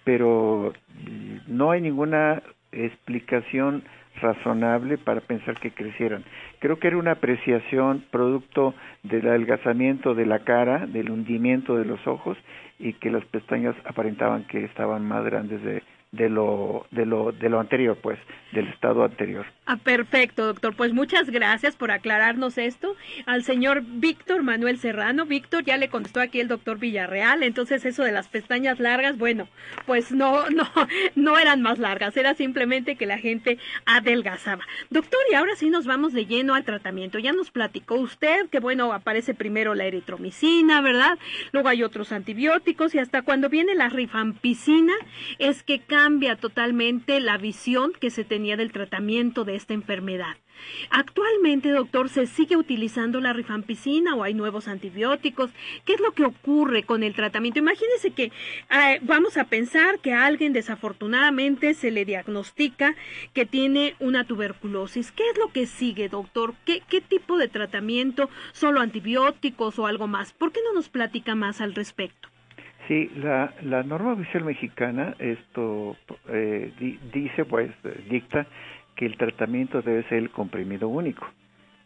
pero 0.05 0.73
mm, 1.05 1.37
no 1.47 1.71
hay 1.71 1.81
ninguna 1.81 2.43
explicación 2.73 3.85
razonable 4.21 4.99
para 4.99 5.21
pensar 5.21 5.59
que 5.59 5.71
crecieran. 5.71 6.25
Creo 6.59 6.79
que 6.79 6.89
era 6.89 6.97
una 6.97 7.13
apreciación 7.13 8.05
producto 8.11 8.75
del 9.03 9.29
adelgazamiento 9.29 10.15
de 10.15 10.27
la 10.27 10.41
cara, 10.41 10.87
del 10.87 11.11
hundimiento 11.11 11.77
de 11.77 11.85
los 11.85 12.05
ojos 12.07 12.37
y 12.79 12.95
que 12.95 13.11
las 13.11 13.25
pestañas 13.27 13.75
aparentaban 13.85 14.45
que 14.45 14.65
estaban 14.65 15.07
más 15.07 15.25
grandes 15.25 15.63
de, 15.63 15.83
de 16.13 16.29
lo, 16.29 16.87
de 16.91 17.07
lo, 17.07 17.33
de 17.33 17.49
lo 17.49 17.61
anterior, 17.61 17.99
pues, 18.01 18.19
del 18.53 18.69
estado 18.69 19.05
anterior. 19.05 19.47
Ah, 19.71 19.77
perfecto, 19.77 20.47
doctor. 20.47 20.75
Pues 20.75 20.95
muchas 20.95 21.29
gracias 21.29 21.77
por 21.77 21.91
aclararnos 21.91 22.57
esto. 22.57 22.97
Al 23.27 23.45
señor 23.45 23.83
Víctor 23.85 24.43
Manuel 24.43 24.79
Serrano, 24.79 25.27
Víctor 25.27 25.63
ya 25.63 25.77
le 25.77 25.91
contestó 25.91 26.23
aquí 26.23 26.41
el 26.41 26.49
doctor 26.49 26.79
Villarreal, 26.79 27.43
entonces 27.43 27.85
eso 27.85 28.03
de 28.03 28.11
las 28.11 28.29
pestañas 28.29 28.81
largas, 28.81 29.19
bueno, 29.19 29.47
pues 29.85 30.11
no, 30.11 30.49
no, 30.49 30.71
no 31.17 31.39
eran 31.39 31.61
más 31.61 31.79
largas, 31.79 32.17
era 32.17 32.33
simplemente 32.35 32.97
que 32.97 33.05
la 33.05 33.19
gente 33.19 33.59
adelgazaba. 33.85 34.65
Doctor, 34.89 35.21
y 35.31 35.35
ahora 35.35 35.55
sí 35.55 35.69
nos 35.69 35.85
vamos 35.85 36.15
de 36.15 36.25
lleno 36.25 36.55
al 36.55 36.65
tratamiento. 36.65 37.19
Ya 37.19 37.33
nos 37.35 37.51
platicó 37.51 37.97
usted 37.97 38.49
que, 38.49 38.61
bueno, 38.61 38.95
aparece 38.95 39.35
primero 39.35 39.75
la 39.75 39.85
eritromicina, 39.85 40.81
¿verdad? 40.81 41.19
Luego 41.53 41.69
hay 41.69 41.83
otros 41.83 42.13
antibióticos 42.13 42.95
y 42.95 43.01
hasta 43.01 43.21
cuando 43.21 43.51
viene 43.51 43.75
la 43.75 43.91
rifampicina 43.91 44.95
es 45.39 45.63
que 45.63 45.81
cambia 45.81 46.37
totalmente 46.37 47.21
la 47.21 47.37
visión 47.37 47.93
que 47.93 48.09
se 48.09 48.25
tenía 48.25 48.57
del 48.57 48.73
tratamiento 48.73 49.45
de 49.45 49.58
esta 49.59 49.75
enfermedad. 49.75 50.37
Actualmente, 50.91 51.71
doctor, 51.71 52.09
¿se 52.09 52.27
sigue 52.27 52.57
utilizando 52.57 53.21
la 53.21 53.33
rifampicina 53.33 54.15
o 54.15 54.25
hay 54.25 54.35
nuevos 54.35 54.67
antibióticos? 54.67 55.51
¿Qué 55.85 55.95
es 55.95 56.01
lo 56.01 56.13
que 56.13 56.25
ocurre 56.25 56.83
con 56.83 57.03
el 57.03 57.15
tratamiento? 57.15 57.59
Imagínese 57.59 58.11
que 58.11 58.25
eh, 58.25 58.99
vamos 59.03 59.37
a 59.37 59.45
pensar 59.45 60.01
que 60.01 60.15
a 60.15 60.27
alguien 60.27 60.53
desafortunadamente 60.53 61.75
se 61.75 61.91
le 61.91 62.05
diagnostica 62.05 62.95
que 63.35 63.47
tiene 63.47 63.95
una 64.01 64.25
tuberculosis. 64.25 65.13
¿Qué 65.13 65.23
es 65.31 65.39
lo 65.39 65.53
que 65.53 65.67
sigue, 65.67 66.09
doctor? 66.09 66.55
¿Qué, 66.65 66.83
qué 66.89 67.01
tipo 67.01 67.37
de 67.37 67.49
tratamiento? 67.49 68.29
¿Solo 68.53 68.81
antibióticos 68.81 69.79
o 69.79 69.87
algo 69.87 70.07
más? 70.07 70.33
¿Por 70.33 70.53
qué 70.53 70.61
no 70.65 70.75
nos 70.75 70.89
platica 70.89 71.35
más 71.35 71.61
al 71.61 71.75
respecto? 71.75 72.29
Sí, 72.89 73.11
la, 73.17 73.55
la 73.63 73.83
norma 73.83 74.15
oficial 74.15 74.45
mexicana 74.45 75.15
esto 75.19 75.95
eh, 76.31 76.73
dice, 77.13 77.45
pues, 77.45 77.71
dicta 78.09 78.47
que 78.99 79.07
el 79.07 79.17
tratamiento 79.17 79.81
debe 79.81 80.03
ser 80.09 80.19
el 80.19 80.31
comprimido 80.31 80.89
único, 80.89 81.25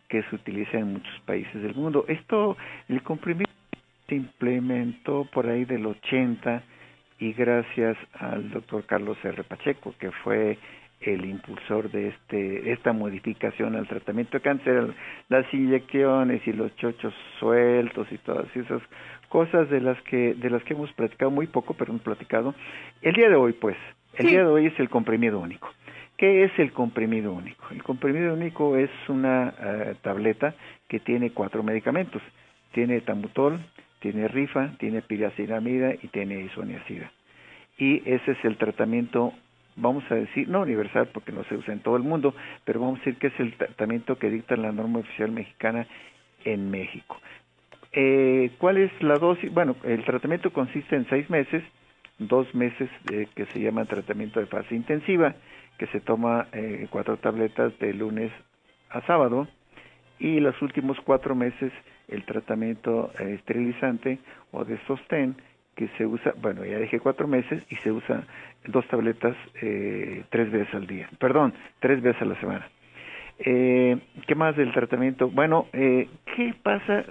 que 0.08 0.22
se 0.22 0.34
utiliza 0.34 0.78
en 0.78 0.94
muchos 0.94 1.20
países 1.26 1.62
del 1.62 1.74
mundo. 1.74 2.06
Esto, 2.08 2.56
el 2.88 3.02
comprimido 3.02 3.50
se 4.08 4.14
implementó 4.14 5.28
por 5.30 5.46
ahí 5.46 5.66
del 5.66 5.84
80 5.84 6.62
y 7.18 7.34
gracias 7.34 7.98
al 8.14 8.50
doctor 8.50 8.86
Carlos 8.86 9.18
R. 9.22 9.44
Pacheco, 9.44 9.94
que 10.00 10.10
fue 10.24 10.56
el 11.02 11.26
impulsor 11.26 11.90
de 11.90 12.08
este 12.08 12.72
esta 12.72 12.94
modificación 12.94 13.76
al 13.76 13.86
tratamiento 13.88 14.38
de 14.38 14.40
cáncer, 14.40 14.94
las 15.28 15.52
inyecciones 15.52 16.40
y 16.46 16.52
los 16.54 16.74
chochos 16.76 17.12
sueltos 17.38 18.10
y 18.10 18.18
todas 18.18 18.46
esas 18.56 18.80
cosas 19.28 19.68
de 19.68 19.80
las 19.80 20.00
que 20.02 20.32
de 20.32 20.48
las 20.48 20.64
que 20.64 20.72
hemos 20.72 20.90
platicado 20.94 21.30
muy 21.30 21.46
poco, 21.46 21.74
pero 21.74 21.90
hemos 21.90 22.02
platicado. 22.02 22.54
El 23.02 23.12
día 23.12 23.28
de 23.28 23.36
hoy, 23.36 23.52
pues, 23.52 23.76
el 24.14 24.28
día 24.28 24.40
de 24.40 24.46
hoy 24.46 24.66
es 24.66 24.80
el 24.80 24.88
comprimido 24.88 25.40
único. 25.40 25.68
¿Qué 26.22 26.44
es 26.44 26.56
el 26.60 26.70
comprimido 26.70 27.32
único? 27.32 27.64
El 27.72 27.82
comprimido 27.82 28.34
único 28.34 28.76
es 28.76 28.90
una 29.08 29.52
eh, 29.60 29.96
tableta 30.02 30.54
que 30.86 31.00
tiene 31.00 31.32
cuatro 31.32 31.64
medicamentos. 31.64 32.22
Tiene 32.70 33.00
tambutol, 33.00 33.58
tiene 33.98 34.28
rifa, 34.28 34.70
tiene 34.78 35.02
piracinamida 35.02 35.94
y 36.00 36.06
tiene 36.12 36.42
isoniazida. 36.42 37.10
Y 37.76 38.08
ese 38.08 38.30
es 38.30 38.44
el 38.44 38.56
tratamiento, 38.56 39.32
vamos 39.74 40.04
a 40.12 40.14
decir, 40.14 40.48
no 40.48 40.60
universal 40.60 41.08
porque 41.12 41.32
no 41.32 41.42
se 41.42 41.56
usa 41.56 41.74
en 41.74 41.80
todo 41.80 41.96
el 41.96 42.04
mundo, 42.04 42.36
pero 42.64 42.78
vamos 42.78 43.00
a 43.00 43.04
decir 43.04 43.16
que 43.16 43.26
es 43.26 43.40
el 43.40 43.54
tratamiento 43.54 44.16
que 44.16 44.30
dicta 44.30 44.54
la 44.54 44.70
norma 44.70 45.00
oficial 45.00 45.32
mexicana 45.32 45.88
en 46.44 46.70
México. 46.70 47.18
Eh, 47.90 48.52
¿Cuál 48.58 48.76
es 48.76 48.92
la 49.02 49.18
dosis? 49.18 49.52
Bueno, 49.52 49.74
el 49.82 50.04
tratamiento 50.04 50.52
consiste 50.52 50.94
en 50.94 51.04
seis 51.08 51.28
meses, 51.28 51.64
dos 52.20 52.54
meses 52.54 52.88
que 53.34 53.46
se 53.46 53.58
llama 53.58 53.86
tratamiento 53.86 54.38
de 54.38 54.46
fase 54.46 54.76
intensiva, 54.76 55.34
que 55.82 55.88
se 55.88 56.00
toma 56.00 56.46
eh, 56.52 56.86
cuatro 56.90 57.16
tabletas 57.16 57.76
de 57.80 57.92
lunes 57.92 58.30
a 58.90 59.00
sábado 59.00 59.48
y 60.20 60.38
los 60.38 60.62
últimos 60.62 60.96
cuatro 61.00 61.34
meses 61.34 61.72
el 62.06 62.24
tratamiento 62.24 63.10
eh, 63.18 63.34
esterilizante 63.34 64.20
o 64.52 64.64
de 64.64 64.78
sostén 64.86 65.34
que 65.74 65.88
se 65.98 66.06
usa, 66.06 66.34
bueno, 66.40 66.64
ya 66.64 66.78
dije 66.78 67.00
cuatro 67.00 67.26
meses 67.26 67.64
y 67.68 67.74
se 67.76 67.90
usa 67.90 68.22
dos 68.68 68.86
tabletas 68.86 69.34
eh, 69.60 70.22
tres 70.30 70.52
veces 70.52 70.72
al 70.72 70.86
día, 70.86 71.10
perdón, 71.18 71.52
tres 71.80 72.00
veces 72.00 72.22
a 72.22 72.26
la 72.26 72.38
semana. 72.38 72.68
Eh, 73.40 73.98
¿Qué 74.28 74.36
más 74.36 74.56
del 74.56 74.70
tratamiento? 74.70 75.30
Bueno, 75.30 75.66
eh, 75.72 76.08
¿qué 76.36 76.54
pasa? 76.62 77.04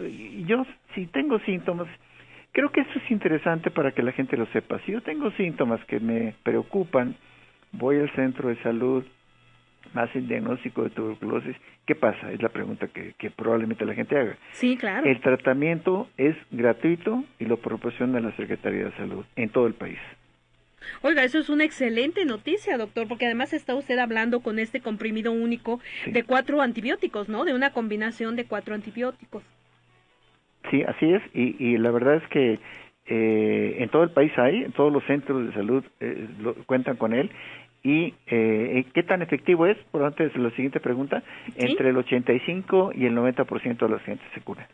Yo, 0.45 0.65
si 0.95 1.07
tengo 1.07 1.39
síntomas, 1.39 1.89
creo 2.53 2.71
que 2.71 2.79
eso 2.79 2.99
es 3.03 3.11
interesante 3.11 3.69
para 3.69 3.91
que 3.91 4.01
la 4.01 4.13
gente 4.13 4.37
lo 4.37 4.45
sepa. 4.45 4.79
Si 4.85 4.93
yo 4.93 5.01
tengo 5.01 5.29
síntomas 5.31 5.83
que 5.87 5.99
me 5.99 6.35
preocupan, 6.43 7.17
voy 7.73 7.97
al 7.97 8.11
centro 8.15 8.49
de 8.49 8.61
salud, 8.63 9.03
más 9.93 10.13
el 10.15 10.27
diagnóstico 10.27 10.83
de 10.83 10.89
tuberculosis, 10.91 11.55
¿qué 11.85 11.95
pasa? 11.95 12.31
Es 12.31 12.41
la 12.41 12.49
pregunta 12.49 12.87
que, 12.87 13.13
que, 13.17 13.29
probablemente 13.29 13.85
la 13.85 13.93
gente 13.93 14.17
haga. 14.17 14.37
Sí, 14.51 14.77
claro. 14.77 15.07
El 15.07 15.19
tratamiento 15.21 16.07
es 16.17 16.35
gratuito 16.51 17.23
y 17.39 17.45
lo 17.45 17.57
proporciona 17.57 18.19
la 18.19 18.35
Secretaría 18.35 18.85
de 18.85 18.91
Salud 18.93 19.25
en 19.35 19.49
todo 19.49 19.67
el 19.67 19.73
país. 19.73 19.99
Oiga, 21.01 21.23
eso 21.23 21.37
es 21.37 21.49
una 21.49 21.63
excelente 21.63 22.25
noticia, 22.25 22.77
doctor, 22.77 23.07
porque 23.07 23.25
además 23.25 23.53
está 23.53 23.75
usted 23.75 23.99
hablando 23.99 24.39
con 24.39 24.57
este 24.57 24.81
comprimido 24.81 25.31
único 25.31 25.79
sí. 26.05 26.11
de 26.11 26.23
cuatro 26.23 26.61
antibióticos, 26.61 27.29
¿no? 27.29 27.45
De 27.45 27.53
una 27.53 27.71
combinación 27.71 28.35
de 28.35 28.45
cuatro 28.45 28.73
antibióticos. 28.73 29.43
Sí, 30.69 30.83
así 30.83 31.11
es, 31.13 31.21
y, 31.33 31.55
y 31.63 31.77
la 31.77 31.91
verdad 31.91 32.15
es 32.15 32.27
que 32.29 32.59
eh, 33.07 33.77
en 33.79 33.89
todo 33.89 34.03
el 34.03 34.11
país 34.11 34.31
hay, 34.37 34.63
en 34.63 34.71
todos 34.71 34.91
los 34.91 35.03
centros 35.05 35.45
de 35.47 35.53
salud 35.53 35.83
eh, 35.99 36.27
lo, 36.39 36.53
cuentan 36.65 36.97
con 36.97 37.13
él. 37.13 37.31
¿Y 37.83 38.13
eh, 38.27 38.85
qué 38.93 39.01
tan 39.03 39.23
efectivo 39.23 39.65
es? 39.65 39.77
Por 39.91 40.03
antes 40.03 40.35
la 40.35 40.51
siguiente 40.51 40.79
pregunta, 40.79 41.23
¿Sí? 41.47 41.53
entre 41.57 41.89
el 41.89 41.97
85 41.97 42.91
y 42.93 43.05
el 43.05 43.17
90% 43.17 43.77
de 43.77 43.89
los 43.89 44.01
gente 44.03 44.23
se 44.35 44.41
cura. 44.41 44.67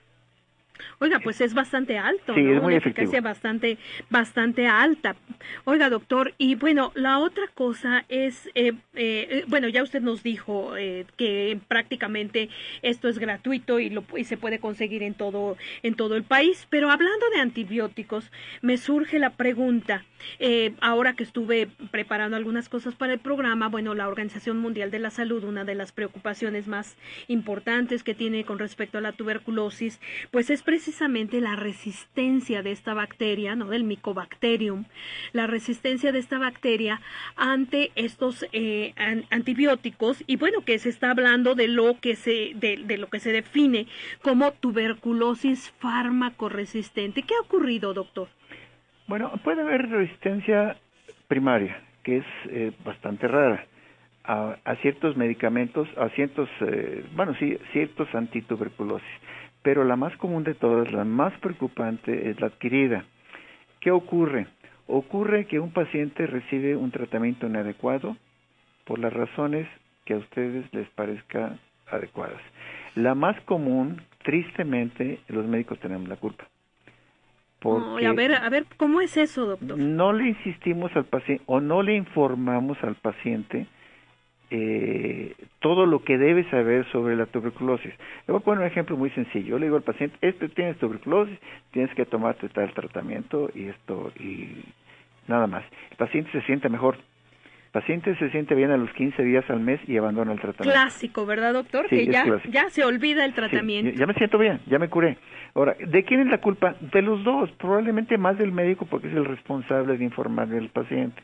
Oiga, 1.00 1.20
pues 1.20 1.42
es 1.42 1.54
bastante 1.54 2.00
alto, 2.00 2.34
sí, 2.34 2.42
¿no? 2.42 2.56
es 2.56 2.62
muy 2.64 2.74
Una 2.74 2.78
efectivo. 2.78 3.04
eficacia 3.04 3.22
bastante, 3.22 3.78
bastante 4.10 4.66
alta. 4.66 5.16
Oiga, 5.64 5.92
doctor, 5.92 6.34
y 6.40 6.56
bueno, 6.56 6.92
la 6.96 7.20
otra 7.20 7.44
cosa 7.54 8.04
es, 8.10 8.50
eh, 8.56 8.74
eh, 8.96 9.44
bueno, 9.48 9.68
ya 9.68 9.84
usted 9.84 10.02
nos 10.02 10.24
dijo 10.24 10.76
eh, 10.76 11.06
que 11.16 11.60
prácticamente 11.68 12.50
esto 12.82 13.10
es 13.10 13.20
gratuito 13.20 13.80
y, 13.80 13.92
lo, 13.92 14.04
y 14.16 14.24
se 14.24 14.38
puede 14.38 14.58
conseguir 14.58 15.04
en 15.04 15.14
todo, 15.14 15.56
en 15.84 15.94
todo 15.94 16.16
el 16.16 16.24
país, 16.24 16.66
pero 16.72 16.90
hablando 16.90 17.30
de 17.30 17.42
antibióticos, 17.42 18.32
me 18.64 18.78
surge 18.78 19.20
la 19.20 19.30
pregunta, 19.36 20.04
eh, 20.40 20.74
ahora 20.82 21.14
que 21.14 21.22
estuve 21.24 21.68
preparando 21.92 22.38
algunas 22.38 22.70
cosas 22.70 22.96
para 22.96 23.14
el 23.14 23.20
programa, 23.20 23.68
bueno, 23.70 23.94
la 23.94 24.08
Organización 24.08 24.58
Mundial 24.58 24.90
de 24.90 24.98
la 24.98 25.12
Salud, 25.12 25.44
una 25.44 25.64
de 25.64 25.76
las 25.76 25.92
preocupaciones 25.92 26.68
más 26.68 26.98
importantes 27.28 28.04
que 28.04 28.16
tiene 28.16 28.46
con 28.46 28.58
respecto 28.58 28.98
a 28.98 29.02
la 29.02 29.12
tuberculosis, 29.12 30.00
pues 30.32 30.50
es 30.50 30.64
precisamente 30.64 30.87
la 31.42 31.56
resistencia 31.56 32.64
de 32.64 32.72
esta 32.72 32.94
bacteria, 32.94 33.56
¿no? 33.56 33.66
Del 33.68 33.84
Mycobacterium, 33.84 34.86
la 35.34 35.48
resistencia 35.48 36.12
de 36.12 36.20
esta 36.20 36.40
bacteria 36.40 37.02
ante 37.36 37.92
estos 37.96 38.46
eh, 38.54 38.94
an 38.96 39.26
antibióticos 39.30 40.24
y 40.28 40.38
bueno, 40.38 40.62
que 40.62 40.80
se 40.80 40.90
está 40.90 41.12
hablando 41.12 41.56
de 41.56 41.68
lo 41.68 42.00
que 42.00 42.16
se, 42.16 42.54
de, 42.56 42.78
de 42.86 42.98
lo 42.98 43.08
que 43.08 43.20
se 43.20 43.32
define 43.32 43.88
como 44.22 44.52
tuberculosis 44.52 45.74
fármaco-resistente. 45.80 47.24
¿Qué 47.24 47.34
ha 47.36 47.42
ocurrido, 47.42 47.94
doctor? 47.94 48.28
Bueno, 49.08 49.32
puede 49.44 49.62
haber 49.62 49.90
resistencia 49.90 50.78
primaria, 51.28 51.82
que 52.04 52.18
es 52.18 52.26
eh, 52.50 52.72
bastante 52.84 53.28
rara, 53.28 53.66
a, 54.24 54.58
a, 54.66 54.76
ciertos 54.78 55.16
medicamentos, 55.16 55.88
a 55.98 56.10
ciertos, 56.10 56.50
eh, 56.62 57.06
bueno, 57.16 57.34
sí, 57.40 57.58
ciertos 57.72 58.14
antituberculosis 58.14 59.08
pero 59.68 59.84
la 59.84 59.98
más 59.98 60.16
común 60.16 60.46
de 60.46 60.54
todas, 60.54 60.94
la 60.94 61.04
más 61.04 61.38
preocupante, 61.42 62.30
es 62.30 62.40
la 62.40 62.48
adquirida. 62.48 63.04
¿Qué 63.82 63.92
ocurre? 63.92 64.48
Ocurre 64.88 65.46
que 65.46 65.60
un 65.60 65.74
paciente 65.74 66.26
recibe 66.26 66.78
un 66.78 66.90
tratamiento 66.90 67.48
inadecuado 67.48 68.16
por 68.86 68.98
las 68.98 69.12
razones 69.12 69.68
que 70.06 70.14
a 70.14 70.20
ustedes 70.20 70.74
les 70.74 70.88
parezca 70.92 71.58
adecuadas. 71.92 72.40
La 72.96 73.14
más 73.14 73.38
común, 73.42 74.02
tristemente, 74.24 75.20
los 75.28 75.46
médicos 75.46 75.78
tenemos 75.80 76.08
la 76.08 76.16
culpa. 76.16 76.48
Porque 77.60 78.08
a 78.08 78.14
ver, 78.14 78.36
a 78.36 78.50
ver, 78.50 78.68
¿cómo 78.78 79.02
es 79.02 79.18
eso, 79.18 79.48
doctor? 79.48 79.78
No 79.78 80.14
le 80.14 80.30
insistimos 80.30 80.96
al 80.96 81.08
paciente 81.08 81.44
o 81.46 81.60
no 81.60 81.84
le 81.84 81.94
informamos 81.94 82.82
al 82.86 82.96
paciente 82.96 83.68
eh, 84.50 85.34
todo 85.60 85.86
lo 85.86 86.04
que 86.04 86.18
debe 86.18 86.50
saber 86.50 86.86
sobre 86.92 87.16
la 87.16 87.26
tuberculosis. 87.26 87.94
Le 88.28 88.32
voy 88.32 88.38
a 88.38 88.44
poner 88.44 88.62
un 88.62 88.68
ejemplo 88.68 88.96
muy 88.98 89.10
sencillo. 89.12 89.48
Yo 89.50 89.60
le 89.60 89.66
digo 89.66 89.76
al 89.78 89.84
paciente, 89.84 90.16
este 90.22 90.50
tienes 90.50 90.78
tuberculosis, 90.78 91.38
tienes 91.72 91.94
que 91.96 92.06
tomarte 92.06 92.48
tal 92.50 92.72
tratamiento 92.74 93.50
y 93.54 93.66
esto 93.68 94.12
y 94.20 94.64
nada 95.28 95.48
más. 95.48 95.64
El 95.92 95.98
paciente 95.98 96.32
se 96.32 96.42
siente 96.44 96.70
mejor. 96.70 96.96
El 96.96 97.72
paciente 97.82 98.16
se 98.16 98.30
siente 98.32 98.56
bien 98.56 98.72
a 98.72 98.78
los 98.78 98.90
15 98.94 99.22
días 99.24 99.48
al 99.50 99.60
mes 99.60 99.80
y 99.88 99.98
abandona 99.98 100.32
el 100.32 100.40
tratamiento. 100.40 100.72
Clásico, 100.80 101.26
¿verdad, 101.26 101.54
doctor? 101.54 101.86
Sí, 101.90 101.98
que 101.98 102.06
ya, 102.08 102.24
clásico. 102.24 102.52
ya 102.52 102.70
se 102.70 102.84
olvida 102.86 103.26
el 103.26 103.32
Sí, 103.32 103.36
tratamiento. 103.36 103.92
ya 104.00 104.08
me 104.08 104.14
siento 104.14 104.38
bien, 104.38 104.62
ya 104.68 104.80
me 104.80 104.88
curé. 104.90 105.18
Ahora, 105.54 105.76
¿de 105.80 106.04
quién 106.04 106.22
es 106.22 106.28
la 106.28 106.40
culpa? 106.40 106.76
De 106.80 107.02
los 107.02 107.24
dos, 107.24 107.52
probablemente 107.54 108.18
más 108.18 108.38
del 108.38 108.52
médico 108.52 108.86
porque 108.86 109.10
es 109.10 109.14
el 109.14 109.26
responsable 109.26 109.98
de 109.98 110.04
informarle 110.06 110.58
al 110.58 110.70
paciente. 110.70 111.22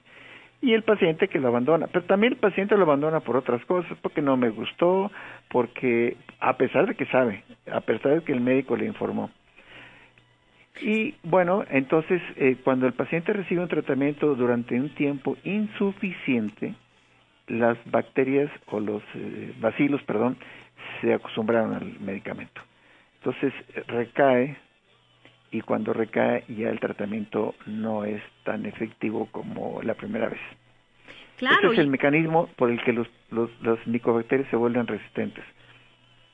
Y 0.64 0.74
el 0.74 0.84
paciente 0.84 1.28
que 1.28 1.40
lo 1.40 1.50
abandona. 1.50 1.88
Pero 1.88 2.06
también 2.06 2.34
el 2.34 2.40
paciente 2.40 2.78
lo 2.78 2.84
abandona 2.84 3.20
por 3.20 3.36
otras 3.36 3.64
cosas, 3.66 3.98
porque 4.02 4.22
no 4.22 4.38
me 4.38 4.50
gustó, 4.50 5.12
porque 5.50 6.16
a 6.40 6.56
pesar 6.56 6.88
de 6.88 6.96
que 6.96 7.06
sabe, 7.08 7.44
a 7.70 7.82
pesar 7.82 8.14
de 8.14 8.24
que 8.24 8.32
el 8.32 8.40
médico 8.40 8.78
le 8.78 8.86
informó. 8.86 9.30
Y 10.82 11.16
bueno, 11.24 11.66
entonces 11.70 12.22
eh, 12.38 12.56
cuando 12.64 12.88
el 12.88 12.94
paciente 12.94 13.34
recibe 13.34 13.62
un 13.62 13.68
tratamiento 13.68 14.36
durante 14.36 14.80
un 14.80 14.88
tiempo 14.96 15.36
insuficiente, 15.44 16.74
las 17.48 17.78
bacterias 17.92 18.50
o 18.68 18.80
los 18.80 19.04
eh, 19.16 19.54
bacilos, 19.60 20.02
perdón, 20.04 20.38
se 21.02 21.14
acostumbraron 21.14 21.74
al 21.74 22.00
medicamento. 22.00 22.62
Entonces 23.18 23.54
recae 23.88 24.56
y 25.54 25.62
cuando 25.62 25.94
recae 25.94 26.44
ya 26.48 26.70
el 26.70 26.80
tratamiento 26.80 27.54
no 27.68 28.06
es 28.06 28.22
tan 28.44 28.66
efectivo 28.66 29.28
como 29.32 29.82
la 29.84 29.94
primera 29.94 30.28
vez. 30.28 30.42
claro, 31.38 31.68
Ese 31.68 31.74
es 31.74 31.80
el 31.80 31.88
mecanismo 31.88 32.48
por 32.58 32.72
el 32.72 32.84
que 32.84 32.92
los, 32.92 33.08
los, 33.30 33.50
las 33.62 33.86
micobacterias 33.86 34.50
se 34.50 34.56
vuelven 34.56 34.88
resistentes, 34.88 35.46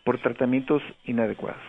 por 0.05 0.19
tratamientos 0.19 0.81
inadecuados. 1.03 1.61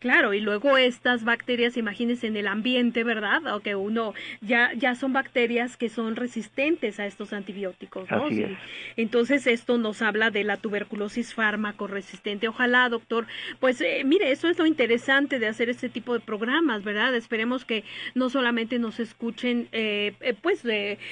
Claro, 0.00 0.32
y 0.32 0.40
luego 0.40 0.78
estas 0.78 1.24
bacterias, 1.24 1.76
imagínense 1.76 2.26
en 2.26 2.36
el 2.36 2.46
ambiente, 2.46 3.04
¿verdad? 3.04 3.54
O 3.54 3.60
que 3.60 3.74
uno 3.74 4.14
ya 4.40 4.72
ya 4.74 4.94
son 4.94 5.12
bacterias 5.12 5.76
que 5.76 5.90
son 5.90 6.16
resistentes 6.16 6.98
a 6.98 7.06
estos 7.06 7.34
antibióticos, 7.34 8.10
¿no? 8.10 8.24
Así 8.24 8.36
Sí. 8.36 8.42
es. 8.44 8.58
Entonces 8.96 9.46
esto 9.46 9.76
nos 9.76 10.00
habla 10.00 10.30
de 10.30 10.42
la 10.42 10.56
tuberculosis 10.56 11.34
fármaco 11.34 11.86
resistente. 11.86 12.48
Ojalá, 12.48 12.88
doctor, 12.88 13.26
pues 13.58 13.78
eh, 13.82 14.02
mire, 14.06 14.32
eso 14.32 14.48
es 14.48 14.58
lo 14.58 14.64
interesante 14.64 15.38
de 15.38 15.48
hacer 15.48 15.68
este 15.68 15.90
tipo 15.90 16.14
de 16.14 16.20
programas, 16.20 16.82
¿verdad? 16.82 17.14
Esperemos 17.14 17.66
que 17.66 17.84
no 18.14 18.30
solamente 18.30 18.78
nos 18.78 19.00
escuchen, 19.00 19.68
eh, 19.72 20.14
eh, 20.20 20.34
pues, 20.40 20.64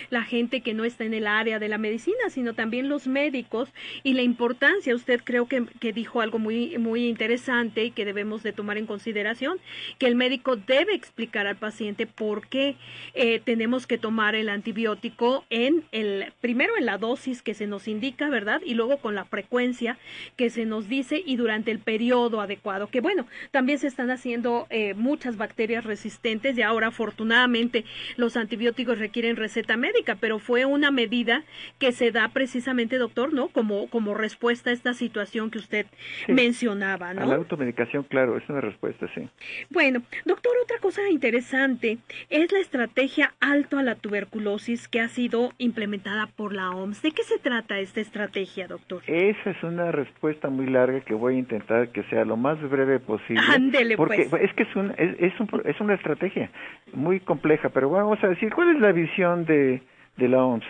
la 0.09 0.25
gente 0.25 0.63
que 0.63 0.73
no 0.73 0.85
está 0.85 1.05
en 1.05 1.13
el 1.13 1.27
área 1.27 1.59
de 1.59 1.69
la 1.69 1.77
medicina, 1.77 2.31
sino 2.31 2.55
también 2.55 2.89
los 2.89 3.07
médicos 3.07 3.69
y 4.03 4.15
la 4.15 4.23
importancia. 4.23 4.95
Usted 4.95 5.21
creo 5.23 5.47
que, 5.47 5.65
que 5.79 5.93
dijo 5.93 6.23
algo 6.23 6.39
muy 6.39 6.79
muy 6.79 7.07
interesante 7.07 7.85
y 7.85 7.91
que 7.91 8.07
debemos 8.07 8.43
de 8.43 8.53
tomar 8.55 8.78
en 8.79 8.87
consideración, 8.87 9.59
que 9.99 10.07
el 10.07 10.15
médico 10.15 10.57
debe 10.57 10.95
explicar 10.95 11.47
al 11.47 11.57
paciente 11.57 12.07
por 12.07 12.47
qué 12.49 12.77
eh, 13.15 13.41
tenemos 13.45 13.87
que 13.87 13.99
tomar 13.99 14.35
el 14.35 14.49
antibiótico 14.49 15.45
en 15.51 15.85
el 15.93 16.33
primero 16.41 16.77
en 16.79 16.87
la 16.87 16.99
dosis 16.99 17.43
que 17.43 17.55
se 17.55 17.67
nos 17.67 17.89
indica, 17.89 18.29
¿verdad? 18.29 18.61
Y 18.65 18.75
luego 18.75 18.99
con 18.99 19.15
la 19.15 19.25
frecuencia 19.25 19.99
que 20.37 20.51
se 20.51 20.65
nos 20.65 20.89
dice 20.89 21.23
y 21.25 21.37
durante 21.37 21.71
el 21.71 21.79
periodo 21.79 22.41
adecuado. 22.41 22.89
Que 22.89 23.01
bueno, 23.01 23.27
también 23.51 23.79
se 23.79 23.87
están 23.87 24.11
haciendo 24.11 24.67
eh, 24.71 24.95
muchas 24.95 25.37
bacterias 25.37 25.85
resistentes 25.85 26.57
y 26.57 26.63
ahora 26.63 26.89
afortunadamente 26.89 27.85
los 28.17 28.37
antibióticos 28.37 28.99
requieren 28.99 29.37
receta 29.37 29.77
médica, 29.77 30.17
pero 30.21 30.39
fue 30.39 30.65
una 30.65 30.91
medida 30.91 31.45
que 31.79 31.93
se 31.93 32.11
da 32.13 32.29
precisamente, 32.29 32.97
doctor, 32.99 33.33
¿no? 33.33 33.49
Como 33.49 33.89
como 33.89 34.15
respuesta 34.15 34.71
a 34.71 34.73
esta 34.73 34.95
situación 34.95 35.51
que 35.51 35.59
usted 35.59 35.87
Sí. 36.27 36.33
mencionaba, 36.33 37.11
A 37.11 37.15
¿no? 37.15 37.27
la 37.27 37.35
automedicación, 37.37 38.05
claro, 38.05 38.37
es 38.37 38.49
una 38.49 38.61
respuesta, 38.69 39.07
sí. 39.15 39.29
Bueno, 39.71 40.03
doctor, 40.25 40.53
otra 40.63 40.79
cosa 40.79 41.03
interesante 41.11 41.99
es 42.31 42.53
la 42.53 42.59
estrategia 42.59 43.35
alto 43.41 43.79
a 43.79 43.83
la 43.83 43.95
tuberculosis 43.95 44.89
que 44.89 45.01
ha 45.01 45.09
sido 45.09 45.53
implementada 45.59 46.27
por 46.27 46.55
la 46.55 46.71
OMS. 46.71 47.03
¿De 47.03 47.13
qué 47.13 47.23
se 47.23 47.39
trata 47.39 47.79
esta 47.79 48.01
estrategia, 48.01 48.67
doctor? 48.69 49.03
Esa 49.07 49.51
es 49.51 49.63
una 49.63 49.93
respuesta 49.93 50.49
muy 50.49 50.67
larga 50.67 51.01
que 51.01 51.15
voy 51.15 51.37
a 51.37 51.39
intentar 51.39 51.89
que 51.91 52.03
sea 52.05 52.25
lo 52.25 52.37
más 52.37 52.61
breve 52.69 53.01
posible. 53.01 53.43
Ándele, 53.49 53.97
porque 53.97 54.27
pues. 54.31 54.43
es 54.43 54.55
que 54.55 54.63
es, 54.65 54.77
un, 54.77 54.95
es, 54.97 55.17
es, 55.19 55.41
un 55.41 55.49
es 55.65 55.81
una 55.81 55.95
estrategia 55.95 56.51
muy 56.93 57.21
compleja, 57.21 57.69
pero 57.71 57.91
vamos 57.91 58.23
a 58.23 58.29
decir, 58.29 58.53
¿cuál 58.53 58.75
es 58.75 58.81
la 58.81 58.93
visión 58.93 59.45
de, 59.45 59.83
de 60.17 60.29
la 60.29 60.45
OMS? 60.45 60.67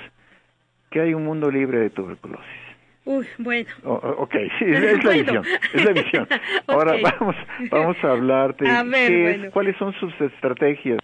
Que 0.90 1.00
hay 1.00 1.14
un 1.14 1.24
mundo 1.24 1.50
libre 1.50 1.78
de 1.78 1.90
tuberculosis. 1.90 2.67
Uy, 3.10 3.26
bueno. 3.38 3.70
O- 3.84 3.94
o- 3.94 4.22
ok, 4.24 4.34
sí, 4.58 4.66
es, 4.66 5.02
la 5.02 5.12
visión, 5.12 5.42
es 5.72 5.84
la 5.84 5.92
visión. 5.92 6.28
Ahora 6.66 6.94
vamos, 7.02 7.34
vamos 7.70 7.96
a 8.04 8.10
hablar 8.10 8.54
de 8.58 8.68
A 8.68 8.82
ver, 8.82 9.08
qué 9.08 9.30
es- 9.46 9.50
cuáles 9.52 9.76
son 9.78 9.94
sus 9.94 10.12
estrategias. 10.20 10.98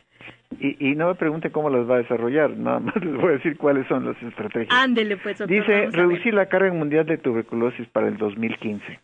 Y, 0.60 0.90
y 0.90 0.94
no 0.96 1.08
me 1.08 1.14
pregunten 1.14 1.50
cómo 1.50 1.70
las 1.70 1.88
va 1.90 1.94
a 1.94 1.98
desarrollar, 1.98 2.50
nada 2.50 2.78
más 2.80 2.94
les 3.02 3.14
voy 3.14 3.30
a 3.30 3.36
decir 3.36 3.56
cuáles 3.56 3.86
son 3.88 4.04
las 4.04 4.22
estrategias. 4.22 4.68
Ándele, 4.70 5.16
pues, 5.16 5.38
doctor. 5.38 5.56
Dice 5.58 5.86
reducir 5.96 6.34
la 6.34 6.46
carga 6.46 6.70
mundial 6.74 7.06
de 7.06 7.16
tuberculosis 7.16 7.88
para 7.88 8.08
el 8.08 8.18
2015. 8.18 9.00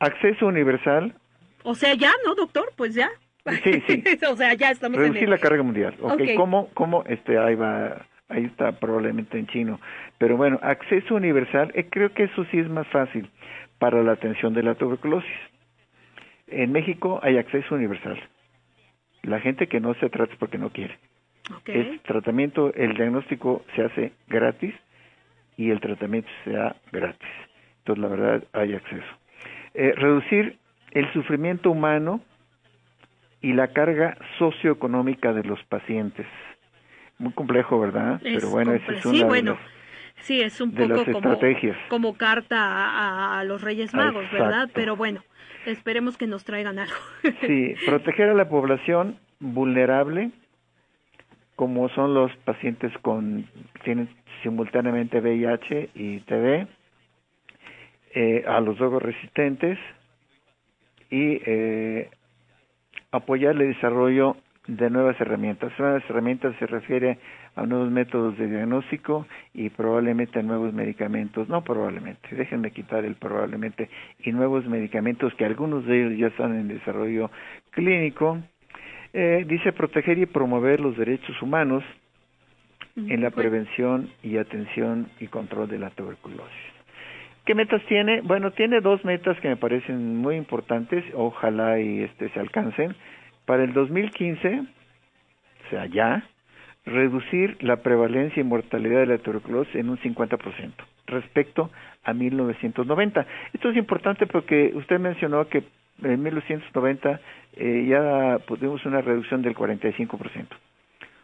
Acceso 0.00 0.46
universal, 0.46 1.14
O 1.62 1.74
sea, 1.74 1.94
ya, 1.94 2.10
¿no, 2.26 2.34
doctor? 2.34 2.72
Pues 2.76 2.94
ya. 2.94 3.10
Sí, 3.62 3.82
sí. 3.86 4.02
o 4.30 4.36
sea, 4.36 4.54
ya 4.54 4.70
estamos 4.70 4.98
reducir 4.98 5.18
en 5.18 5.24
el... 5.24 5.30
la 5.30 5.38
carga 5.38 5.62
mundial. 5.62 5.94
Ok, 6.00 6.12
Ok. 6.12 6.20
¿cómo? 6.36 6.68
¿Cómo? 6.74 7.04
Este, 7.06 7.38
ahí 7.38 7.54
va, 7.54 8.06
ahí 8.28 8.44
está 8.44 8.72
probablemente 8.72 9.38
en 9.38 9.46
chino. 9.46 9.80
Pero 10.18 10.36
bueno, 10.36 10.58
acceso 10.62 11.14
universal, 11.14 11.70
eh, 11.74 11.86
creo 11.90 12.12
que 12.12 12.24
eso 12.24 12.44
sí 12.50 12.58
es 12.58 12.68
más 12.68 12.86
fácil 12.88 13.28
para 13.78 14.02
la 14.02 14.12
atención 14.12 14.54
de 14.54 14.62
la 14.62 14.74
tuberculosis. 14.74 15.30
En 16.46 16.72
México 16.72 17.20
hay 17.22 17.38
acceso 17.38 17.74
universal. 17.74 18.20
La 19.22 19.40
gente 19.40 19.66
que 19.66 19.80
no 19.80 19.94
se 19.94 20.10
trata 20.10 20.32
es 20.32 20.38
porque 20.38 20.58
no 20.58 20.70
quiere. 20.70 20.98
Ok. 21.54 21.68
Es 21.68 22.02
tratamiento, 22.02 22.72
el 22.74 22.94
diagnóstico 22.94 23.64
se 23.74 23.84
hace 23.84 24.12
gratis 24.28 24.74
y 25.56 25.70
el 25.70 25.80
tratamiento 25.80 26.28
se 26.44 26.52
da 26.52 26.76
gratis. 26.92 27.28
Entonces, 27.78 28.02
la 28.02 28.08
verdad, 28.08 28.44
hay 28.52 28.74
acceso. 28.74 29.04
Eh, 29.74 29.92
reducir 29.96 30.58
el 30.92 31.12
sufrimiento 31.12 31.70
humano 31.70 32.20
y 33.40 33.52
la 33.52 33.68
carga 33.68 34.16
socioeconómica 34.38 35.32
de 35.32 35.44
los 35.44 35.62
pacientes. 35.64 36.26
Muy 37.18 37.32
complejo, 37.32 37.78
¿verdad? 37.80 38.20
Es 38.24 38.34
Pero 38.34 38.50
bueno, 38.50 38.72
esa 38.74 38.92
es 38.92 39.04
una 39.06 39.12
sí, 39.12 39.18
de 39.22 39.24
bueno, 39.24 39.50
las- 39.52 40.24
sí, 40.24 40.40
es 40.40 40.60
un 40.60 40.72
poco 40.72 41.04
como, 41.88 42.16
carta 42.16 42.56
a, 42.58 43.38
a- 43.40 43.44
los 43.44 43.62
Reyes 43.62 43.94
Magos, 43.94 44.24
¿verdad? 44.32 44.68
Pero 44.74 44.96
bueno, 44.96 45.22
esperemos 45.66 46.16
que 46.16 46.26
nos 46.26 46.44
traigan 46.44 46.78
algo. 46.78 46.94
Sí, 47.46 47.74
proteger 47.86 48.30
a 48.30 48.34
la 48.34 48.48
población 48.48 49.18
vulnerable, 49.40 50.30
como 51.56 51.88
son 51.90 52.14
los 52.14 52.34
pacientes 52.38 52.92
con 53.02 53.46
tienen 53.84 54.08
simultáneamente 54.42 55.20
VIH 55.20 55.90
y 55.94 56.20
TB, 56.20 56.66
eh, 58.14 58.44
a 58.46 58.60
los 58.60 58.76
drogos 58.78 59.02
resistentes 59.02 59.78
y 61.10 61.40
eh, 61.46 62.10
apoyar 63.10 63.52
el 63.52 63.72
desarrollo 63.74 64.36
de 64.66 64.90
nuevas 64.90 65.20
herramientas. 65.20 65.72
Nuevas 65.78 66.02
herramientas 66.08 66.54
se 66.58 66.66
refiere 66.66 67.18
a 67.54 67.66
nuevos 67.66 67.90
métodos 67.90 68.36
de 68.38 68.48
diagnóstico 68.48 69.26
y 69.52 69.68
probablemente 69.70 70.38
a 70.38 70.42
nuevos 70.42 70.72
medicamentos, 70.72 71.48
no 71.48 71.62
probablemente, 71.62 72.34
déjenme 72.34 72.70
quitar 72.70 73.04
el 73.04 73.14
probablemente, 73.16 73.88
y 74.20 74.32
nuevos 74.32 74.64
medicamentos 74.66 75.34
que 75.34 75.44
algunos 75.44 75.84
de 75.86 76.00
ellos 76.06 76.18
ya 76.18 76.26
están 76.28 76.58
en 76.58 76.68
desarrollo 76.68 77.30
clínico. 77.70 78.38
Eh, 79.12 79.44
dice 79.46 79.72
proteger 79.72 80.18
y 80.18 80.26
promover 80.26 80.80
los 80.80 80.96
derechos 80.96 81.40
humanos 81.40 81.84
en 82.96 83.22
la 83.22 83.30
prevención 83.30 84.10
y 84.22 84.36
atención 84.36 85.08
y 85.20 85.26
control 85.26 85.68
de 85.68 85.78
la 85.78 85.90
tuberculosis. 85.90 86.74
¿Qué 87.44 87.54
metas 87.54 87.82
tiene? 87.86 88.22
Bueno, 88.22 88.52
tiene 88.52 88.80
dos 88.80 89.04
metas 89.04 89.38
que 89.40 89.48
me 89.48 89.56
parecen 89.56 90.16
muy 90.16 90.36
importantes, 90.36 91.04
ojalá 91.14 91.78
y 91.78 92.02
este 92.02 92.30
se 92.30 92.40
alcancen. 92.40 92.94
Para 93.46 93.64
el 93.64 93.72
2015, 93.72 94.60
o 94.60 95.70
sea, 95.70 95.86
ya, 95.86 96.24
reducir 96.86 97.56
la 97.62 97.76
prevalencia 97.76 98.40
y 98.40 98.44
mortalidad 98.44 99.00
de 99.00 99.06
la 99.06 99.18
tuberculosis 99.18 99.74
en 99.74 99.88
un 99.88 99.98
50% 99.98 100.72
respecto 101.06 101.70
a 102.02 102.12
1990. 102.12 103.26
Esto 103.52 103.70
es 103.70 103.76
importante 103.76 104.26
porque 104.26 104.72
usted 104.74 104.98
mencionó 104.98 105.48
que 105.48 105.64
en 106.02 106.22
1990 106.22 107.20
eh, 107.56 107.86
ya 107.88 108.38
tuvimos 108.46 108.84
una 108.84 109.00
reducción 109.00 109.42
del 109.42 109.54
45%. 109.54 110.46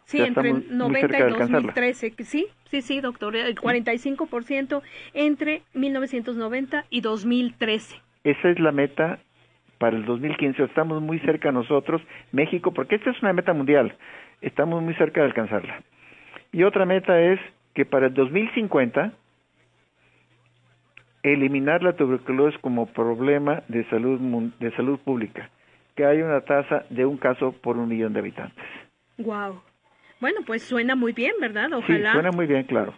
Sí, 0.05 0.17
ya 0.17 0.25
entre 0.25 0.49
estamos 0.49 0.67
muy 0.67 0.77
90 0.77 0.99
cerca 0.99 1.17
y 1.17 1.19
de 1.19 1.27
alcanzarla. 1.27 1.61
2013. 1.73 2.11
que 2.11 2.23
Sí, 2.23 2.47
sí, 2.65 2.81
sí, 2.81 3.01
doctor. 3.01 3.35
El 3.35 3.55
45% 3.55 4.81
entre 5.13 5.61
1990 5.73 6.85
y 6.89 7.01
2013. 7.01 8.01
Esa 8.23 8.49
es 8.49 8.59
la 8.59 8.71
meta 8.71 9.19
para 9.81 9.97
el 9.97 10.05
2015. 10.05 10.63
Estamos 10.65 11.01
muy 11.01 11.17
cerca 11.21 11.51
nosotros, 11.51 12.03
México, 12.31 12.71
porque 12.71 12.95
esta 12.95 13.09
es 13.09 13.19
una 13.23 13.33
meta 13.33 13.51
mundial. 13.51 13.95
Estamos 14.39 14.83
muy 14.83 14.93
cerca 14.93 15.21
de 15.21 15.27
alcanzarla. 15.27 15.81
Y 16.51 16.61
otra 16.63 16.85
meta 16.85 17.19
es 17.19 17.39
que 17.73 17.83
para 17.83 18.05
el 18.05 18.13
2050 18.13 19.11
eliminar 21.23 21.81
la 21.81 21.93
tuberculosis 21.93 22.59
como 22.61 22.85
problema 22.93 23.63
de 23.69 23.83
salud 23.89 24.19
de 24.59 24.71
salud 24.75 24.99
pública, 24.99 25.49
que 25.95 26.05
hay 26.05 26.21
una 26.21 26.41
tasa 26.41 26.85
de 26.91 27.03
un 27.07 27.17
caso 27.17 27.51
por 27.51 27.77
un 27.77 27.89
millón 27.89 28.13
de 28.13 28.19
habitantes. 28.19 28.65
Wow. 29.17 29.63
Bueno, 30.19 30.41
pues 30.45 30.61
suena 30.61 30.95
muy 30.95 31.13
bien, 31.13 31.33
¿verdad? 31.41 31.73
Ojalá. 31.73 32.11
Sí, 32.11 32.13
suena 32.13 32.31
muy 32.31 32.45
bien, 32.45 32.63
claro. 32.65 32.93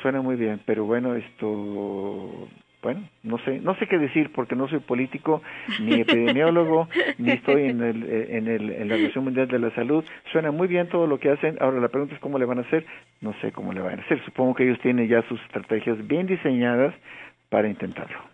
Suena 0.00 0.20
muy 0.20 0.34
bien, 0.34 0.60
pero 0.66 0.84
bueno, 0.84 1.14
esto 1.14 2.48
bueno, 2.82 3.08
no 3.22 3.38
sé, 3.38 3.60
no 3.60 3.76
sé 3.76 3.86
qué 3.86 3.96
decir 3.96 4.32
porque 4.34 4.56
no 4.56 4.68
soy 4.68 4.80
político 4.80 5.40
ni 5.80 6.00
epidemiólogo 6.00 6.88
ni 7.18 7.30
estoy 7.30 7.68
en 7.68 7.80
el, 7.80 8.02
en 8.02 8.48
el 8.48 8.70
en 8.70 8.88
la 8.88 8.94
Organización 8.94 9.24
Mundial 9.24 9.48
de 9.48 9.58
la 9.60 9.70
Salud. 9.74 10.04
Suena 10.32 10.50
muy 10.50 10.66
bien 10.66 10.88
todo 10.88 11.06
lo 11.06 11.18
que 11.20 11.30
hacen. 11.30 11.56
Ahora 11.60 11.80
la 11.80 11.88
pregunta 11.88 12.14
es 12.14 12.20
cómo 12.20 12.38
le 12.38 12.44
van 12.44 12.58
a 12.58 12.62
hacer. 12.62 12.84
No 13.20 13.34
sé 13.40 13.52
cómo 13.52 13.72
le 13.72 13.80
van 13.80 14.00
a 14.00 14.02
hacer. 14.02 14.22
Supongo 14.24 14.54
que 14.54 14.64
ellos 14.64 14.80
tienen 14.80 15.08
ya 15.08 15.22
sus 15.28 15.40
estrategias 15.42 16.04
bien 16.06 16.26
diseñadas 16.26 16.92
para 17.48 17.68
intentarlo. 17.68 18.31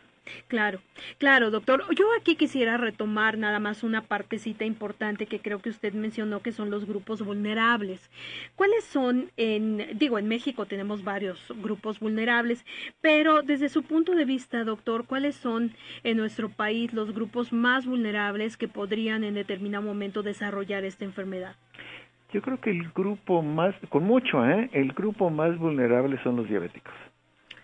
Claro, 0.48 0.80
claro, 1.18 1.50
doctor. 1.50 1.84
Yo 1.94 2.06
aquí 2.18 2.36
quisiera 2.36 2.76
retomar 2.76 3.38
nada 3.38 3.58
más 3.58 3.82
una 3.82 4.02
partecita 4.02 4.64
importante 4.64 5.26
que 5.26 5.40
creo 5.40 5.60
que 5.60 5.70
usted 5.70 5.92
mencionó, 5.92 6.40
que 6.40 6.52
son 6.52 6.70
los 6.70 6.86
grupos 6.86 7.22
vulnerables. 7.22 8.10
¿Cuáles 8.56 8.84
son, 8.84 9.30
en, 9.36 9.98
digo, 9.98 10.18
en 10.18 10.28
México 10.28 10.66
tenemos 10.66 11.04
varios 11.04 11.52
grupos 11.56 12.00
vulnerables, 12.00 12.64
pero 13.00 13.42
desde 13.42 13.68
su 13.68 13.82
punto 13.82 14.14
de 14.14 14.24
vista, 14.24 14.64
doctor, 14.64 15.06
¿cuáles 15.06 15.36
son 15.36 15.72
en 16.04 16.16
nuestro 16.16 16.48
país 16.48 16.92
los 16.92 17.12
grupos 17.14 17.52
más 17.52 17.86
vulnerables 17.86 18.56
que 18.56 18.68
podrían 18.68 19.24
en 19.24 19.34
determinado 19.34 19.82
momento 19.82 20.22
desarrollar 20.22 20.84
esta 20.84 21.04
enfermedad? 21.04 21.56
Yo 22.32 22.42
creo 22.42 22.60
que 22.60 22.70
el 22.70 22.90
grupo 22.90 23.42
más, 23.42 23.74
con 23.88 24.04
mucho, 24.04 24.44
¿eh? 24.44 24.68
El 24.72 24.92
grupo 24.92 25.30
más 25.30 25.56
vulnerable 25.58 26.22
son 26.22 26.36
los 26.36 26.48
diabéticos. 26.48 26.92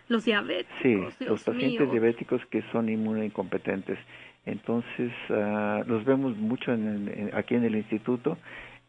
Los 0.09 0.25
diabéticos. 0.25 1.15
Sí, 1.19 1.25
los 1.25 1.43
pacientes 1.43 1.91
diabéticos 1.91 2.45
que 2.47 2.63
son 2.73 2.89
inmunoincompetentes. 2.89 3.99
Entonces, 4.47 5.13
uh, 5.31 5.83
los 5.87 6.05
vemos 6.05 6.37
mucho 6.37 6.73
en, 6.73 7.31
aquí 7.35 7.55
en 7.55 7.65
el 7.65 7.77
instituto 7.77 8.37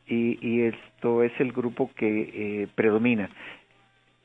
y, 0.07 0.38
y, 0.45 0.61
esto 0.63 1.24
es 1.24 1.32
el 1.39 1.51
grupo 1.51 1.89
que 1.95 2.63
eh, 2.63 2.68
predomina. 2.76 3.30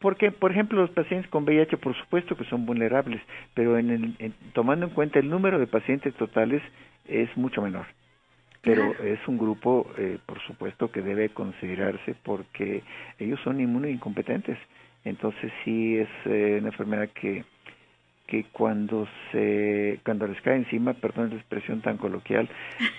Porque, 0.00 0.32
por 0.32 0.50
ejemplo, 0.50 0.80
los 0.80 0.90
pacientes 0.90 1.30
con 1.30 1.44
VIH, 1.44 1.76
por 1.76 1.94
supuesto 1.96 2.36
que 2.36 2.44
son 2.44 2.66
vulnerables, 2.66 3.20
pero 3.54 3.78
en 3.78 3.90
el, 3.90 4.32
tomando 4.54 4.86
en 4.86 4.92
cuenta 4.92 5.18
el 5.18 5.28
número 5.28 5.58
de 5.58 5.66
pacientes 5.66 6.14
totales 6.14 6.62
es 7.06 7.34
mucho 7.36 7.62
menor. 7.62 7.86
Pero 8.62 8.92
es 9.02 9.26
un 9.26 9.38
grupo, 9.38 9.90
eh, 9.96 10.18
por 10.26 10.40
supuesto, 10.42 10.90
que 10.90 11.00
debe 11.00 11.30
considerarse 11.30 12.14
porque 12.22 12.82
ellos 13.18 13.40
son 13.42 13.60
inmunoincompetentes. 13.60 14.58
Entonces 15.04 15.52
sí 15.64 15.96
es 15.98 16.08
eh, 16.26 16.56
una 16.58 16.68
enfermedad 16.68 17.08
que 17.20 17.44
que 18.30 18.44
cuando 18.52 19.08
se 19.32 19.98
cuando 20.04 20.26
les 20.28 20.40
cae 20.40 20.56
encima, 20.56 20.94
perdón 20.94 21.30
la 21.30 21.36
expresión 21.36 21.80
tan 21.80 21.98
coloquial, 21.98 22.48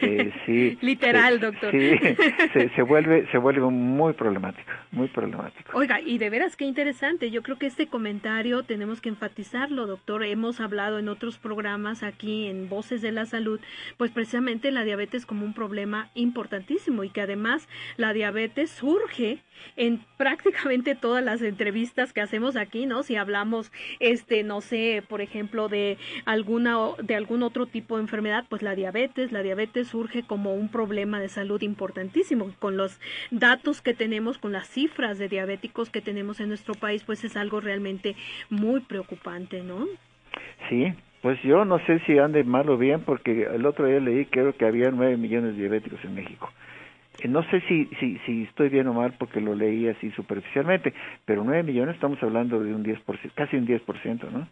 eh, 0.02 0.32
sí 0.46 0.78
literal, 0.82 1.40
doctor. 1.40 1.72
Sí, 1.72 1.98
se, 2.54 2.70
se, 2.70 2.82
vuelve 2.82 3.26
se 3.32 3.38
vuelve 3.38 3.62
muy 3.62 4.14
problemático, 4.14 4.70
muy 4.92 5.08
problemático. 5.08 5.72
Oiga, 5.74 6.02
y 6.02 6.18
de 6.18 6.30
veras 6.30 6.58
qué 6.58 6.66
interesante. 6.66 7.32
Yo 7.32 7.42
creo 7.44 7.58
que 7.58 7.66
este 7.66 7.88
comentario 7.88 8.64
tenemos 8.64 9.00
que 9.00 9.10
enfatizarlo, 9.10 9.88
doctor. 9.88 10.24
Hemos 10.24 10.60
hablado 10.60 11.00
en 11.00 11.08
otros 11.08 11.38
programas 11.38 12.04
aquí 12.04 12.48
en 12.48 12.68
Voces 12.68 13.02
de 13.02 13.14
la 13.14 13.26
Salud, 13.26 13.62
pues 13.98 14.12
precisamente 14.12 14.72
la 14.72 14.84
diabetes 14.84 15.26
como 15.26 15.46
un 15.46 15.54
problema 15.54 16.10
importantísimo 16.14 17.06
y 17.06 17.10
que 17.10 17.22
además 17.22 17.70
la 17.96 18.12
diabetes 18.12 18.70
surge 18.70 19.40
en 19.78 20.04
prácticamente 20.18 20.96
todas 20.96 21.24
las 21.24 21.42
entrevistas 21.42 22.12
que 22.12 22.22
hacemos 22.22 22.56
aquí, 22.56 22.86
¿no? 22.86 23.04
Si 23.04 23.16
hablamos 23.16 23.72
este 24.00 24.44
no 24.44 24.62
sé, 24.62 25.04
por 25.08 25.21
ejemplo, 25.22 25.70
de 25.70 25.98
alguna 26.26 26.78
de 27.02 27.16
algún 27.16 27.44
otro 27.44 27.66
tipo 27.66 27.96
de 27.96 28.04
enfermedad, 28.04 28.46
pues 28.50 28.62
la 28.62 28.76
diabetes, 28.76 29.32
la 29.32 29.44
diabetes 29.44 29.88
surge 29.88 30.24
como 30.24 30.54
un 30.54 30.70
problema 30.70 31.20
de 31.20 31.30
salud 31.30 31.62
importantísimo. 31.62 32.52
Con 32.60 32.78
los 32.78 33.00
datos 33.32 33.82
que 33.82 33.94
tenemos, 33.94 34.38
con 34.38 34.52
las 34.52 34.68
cifras 34.68 35.18
de 35.18 35.30
diabéticos 35.30 35.90
que 35.90 36.02
tenemos 36.02 36.40
en 36.40 36.50
nuestro 36.50 36.74
país, 36.74 37.04
pues 37.04 37.24
es 37.24 37.38
algo 37.38 37.62
realmente 37.62 38.16
muy 38.50 38.82
preocupante, 38.82 39.62
¿no? 39.64 39.88
Sí, 40.70 40.94
pues 41.22 41.42
yo 41.44 41.66
no 41.66 41.80
sé 41.86 42.00
si 42.06 42.18
ande 42.18 42.44
mal 42.44 42.70
o 42.70 42.78
bien, 42.78 43.02
porque 43.02 43.44
el 43.44 43.66
otro 43.66 43.86
día 43.86 44.00
leí 44.00 44.26
creo 44.26 44.54
que 44.56 44.66
había 44.66 44.92
nueve 44.92 45.18
millones 45.18 45.56
de 45.56 45.62
diabéticos 45.62 46.04
en 46.04 46.16
México. 46.16 46.50
Eh, 47.20 47.28
no 47.28 47.44
sé 47.50 47.62
si, 47.68 47.86
si, 48.00 48.18
si 48.26 48.44
estoy 48.44 48.70
bien 48.70 48.88
o 48.88 48.94
mal 48.94 49.14
porque 49.18 49.42
lo 49.42 49.54
leí 49.54 49.88
así 49.88 50.12
superficialmente, 50.12 50.94
pero 51.26 51.44
nueve 51.44 51.64
millones 51.64 51.96
estamos 51.96 52.22
hablando 52.24 52.60
de 52.60 52.74
un 52.74 52.84
10%, 52.84 53.32
casi 53.36 53.58
un 53.58 53.68
10%, 53.68 54.32
¿no? 54.32 54.48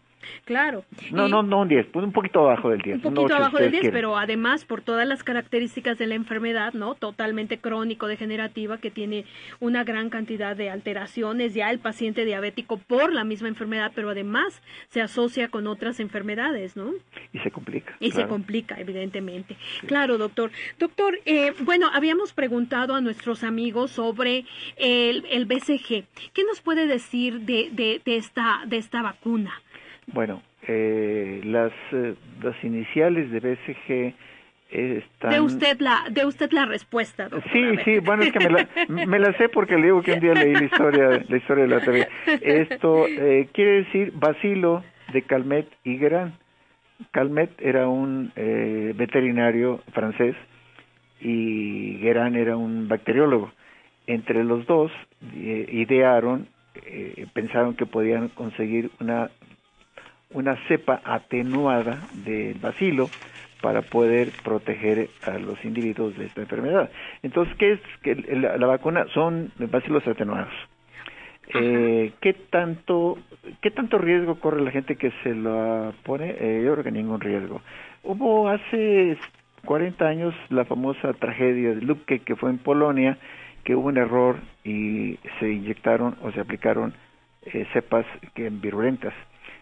Claro. 0.45 0.84
No, 1.11 1.28
no, 1.28 1.43
no 1.43 1.61
un 1.61 1.67
10, 1.67 1.88
pues 1.88 2.05
un 2.05 2.11
poquito 2.11 2.41
abajo 2.41 2.70
del 2.70 2.82
10. 2.82 3.05
Un 3.05 3.13
poquito 3.13 3.36
abajo 3.36 3.57
del 3.57 3.72
10, 3.72 3.89
pero 3.91 4.17
además 4.17 4.65
por 4.65 4.82
todas 4.82 5.07
las 5.07 5.24
características 5.24 5.97
de 5.97 6.07
la 6.07 6.15
enfermedad, 6.15 6.74
¿no? 6.74 6.95
Totalmente 6.95 7.57
crónico, 7.59 8.07
degenerativa, 8.07 8.78
que 8.78 8.91
tiene 8.91 9.26
una 9.59 9.84
gran 9.84 10.09
cantidad 10.09 10.55
de 10.55 10.70
alteraciones 10.70 11.53
ya 11.53 11.70
el 11.72 11.80
paciente 11.80 12.26
diabético 12.26 12.78
por 12.78 13.13
la 13.13 13.24
misma 13.24 13.47
enfermedad, 13.47 13.91
pero 13.95 14.09
además 14.09 14.61
se 14.89 15.01
asocia 15.01 15.49
con 15.49 15.67
otras 15.67 15.99
enfermedades, 15.99 16.76
¿no? 16.76 16.91
Y 17.34 17.39
se 17.39 17.51
complica. 17.51 17.95
Y 17.99 18.11
se 18.11 18.28
complica, 18.28 18.80
evidentemente. 18.80 19.55
Claro, 19.86 20.17
doctor. 20.17 20.51
Doctor, 20.78 21.20
eh, 21.26 21.53
bueno, 21.61 21.89
habíamos 21.93 22.34
preguntado 22.34 22.95
a 22.95 23.01
nuestros 23.01 23.43
amigos 23.43 23.91
sobre 23.91 24.45
el, 24.78 25.26
el 25.30 25.45
BCG. 25.45 26.05
¿Qué 26.34 26.43
nos 26.47 26.61
puede 26.61 26.88
decir 26.88 27.41
de, 27.41 27.70
de, 27.72 28.01
de, 28.03 28.17
esta, 28.17 28.61
de 28.65 28.78
esta 28.78 29.01
vacuna? 29.01 29.51
Bueno, 30.14 30.41
eh, 30.68 31.41
las, 31.43 31.72
eh, 31.91 32.16
las 32.41 32.64
iniciales 32.64 33.32
de 33.32 33.39
BCG 33.39 34.14
están... 34.70 35.32
De 35.32 35.41
usted 35.41 35.80
la, 35.80 36.03
de 36.12 36.26
usted 36.26 36.51
la 36.51 36.66
respuesta, 36.66 37.28
doctor. 37.28 37.51
Sí, 37.51 37.64
sí, 37.86 37.99
bueno, 37.99 38.24
es 38.24 38.32
que 38.32 38.39
me 38.39 38.49
la, 38.49 38.68
me 38.88 39.20
la 39.20 39.34
sé 39.38 39.49
porque 39.49 39.76
le 39.76 39.86
digo 39.86 40.01
que 40.01 40.14
un 40.14 40.20
día 40.20 40.34
leí 40.34 40.53
la 40.53 40.64
historia, 40.64 41.26
la 41.28 41.38
historia 41.38 41.64
de 41.64 41.70
la 41.70 41.80
TV. 41.80 42.07
Esto 42.41 43.07
eh, 43.07 43.49
quiere 43.53 43.84
decir 43.84 44.12
vacilo 44.16 44.84
de 45.14 45.22
Calmet 45.24 45.68
y 45.84 45.97
Gran. 45.97 46.34
Calmet 47.12 47.51
era 47.60 47.88
un 47.88 48.32
eh, 48.36 48.93
veterinario 48.95 49.82
francés 49.93 50.36
y 51.22 51.97
Guerin 51.99 52.36
era 52.36 52.57
un 52.57 52.88
bacteriólogo. 52.88 53.51
Entre 54.07 54.43
los 54.43 54.66
dos 54.66 54.91
eh, 55.36 55.68
idearon, 55.72 56.47
eh, 56.86 57.28
pensaron 57.34 57.76
que 57.76 57.86
podían 57.86 58.30
conseguir 58.30 58.91
una 58.99 59.30
una 60.34 60.55
cepa 60.67 61.01
atenuada 61.03 61.99
del 62.25 62.59
bacilo 62.59 63.09
para 63.61 63.82
poder 63.82 64.32
proteger 64.43 65.09
a 65.25 65.38
los 65.38 65.63
individuos 65.65 66.17
de 66.17 66.25
esta 66.25 66.41
enfermedad. 66.41 66.89
Entonces, 67.23 67.55
¿qué 67.57 67.73
es 67.73 67.80
que 68.01 68.15
la, 68.15 68.57
la 68.57 68.67
vacuna? 68.67 69.05
Son 69.13 69.51
bacilos 69.57 70.07
atenuados. 70.07 70.53
Eh, 71.51 72.11
¿qué 72.21 72.34
tanto 72.34 73.17
qué 73.61 73.71
tanto 73.71 73.97
riesgo 73.97 74.39
corre 74.39 74.61
la 74.61 74.69
gente 74.69 74.95
que 74.95 75.11
se 75.23 75.34
lo 75.34 75.93
pone? 76.03 76.36
Eh, 76.39 76.61
yo 76.63 76.73
creo 76.73 76.84
que 76.84 76.91
ningún 76.91 77.19
riesgo. 77.19 77.61
Hubo 78.03 78.49
hace 78.49 79.17
40 79.65 80.07
años 80.07 80.36
la 80.49 80.65
famosa 80.65 81.11
tragedia 81.13 81.73
de 81.73 81.82
Lubke 81.82 82.19
que 82.19 82.36
fue 82.36 82.51
en 82.51 82.59
Polonia, 82.59 83.17
que 83.63 83.75
hubo 83.75 83.88
un 83.88 83.97
error 83.97 84.38
y 84.63 85.17
se 85.39 85.51
inyectaron 85.51 86.17
o 86.21 86.32
se 86.32 86.39
aplicaron 86.39 86.93
eh, 87.41 87.65
cepas 87.73 88.05
que 88.36 88.49
virulentas 88.51 89.13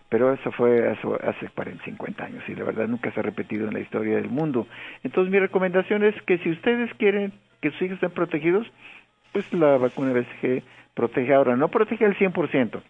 pero 0.09 0.33
eso 0.33 0.51
fue 0.51 0.91
eso 0.91 1.17
hace 1.23 1.49
40, 1.49 1.83
50 1.83 2.23
años 2.23 2.43
y 2.47 2.55
la 2.55 2.63
verdad 2.63 2.87
nunca 2.87 3.11
se 3.11 3.19
ha 3.19 3.23
repetido 3.23 3.67
en 3.67 3.73
la 3.73 3.79
historia 3.79 4.15
del 4.15 4.29
mundo. 4.29 4.67
Entonces 5.03 5.31
mi 5.31 5.39
recomendación 5.39 6.03
es 6.03 6.19
que 6.23 6.37
si 6.39 6.51
ustedes 6.51 6.93
quieren 6.95 7.33
que 7.61 7.71
sus 7.71 7.81
hijos 7.81 7.95
estén 7.95 8.11
protegidos, 8.11 8.67
pues 9.33 9.51
la 9.53 9.77
vacuna 9.77 10.13
BCG 10.13 10.63
protege 10.93 11.33
ahora, 11.33 11.55
no 11.55 11.67
protege 11.67 12.05
al 12.05 12.15
100%, 12.15 12.81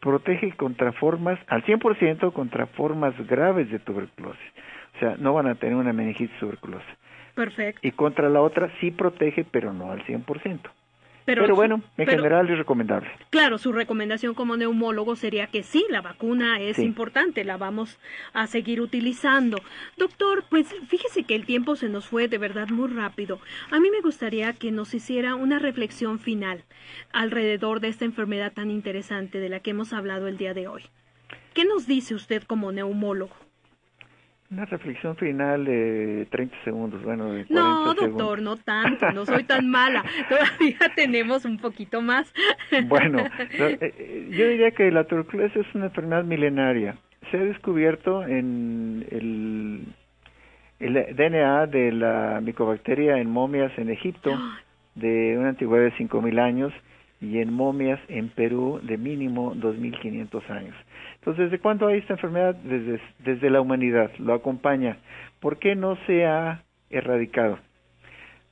protege 0.00 0.52
contra 0.52 0.92
formas, 0.92 1.38
al 1.48 1.64
100% 1.64 2.32
contra 2.32 2.66
formas 2.66 3.14
graves 3.26 3.70
de 3.70 3.78
tuberculosis. 3.78 4.52
O 4.96 4.98
sea, 5.00 5.16
no 5.18 5.34
van 5.34 5.48
a 5.48 5.56
tener 5.56 5.74
una 5.74 5.92
meningitis 5.92 6.38
tuberculosa. 6.38 6.86
Perfecto. 7.34 7.80
Y 7.82 7.90
contra 7.90 8.28
la 8.28 8.40
otra 8.40 8.70
sí 8.80 8.92
protege, 8.92 9.44
pero 9.44 9.72
no 9.72 9.90
al 9.90 10.04
100%. 10.04 10.60
Pero, 11.24 11.54
bueno, 11.54 11.82
en 11.96 12.06
general 12.06 12.50
es 12.50 12.58
recomendable. 12.58 13.10
Claro, 13.30 13.56
su 13.56 13.72
recomendación 13.72 14.34
como 14.34 14.56
neumólogo 14.56 15.16
sería 15.16 15.46
que 15.46 15.62
sí, 15.62 15.86
la 15.88 16.02
vacuna 16.02 16.60
es 16.60 16.78
importante, 16.78 17.44
la 17.44 17.56
vamos 17.56 17.98
a 18.34 18.46
seguir 18.46 18.80
utilizando. 18.80 19.58
Doctor, 19.96 20.44
pues 20.50 20.74
fíjese 20.88 21.24
que 21.24 21.34
el 21.34 21.46
tiempo 21.46 21.76
se 21.76 21.88
nos 21.88 22.06
fue 22.06 22.28
de 22.28 22.38
verdad 22.38 22.68
muy 22.68 22.88
rápido. 22.88 23.40
A 23.70 23.80
mí 23.80 23.90
me 23.90 24.02
gustaría 24.02 24.52
que 24.52 24.70
nos 24.70 24.92
hiciera 24.92 25.34
una 25.34 25.58
reflexión 25.58 26.18
final 26.18 26.64
alrededor 27.12 27.80
de 27.80 27.88
esta 27.88 28.04
enfermedad 28.04 28.52
tan 28.52 28.70
interesante 28.70 29.38
de 29.38 29.48
la 29.48 29.60
que 29.60 29.70
hemos 29.70 29.92
hablado 29.92 30.28
el 30.28 30.36
día 30.36 30.52
de 30.52 30.68
hoy. 30.68 30.82
¿Qué 31.54 31.64
nos 31.64 31.86
dice 31.86 32.14
usted 32.14 32.42
como 32.42 32.72
neumólogo? 32.72 33.43
Una 34.50 34.66
reflexión 34.66 35.16
final 35.16 35.64
de 35.64 36.26
30 36.30 36.56
segundos, 36.64 37.02
bueno, 37.02 37.32
de 37.32 37.44
40 37.46 37.54
No, 37.54 37.84
doctor, 37.94 38.38
segundos. 38.38 38.40
no 38.42 38.56
tanto, 38.58 39.10
no 39.12 39.24
soy 39.26 39.44
tan 39.44 39.68
mala. 39.68 40.04
Todavía 40.28 40.78
tenemos 40.94 41.44
un 41.44 41.58
poquito 41.58 42.02
más. 42.02 42.32
Bueno, 42.86 43.18
eh, 43.58 44.28
yo 44.30 44.48
diría 44.48 44.70
que 44.72 44.90
la 44.90 45.04
tuberculosis 45.04 45.56
es 45.56 45.74
una 45.74 45.86
enfermedad 45.86 46.24
milenaria. 46.24 46.96
Se 47.30 47.38
ha 47.38 47.44
descubierto 47.44 48.22
en 48.24 49.06
el, 49.10 49.86
el 50.78 51.16
DNA 51.16 51.66
de 51.66 51.92
la 51.92 52.40
micobacteria 52.42 53.16
en 53.18 53.30
momias 53.30 53.72
en 53.78 53.88
Egipto 53.90 54.30
de 54.94 55.36
una 55.38 55.48
antigüedad 55.48 55.84
de 55.84 55.94
5.000 55.94 56.38
años 56.38 56.72
y 57.24 57.38
en 57.38 57.52
momias 57.52 57.98
en 58.08 58.28
Perú 58.28 58.80
de 58.82 58.98
mínimo 58.98 59.54
2.500 59.54 60.50
años. 60.50 60.76
Entonces, 61.14 61.50
¿desde 61.50 61.58
cuándo 61.58 61.86
hay 61.86 61.98
esta 61.98 62.14
enfermedad? 62.14 62.54
Desde, 62.56 63.00
desde 63.20 63.50
la 63.50 63.60
humanidad, 63.60 64.10
lo 64.18 64.34
acompaña. 64.34 64.98
¿Por 65.40 65.58
qué 65.58 65.74
no 65.74 65.96
se 66.06 66.26
ha 66.26 66.62
erradicado? 66.90 67.58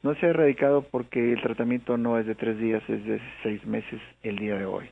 No 0.02 0.14
se 0.14 0.26
ha 0.26 0.30
erradicado 0.30 0.82
porque 0.90 1.32
el 1.32 1.42
tratamiento 1.42 1.96
no 1.98 2.18
es 2.18 2.26
de 2.26 2.34
tres 2.34 2.58
días, 2.58 2.82
es 2.88 3.04
de 3.04 3.20
seis 3.42 3.64
meses 3.66 4.00
el 4.22 4.36
día 4.36 4.56
de 4.56 4.64
hoy. 4.64 4.88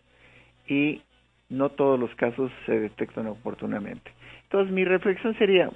Y 0.68 1.03
no 1.49 1.70
todos 1.70 1.99
los 1.99 2.14
casos 2.16 2.53
se 2.66 2.78
detectan 2.78 3.26
oportunamente. 3.26 4.11
Entonces, 4.45 4.72
mi 4.72 4.85
reflexión 4.85 5.37
sería, 5.39 5.70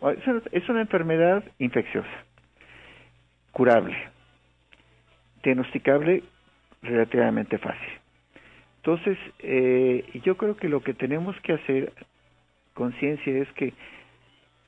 es 0.53 0.69
una 0.69 0.83
enfermedad 0.83 1.43
infecciosa, 1.59 2.25
curable, 3.53 3.97
diagnosticable 5.43 6.23
relativamente 6.85 7.59
fácil. 7.59 7.93
Entonces, 8.77 9.19
eh, 9.41 10.05
yo 10.25 10.37
creo 10.37 10.57
que 10.57 10.69
lo 10.69 10.83
que 10.83 10.95
tenemos 10.95 11.35
que 11.41 11.55
hacer 11.55 11.93
conciencia 12.75 13.39
es 13.39 13.51
que 13.53 13.73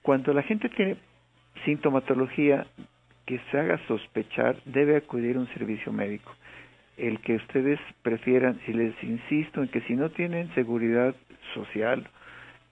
cuando 0.03 0.33
la 0.33 0.43
gente 0.43 0.69
tiene 0.71 0.97
sintomatología 1.65 2.67
que 3.27 3.41
se 3.51 3.59
haga 3.59 3.79
sospechar, 3.89 4.57
debe 4.65 4.97
acudir 4.97 5.37
a 5.37 5.41
un 5.41 5.49
servicio 5.49 5.93
médico. 5.93 6.33
El 6.97 7.21
que 7.21 7.35
ustedes 7.35 7.79
prefieran, 8.03 8.59
y 8.67 8.73
les 8.73 8.95
insisto 9.03 9.63
en 9.63 9.69
que 9.69 9.81
si 9.83 9.95
no 9.95 10.11
tienen 10.11 10.55
seguridad 10.55 11.15
social 11.53 12.09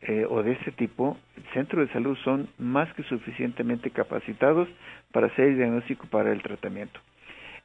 eh, 0.00 0.24
o 0.28 0.42
de 0.42 0.52
ese 0.52 0.70
tipo, 0.72 1.18
el 1.36 1.44
centro 1.52 1.84
de 1.84 1.92
salud 1.92 2.16
son 2.24 2.48
más 2.58 2.92
que 2.94 3.02
suficientemente 3.02 3.90
capacitados 3.90 4.68
para 5.12 5.26
hacer 5.26 5.48
el 5.48 5.56
diagnóstico 5.56 6.06
para 6.06 6.32
el 6.32 6.40
tratamiento. 6.42 7.00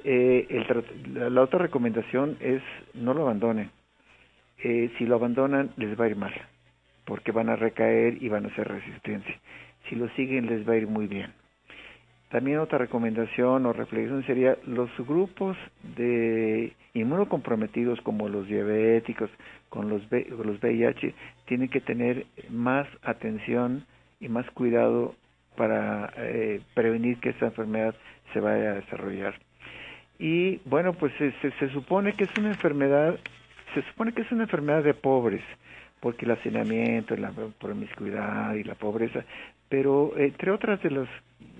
Eh, 0.04 0.48
el, 0.50 1.34
la, 1.34 1.42
otra 1.42 1.60
recomendación 1.60 2.38
es 2.40 2.62
no 2.94 3.14
lo 3.14 3.24
abandonen. 3.24 3.72
Eh, 4.64 4.92
si 4.98 5.06
lo 5.06 5.16
abandonan, 5.16 5.72
les 5.78 6.00
va 6.00 6.06
a 6.06 6.10
ir 6.10 6.16
mal, 6.16 6.34
porque 7.06 7.32
van 7.32 7.50
a 7.50 7.56
recaer 7.56 8.22
y 8.22 8.30
van 8.30 8.46
a 8.46 8.50
hacer 8.50 8.68
resistencia. 8.68 9.40
Si 9.88 9.96
lo 9.96 10.10
siguen, 10.10 10.48
les 10.48 10.68
va 10.68 10.74
a 10.74 10.78
ir 10.78 10.88
muy 10.88 11.08
bien. 11.08 11.34
También 12.30 12.60
otra 12.60 12.78
recomendación 12.78 13.66
o 13.66 13.74
reflexión 13.74 14.24
sería 14.26 14.56
los 14.66 14.90
grupos 15.00 15.58
de 15.98 16.74
inmunocomprometidos 16.94 18.00
como 18.02 18.30
los 18.30 18.48
diabéticos, 18.48 19.32
con 19.70 19.90
los, 19.90 20.04
los 20.12 20.62
VIH, 20.62 21.14
tienen 21.46 21.70
que 21.70 21.82
tener 21.82 22.28
más 22.50 22.88
atención 23.02 23.86
y 24.20 24.28
más 24.28 24.50
cuidado 24.52 25.16
para 25.56 26.14
eh, 26.18 26.62
prevenir 26.76 27.20
que 27.20 27.30
esta 27.30 27.48
enfermedad 27.48 27.96
se 28.34 28.40
vaya 28.40 28.72
a 28.72 28.76
desarrollar. 28.76 29.36
Y 30.20 30.58
bueno, 30.66 30.94
pues 30.94 31.14
se, 31.18 31.32
se, 31.32 31.70
supone 31.70 32.14
que 32.14 32.26
es 32.26 32.38
una 32.38 32.50
enfermedad, 32.50 33.18
se 33.74 33.82
supone 33.84 34.12
que 34.12 34.22
es 34.22 34.32
una 34.32 34.44
enfermedad 34.44 34.84
de 34.84 34.94
pobres, 34.94 35.42
porque 36.02 36.26
el 36.26 36.32
hacinamiento, 36.32 37.16
la 37.16 37.32
promiscuidad 37.58 38.54
y 38.56 38.66
la 38.66 38.76
pobreza, 38.76 39.24
pero 39.70 40.14
entre 40.18 40.52
otras 40.52 40.84
de 40.84 40.92
los 40.92 41.08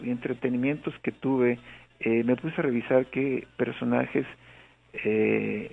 entretenimientos 0.04 0.94
que 1.00 1.14
tuve, 1.14 1.58
eh, 2.02 2.24
me 2.26 2.36
puse 2.36 2.56
a 2.58 2.64
revisar 2.64 3.06
que 3.06 3.48
personajes 3.56 4.26
eh, 5.06 5.72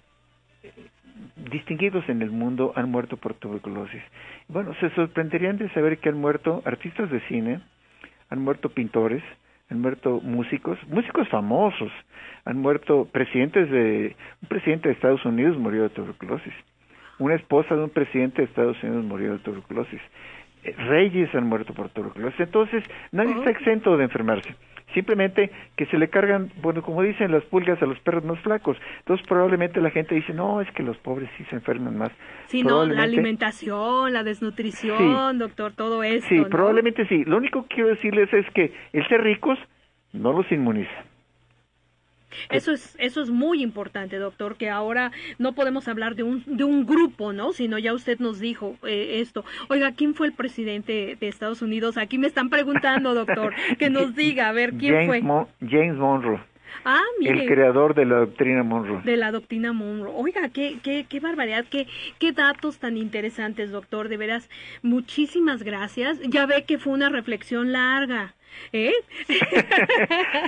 distinguidos 1.50 2.08
en 2.08 2.22
el 2.22 2.30
mundo 2.30 2.72
han 2.76 2.90
muerto 2.90 3.16
por 3.16 3.34
tuberculosis. 3.34 4.02
Bueno, 4.48 4.74
se 4.80 4.90
sorprenderían 4.90 5.58
de 5.58 5.68
saber 5.70 5.98
que 5.98 6.08
han 6.08 6.18
muerto 6.18 6.62
artistas 6.64 7.10
de 7.10 7.20
cine, 7.28 7.60
han 8.30 8.40
muerto 8.40 8.68
pintores, 8.68 9.22
han 9.70 9.80
muerto 9.80 10.20
músicos, 10.22 10.78
músicos 10.88 11.28
famosos, 11.28 11.90
han 12.44 12.58
muerto 12.58 13.08
presidentes 13.10 13.70
de, 13.70 14.16
un 14.42 14.48
presidente 14.48 14.88
de 14.88 14.94
Estados 14.94 15.24
Unidos 15.24 15.58
murió 15.58 15.82
de 15.82 15.90
tuberculosis, 15.90 16.54
una 17.18 17.34
esposa 17.34 17.74
de 17.74 17.84
un 17.84 17.90
presidente 17.90 18.42
de 18.42 18.48
Estados 18.48 18.80
Unidos 18.82 19.04
murió 19.04 19.32
de 19.32 19.38
tuberculosis, 19.40 20.00
eh, 20.62 20.74
reyes 20.76 21.34
han 21.34 21.46
muerto 21.46 21.74
por 21.74 21.88
tuberculosis, 21.88 22.40
entonces 22.40 22.84
nadie 23.12 23.32
está 23.32 23.50
exento 23.50 23.96
de 23.96 24.04
enfermarse 24.04 24.54
simplemente 24.94 25.50
que 25.76 25.86
se 25.86 25.98
le 25.98 26.08
cargan, 26.08 26.50
bueno, 26.62 26.82
como 26.82 27.02
dicen 27.02 27.32
las 27.32 27.44
pulgas 27.44 27.80
a 27.82 27.86
los 27.86 27.98
perros 28.00 28.24
más 28.24 28.38
flacos. 28.40 28.76
Entonces 29.00 29.26
probablemente 29.26 29.80
la 29.80 29.90
gente 29.90 30.14
dice, 30.14 30.32
no, 30.32 30.60
es 30.60 30.70
que 30.72 30.82
los 30.82 30.96
pobres 30.98 31.28
sí 31.36 31.44
se 31.50 31.56
enferman 31.56 31.96
más. 31.96 32.10
Sí, 32.46 32.62
no, 32.62 32.84
la 32.86 33.02
alimentación, 33.02 34.12
la 34.12 34.22
desnutrición, 34.22 35.38
doctor, 35.38 35.72
todo 35.72 36.02
eso. 36.02 36.26
Sí, 36.28 36.42
probablemente 36.50 37.06
sí. 37.08 37.24
Lo 37.24 37.36
único 37.36 37.62
que 37.62 37.74
quiero 37.74 37.90
decirles 37.90 38.32
es 38.32 38.46
que 38.52 38.72
el 38.92 39.06
ser 39.08 39.22
ricos 39.22 39.58
no 40.12 40.32
los 40.32 40.50
inmuniza. 40.50 41.04
Eso 42.50 42.72
es, 42.72 42.96
eso 42.98 43.22
es 43.22 43.30
muy 43.30 43.62
importante, 43.62 44.16
doctor, 44.18 44.56
que 44.56 44.70
ahora 44.70 45.12
no 45.38 45.52
podemos 45.52 45.88
hablar 45.88 46.14
de 46.14 46.22
un, 46.22 46.42
de 46.46 46.64
un 46.64 46.86
grupo, 46.86 47.32
¿no? 47.32 47.52
Sino 47.52 47.78
ya 47.78 47.92
usted 47.92 48.18
nos 48.18 48.40
dijo 48.40 48.76
eh, 48.86 49.20
esto. 49.20 49.44
Oiga, 49.68 49.92
¿quién 49.92 50.14
fue 50.14 50.26
el 50.26 50.32
presidente 50.32 51.16
de 51.18 51.28
Estados 51.28 51.62
Unidos? 51.62 51.96
Aquí 51.96 52.18
me 52.18 52.26
están 52.26 52.50
preguntando, 52.50 53.14
doctor, 53.14 53.54
que 53.78 53.90
nos 53.90 54.14
diga, 54.16 54.48
a 54.48 54.52
ver, 54.52 54.74
¿quién 54.74 55.06
fue? 55.06 55.22
James 55.60 55.96
Monroe. 55.96 56.40
Ah, 56.84 57.02
mire. 57.18 57.42
El 57.42 57.48
creador 57.48 57.94
de 57.94 58.04
la 58.04 58.18
doctrina 58.18 58.62
Monroe. 58.62 59.02
De 59.02 59.16
la 59.16 59.32
doctrina 59.32 59.72
Monroe. 59.72 60.12
Oiga, 60.14 60.48
qué, 60.50 60.78
qué, 60.82 61.06
qué 61.08 61.20
barbaridad, 61.20 61.64
qué, 61.68 61.86
qué 62.18 62.32
datos 62.32 62.78
tan 62.78 62.96
interesantes, 62.96 63.70
doctor. 63.70 64.08
De 64.08 64.16
veras, 64.16 64.48
muchísimas 64.82 65.62
gracias. 65.62 66.20
Ya 66.20 66.46
ve 66.46 66.64
que 66.64 66.78
fue 66.78 66.92
una 66.92 67.08
reflexión 67.08 67.72
larga. 67.72 68.34
¿Eh? 68.72 68.92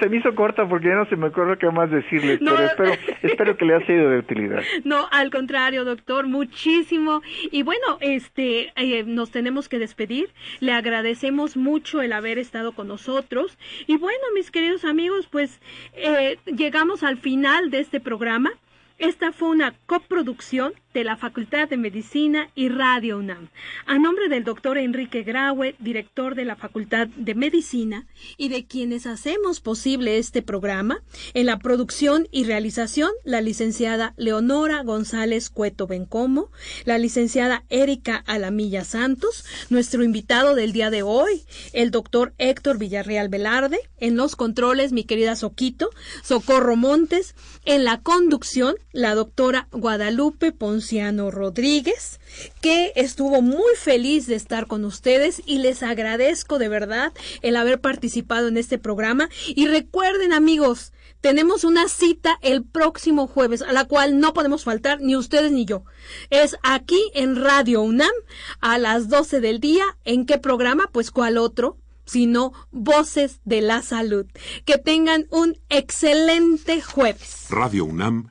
se 0.01 0.09
me 0.09 0.17
hizo 0.19 0.35
corta 0.35 0.69
porque 0.69 0.89
ya 0.89 0.95
no 0.95 1.07
se 1.07 1.17
me 1.17 1.29
ocurre 1.29 1.59
qué 1.59 1.71
más 1.71 1.91
decirle, 1.91 2.39
pero 2.39 2.59
espero, 2.59 2.93
espero 3.23 3.57
que 3.57 3.65
le 3.65 3.75
haya 3.75 3.87
sido 3.87 4.11
de 4.11 4.19
utilidad. 4.19 4.63
No, 4.85 5.09
al 5.11 5.31
contrario, 5.31 5.85
doctor, 5.85 6.27
muchísimo. 6.27 7.23
Y 7.51 7.63
bueno, 7.63 7.99
este, 8.01 8.73
eh, 8.77 9.05
nos 9.05 9.31
tenemos 9.31 9.69
que 9.69 9.79
despedir. 9.79 10.31
Le 10.61 10.73
agradecemos 10.73 11.57
mucho 11.57 12.03
el 12.03 12.13
haber 12.13 12.39
estado 12.39 12.73
con 12.73 12.89
nosotros. 12.89 13.59
Y 13.87 13.97
bueno, 13.97 14.19
mis 14.35 14.51
queridos 14.51 14.85
amigos, 14.85 15.27
pues 15.31 15.61
eh, 15.95 16.39
llegamos 16.47 17.03
al 17.03 17.19
final 17.19 17.71
de 17.71 17.81
este 17.81 18.01
programa. 18.01 18.51
Esta 18.99 19.31
fue 19.31 19.51
una 19.51 19.75
coproducción 19.87 20.73
de 20.95 21.05
la 21.05 21.17
Facultad 21.17 21.69
de 21.69 21.77
Medicina 21.77 22.51
y 22.55 22.71
Radio 22.71 23.19
UNAM. 23.19 23.51
A 23.85 23.99
nombre 23.99 24.29
del 24.29 24.45
doctor 24.45 24.79
Enrique 24.79 25.23
Graue, 25.23 25.77
director 25.79 26.35
de 26.35 26.47
la 26.47 26.57
Facultad 26.57 27.09
de 27.09 27.35
Medicina, 27.35 28.07
y 28.39 28.49
de 28.49 28.67
quienes 28.67 29.07
hacemos 29.07 29.61
posible 29.61 30.17
este 30.17 30.41
programa, 30.41 31.03
en 31.35 31.47
la 31.47 31.59
producción 31.59 32.27
y 32.31 32.45
realización, 32.45 33.11
la 33.23 33.43
licenciada 33.43 34.15
Leonora 34.17 34.83
González 34.83 35.51
Cueto 35.51 35.87
Bencomo, 35.87 36.51
la 36.85 36.97
licenciada 36.97 37.65
Erika 37.69 38.17
Alamilla 38.27 38.85
Santos, 38.85 39.45
nuestro 39.69 40.03
invitado 40.03 40.55
del 40.55 40.73
día 40.73 40.91
de 40.91 41.03
hoy, 41.03 41.45
el 41.75 41.91
doctor 41.91 42.33
Héctor 42.39 42.79
Villarreal 42.79 43.29
Velarde, 43.29 43.79
en 43.99 44.17
los 44.17 44.37
controles, 44.37 44.93
mi 44.93 45.05
querida 45.05 45.37
Soquito, 45.37 45.91
Socorro 46.23 46.77
Montes, 46.77 47.35
en 47.67 47.85
la 47.85 48.01
conducción, 48.01 48.77
la 48.93 49.15
doctora 49.15 49.69
Guadalupe 49.71 50.53
Ponce 50.53 50.78
Luciano 50.79 51.33
Rodríguez, 51.33 52.21
que 52.61 52.93
estuvo 52.95 53.43
muy 53.43 53.75
feliz 53.75 54.29
de 54.29 54.37
estar 54.37 54.69
con 54.69 54.85
ustedes 54.85 55.43
y 55.45 55.59
les 55.59 55.83
agradezco 55.83 56.61
de 56.61 56.69
verdad 56.69 57.13
el 57.43 57.57
haber 57.57 57.81
participado 57.81 58.47
en 58.47 58.57
este 58.57 58.79
programa. 58.79 59.29
Y 59.49 59.67
recuerden 59.67 60.33
amigos, 60.33 60.93
tenemos 61.21 61.65
una 61.65 61.89
cita 61.89 62.39
el 62.43 62.65
próximo 62.65 63.27
jueves 63.27 63.63
a 63.63 63.73
la 63.73 63.87
cual 63.87 64.21
no 64.21 64.33
podemos 64.35 64.63
faltar 64.63 65.01
ni 65.01 65.17
ustedes 65.17 65.51
ni 65.51 65.65
yo. 65.65 65.83
Es 66.31 66.57
aquí 66.63 67.11
en 67.13 67.35
Radio 67.35 67.83
UNAM 67.83 68.15
a 68.61 68.79
las 68.79 69.09
12 69.09 69.41
del 69.41 69.59
día. 69.59 69.83
¿En 70.05 70.27
qué 70.27 70.39
programa? 70.39 70.89
Pues 70.93 71.11
cuál 71.11 71.39
otro 71.39 71.77
sino 72.05 72.53
Voces 72.71 73.41
de 73.45 73.63
la 73.63 73.83
Salud. 73.83 74.27
Que 74.65 74.79
tengan 74.79 75.27
un 75.31 75.59
excelente 75.69 76.81
jueves. 76.81 77.49
Radio 77.51 77.85
UNAM 77.85 78.31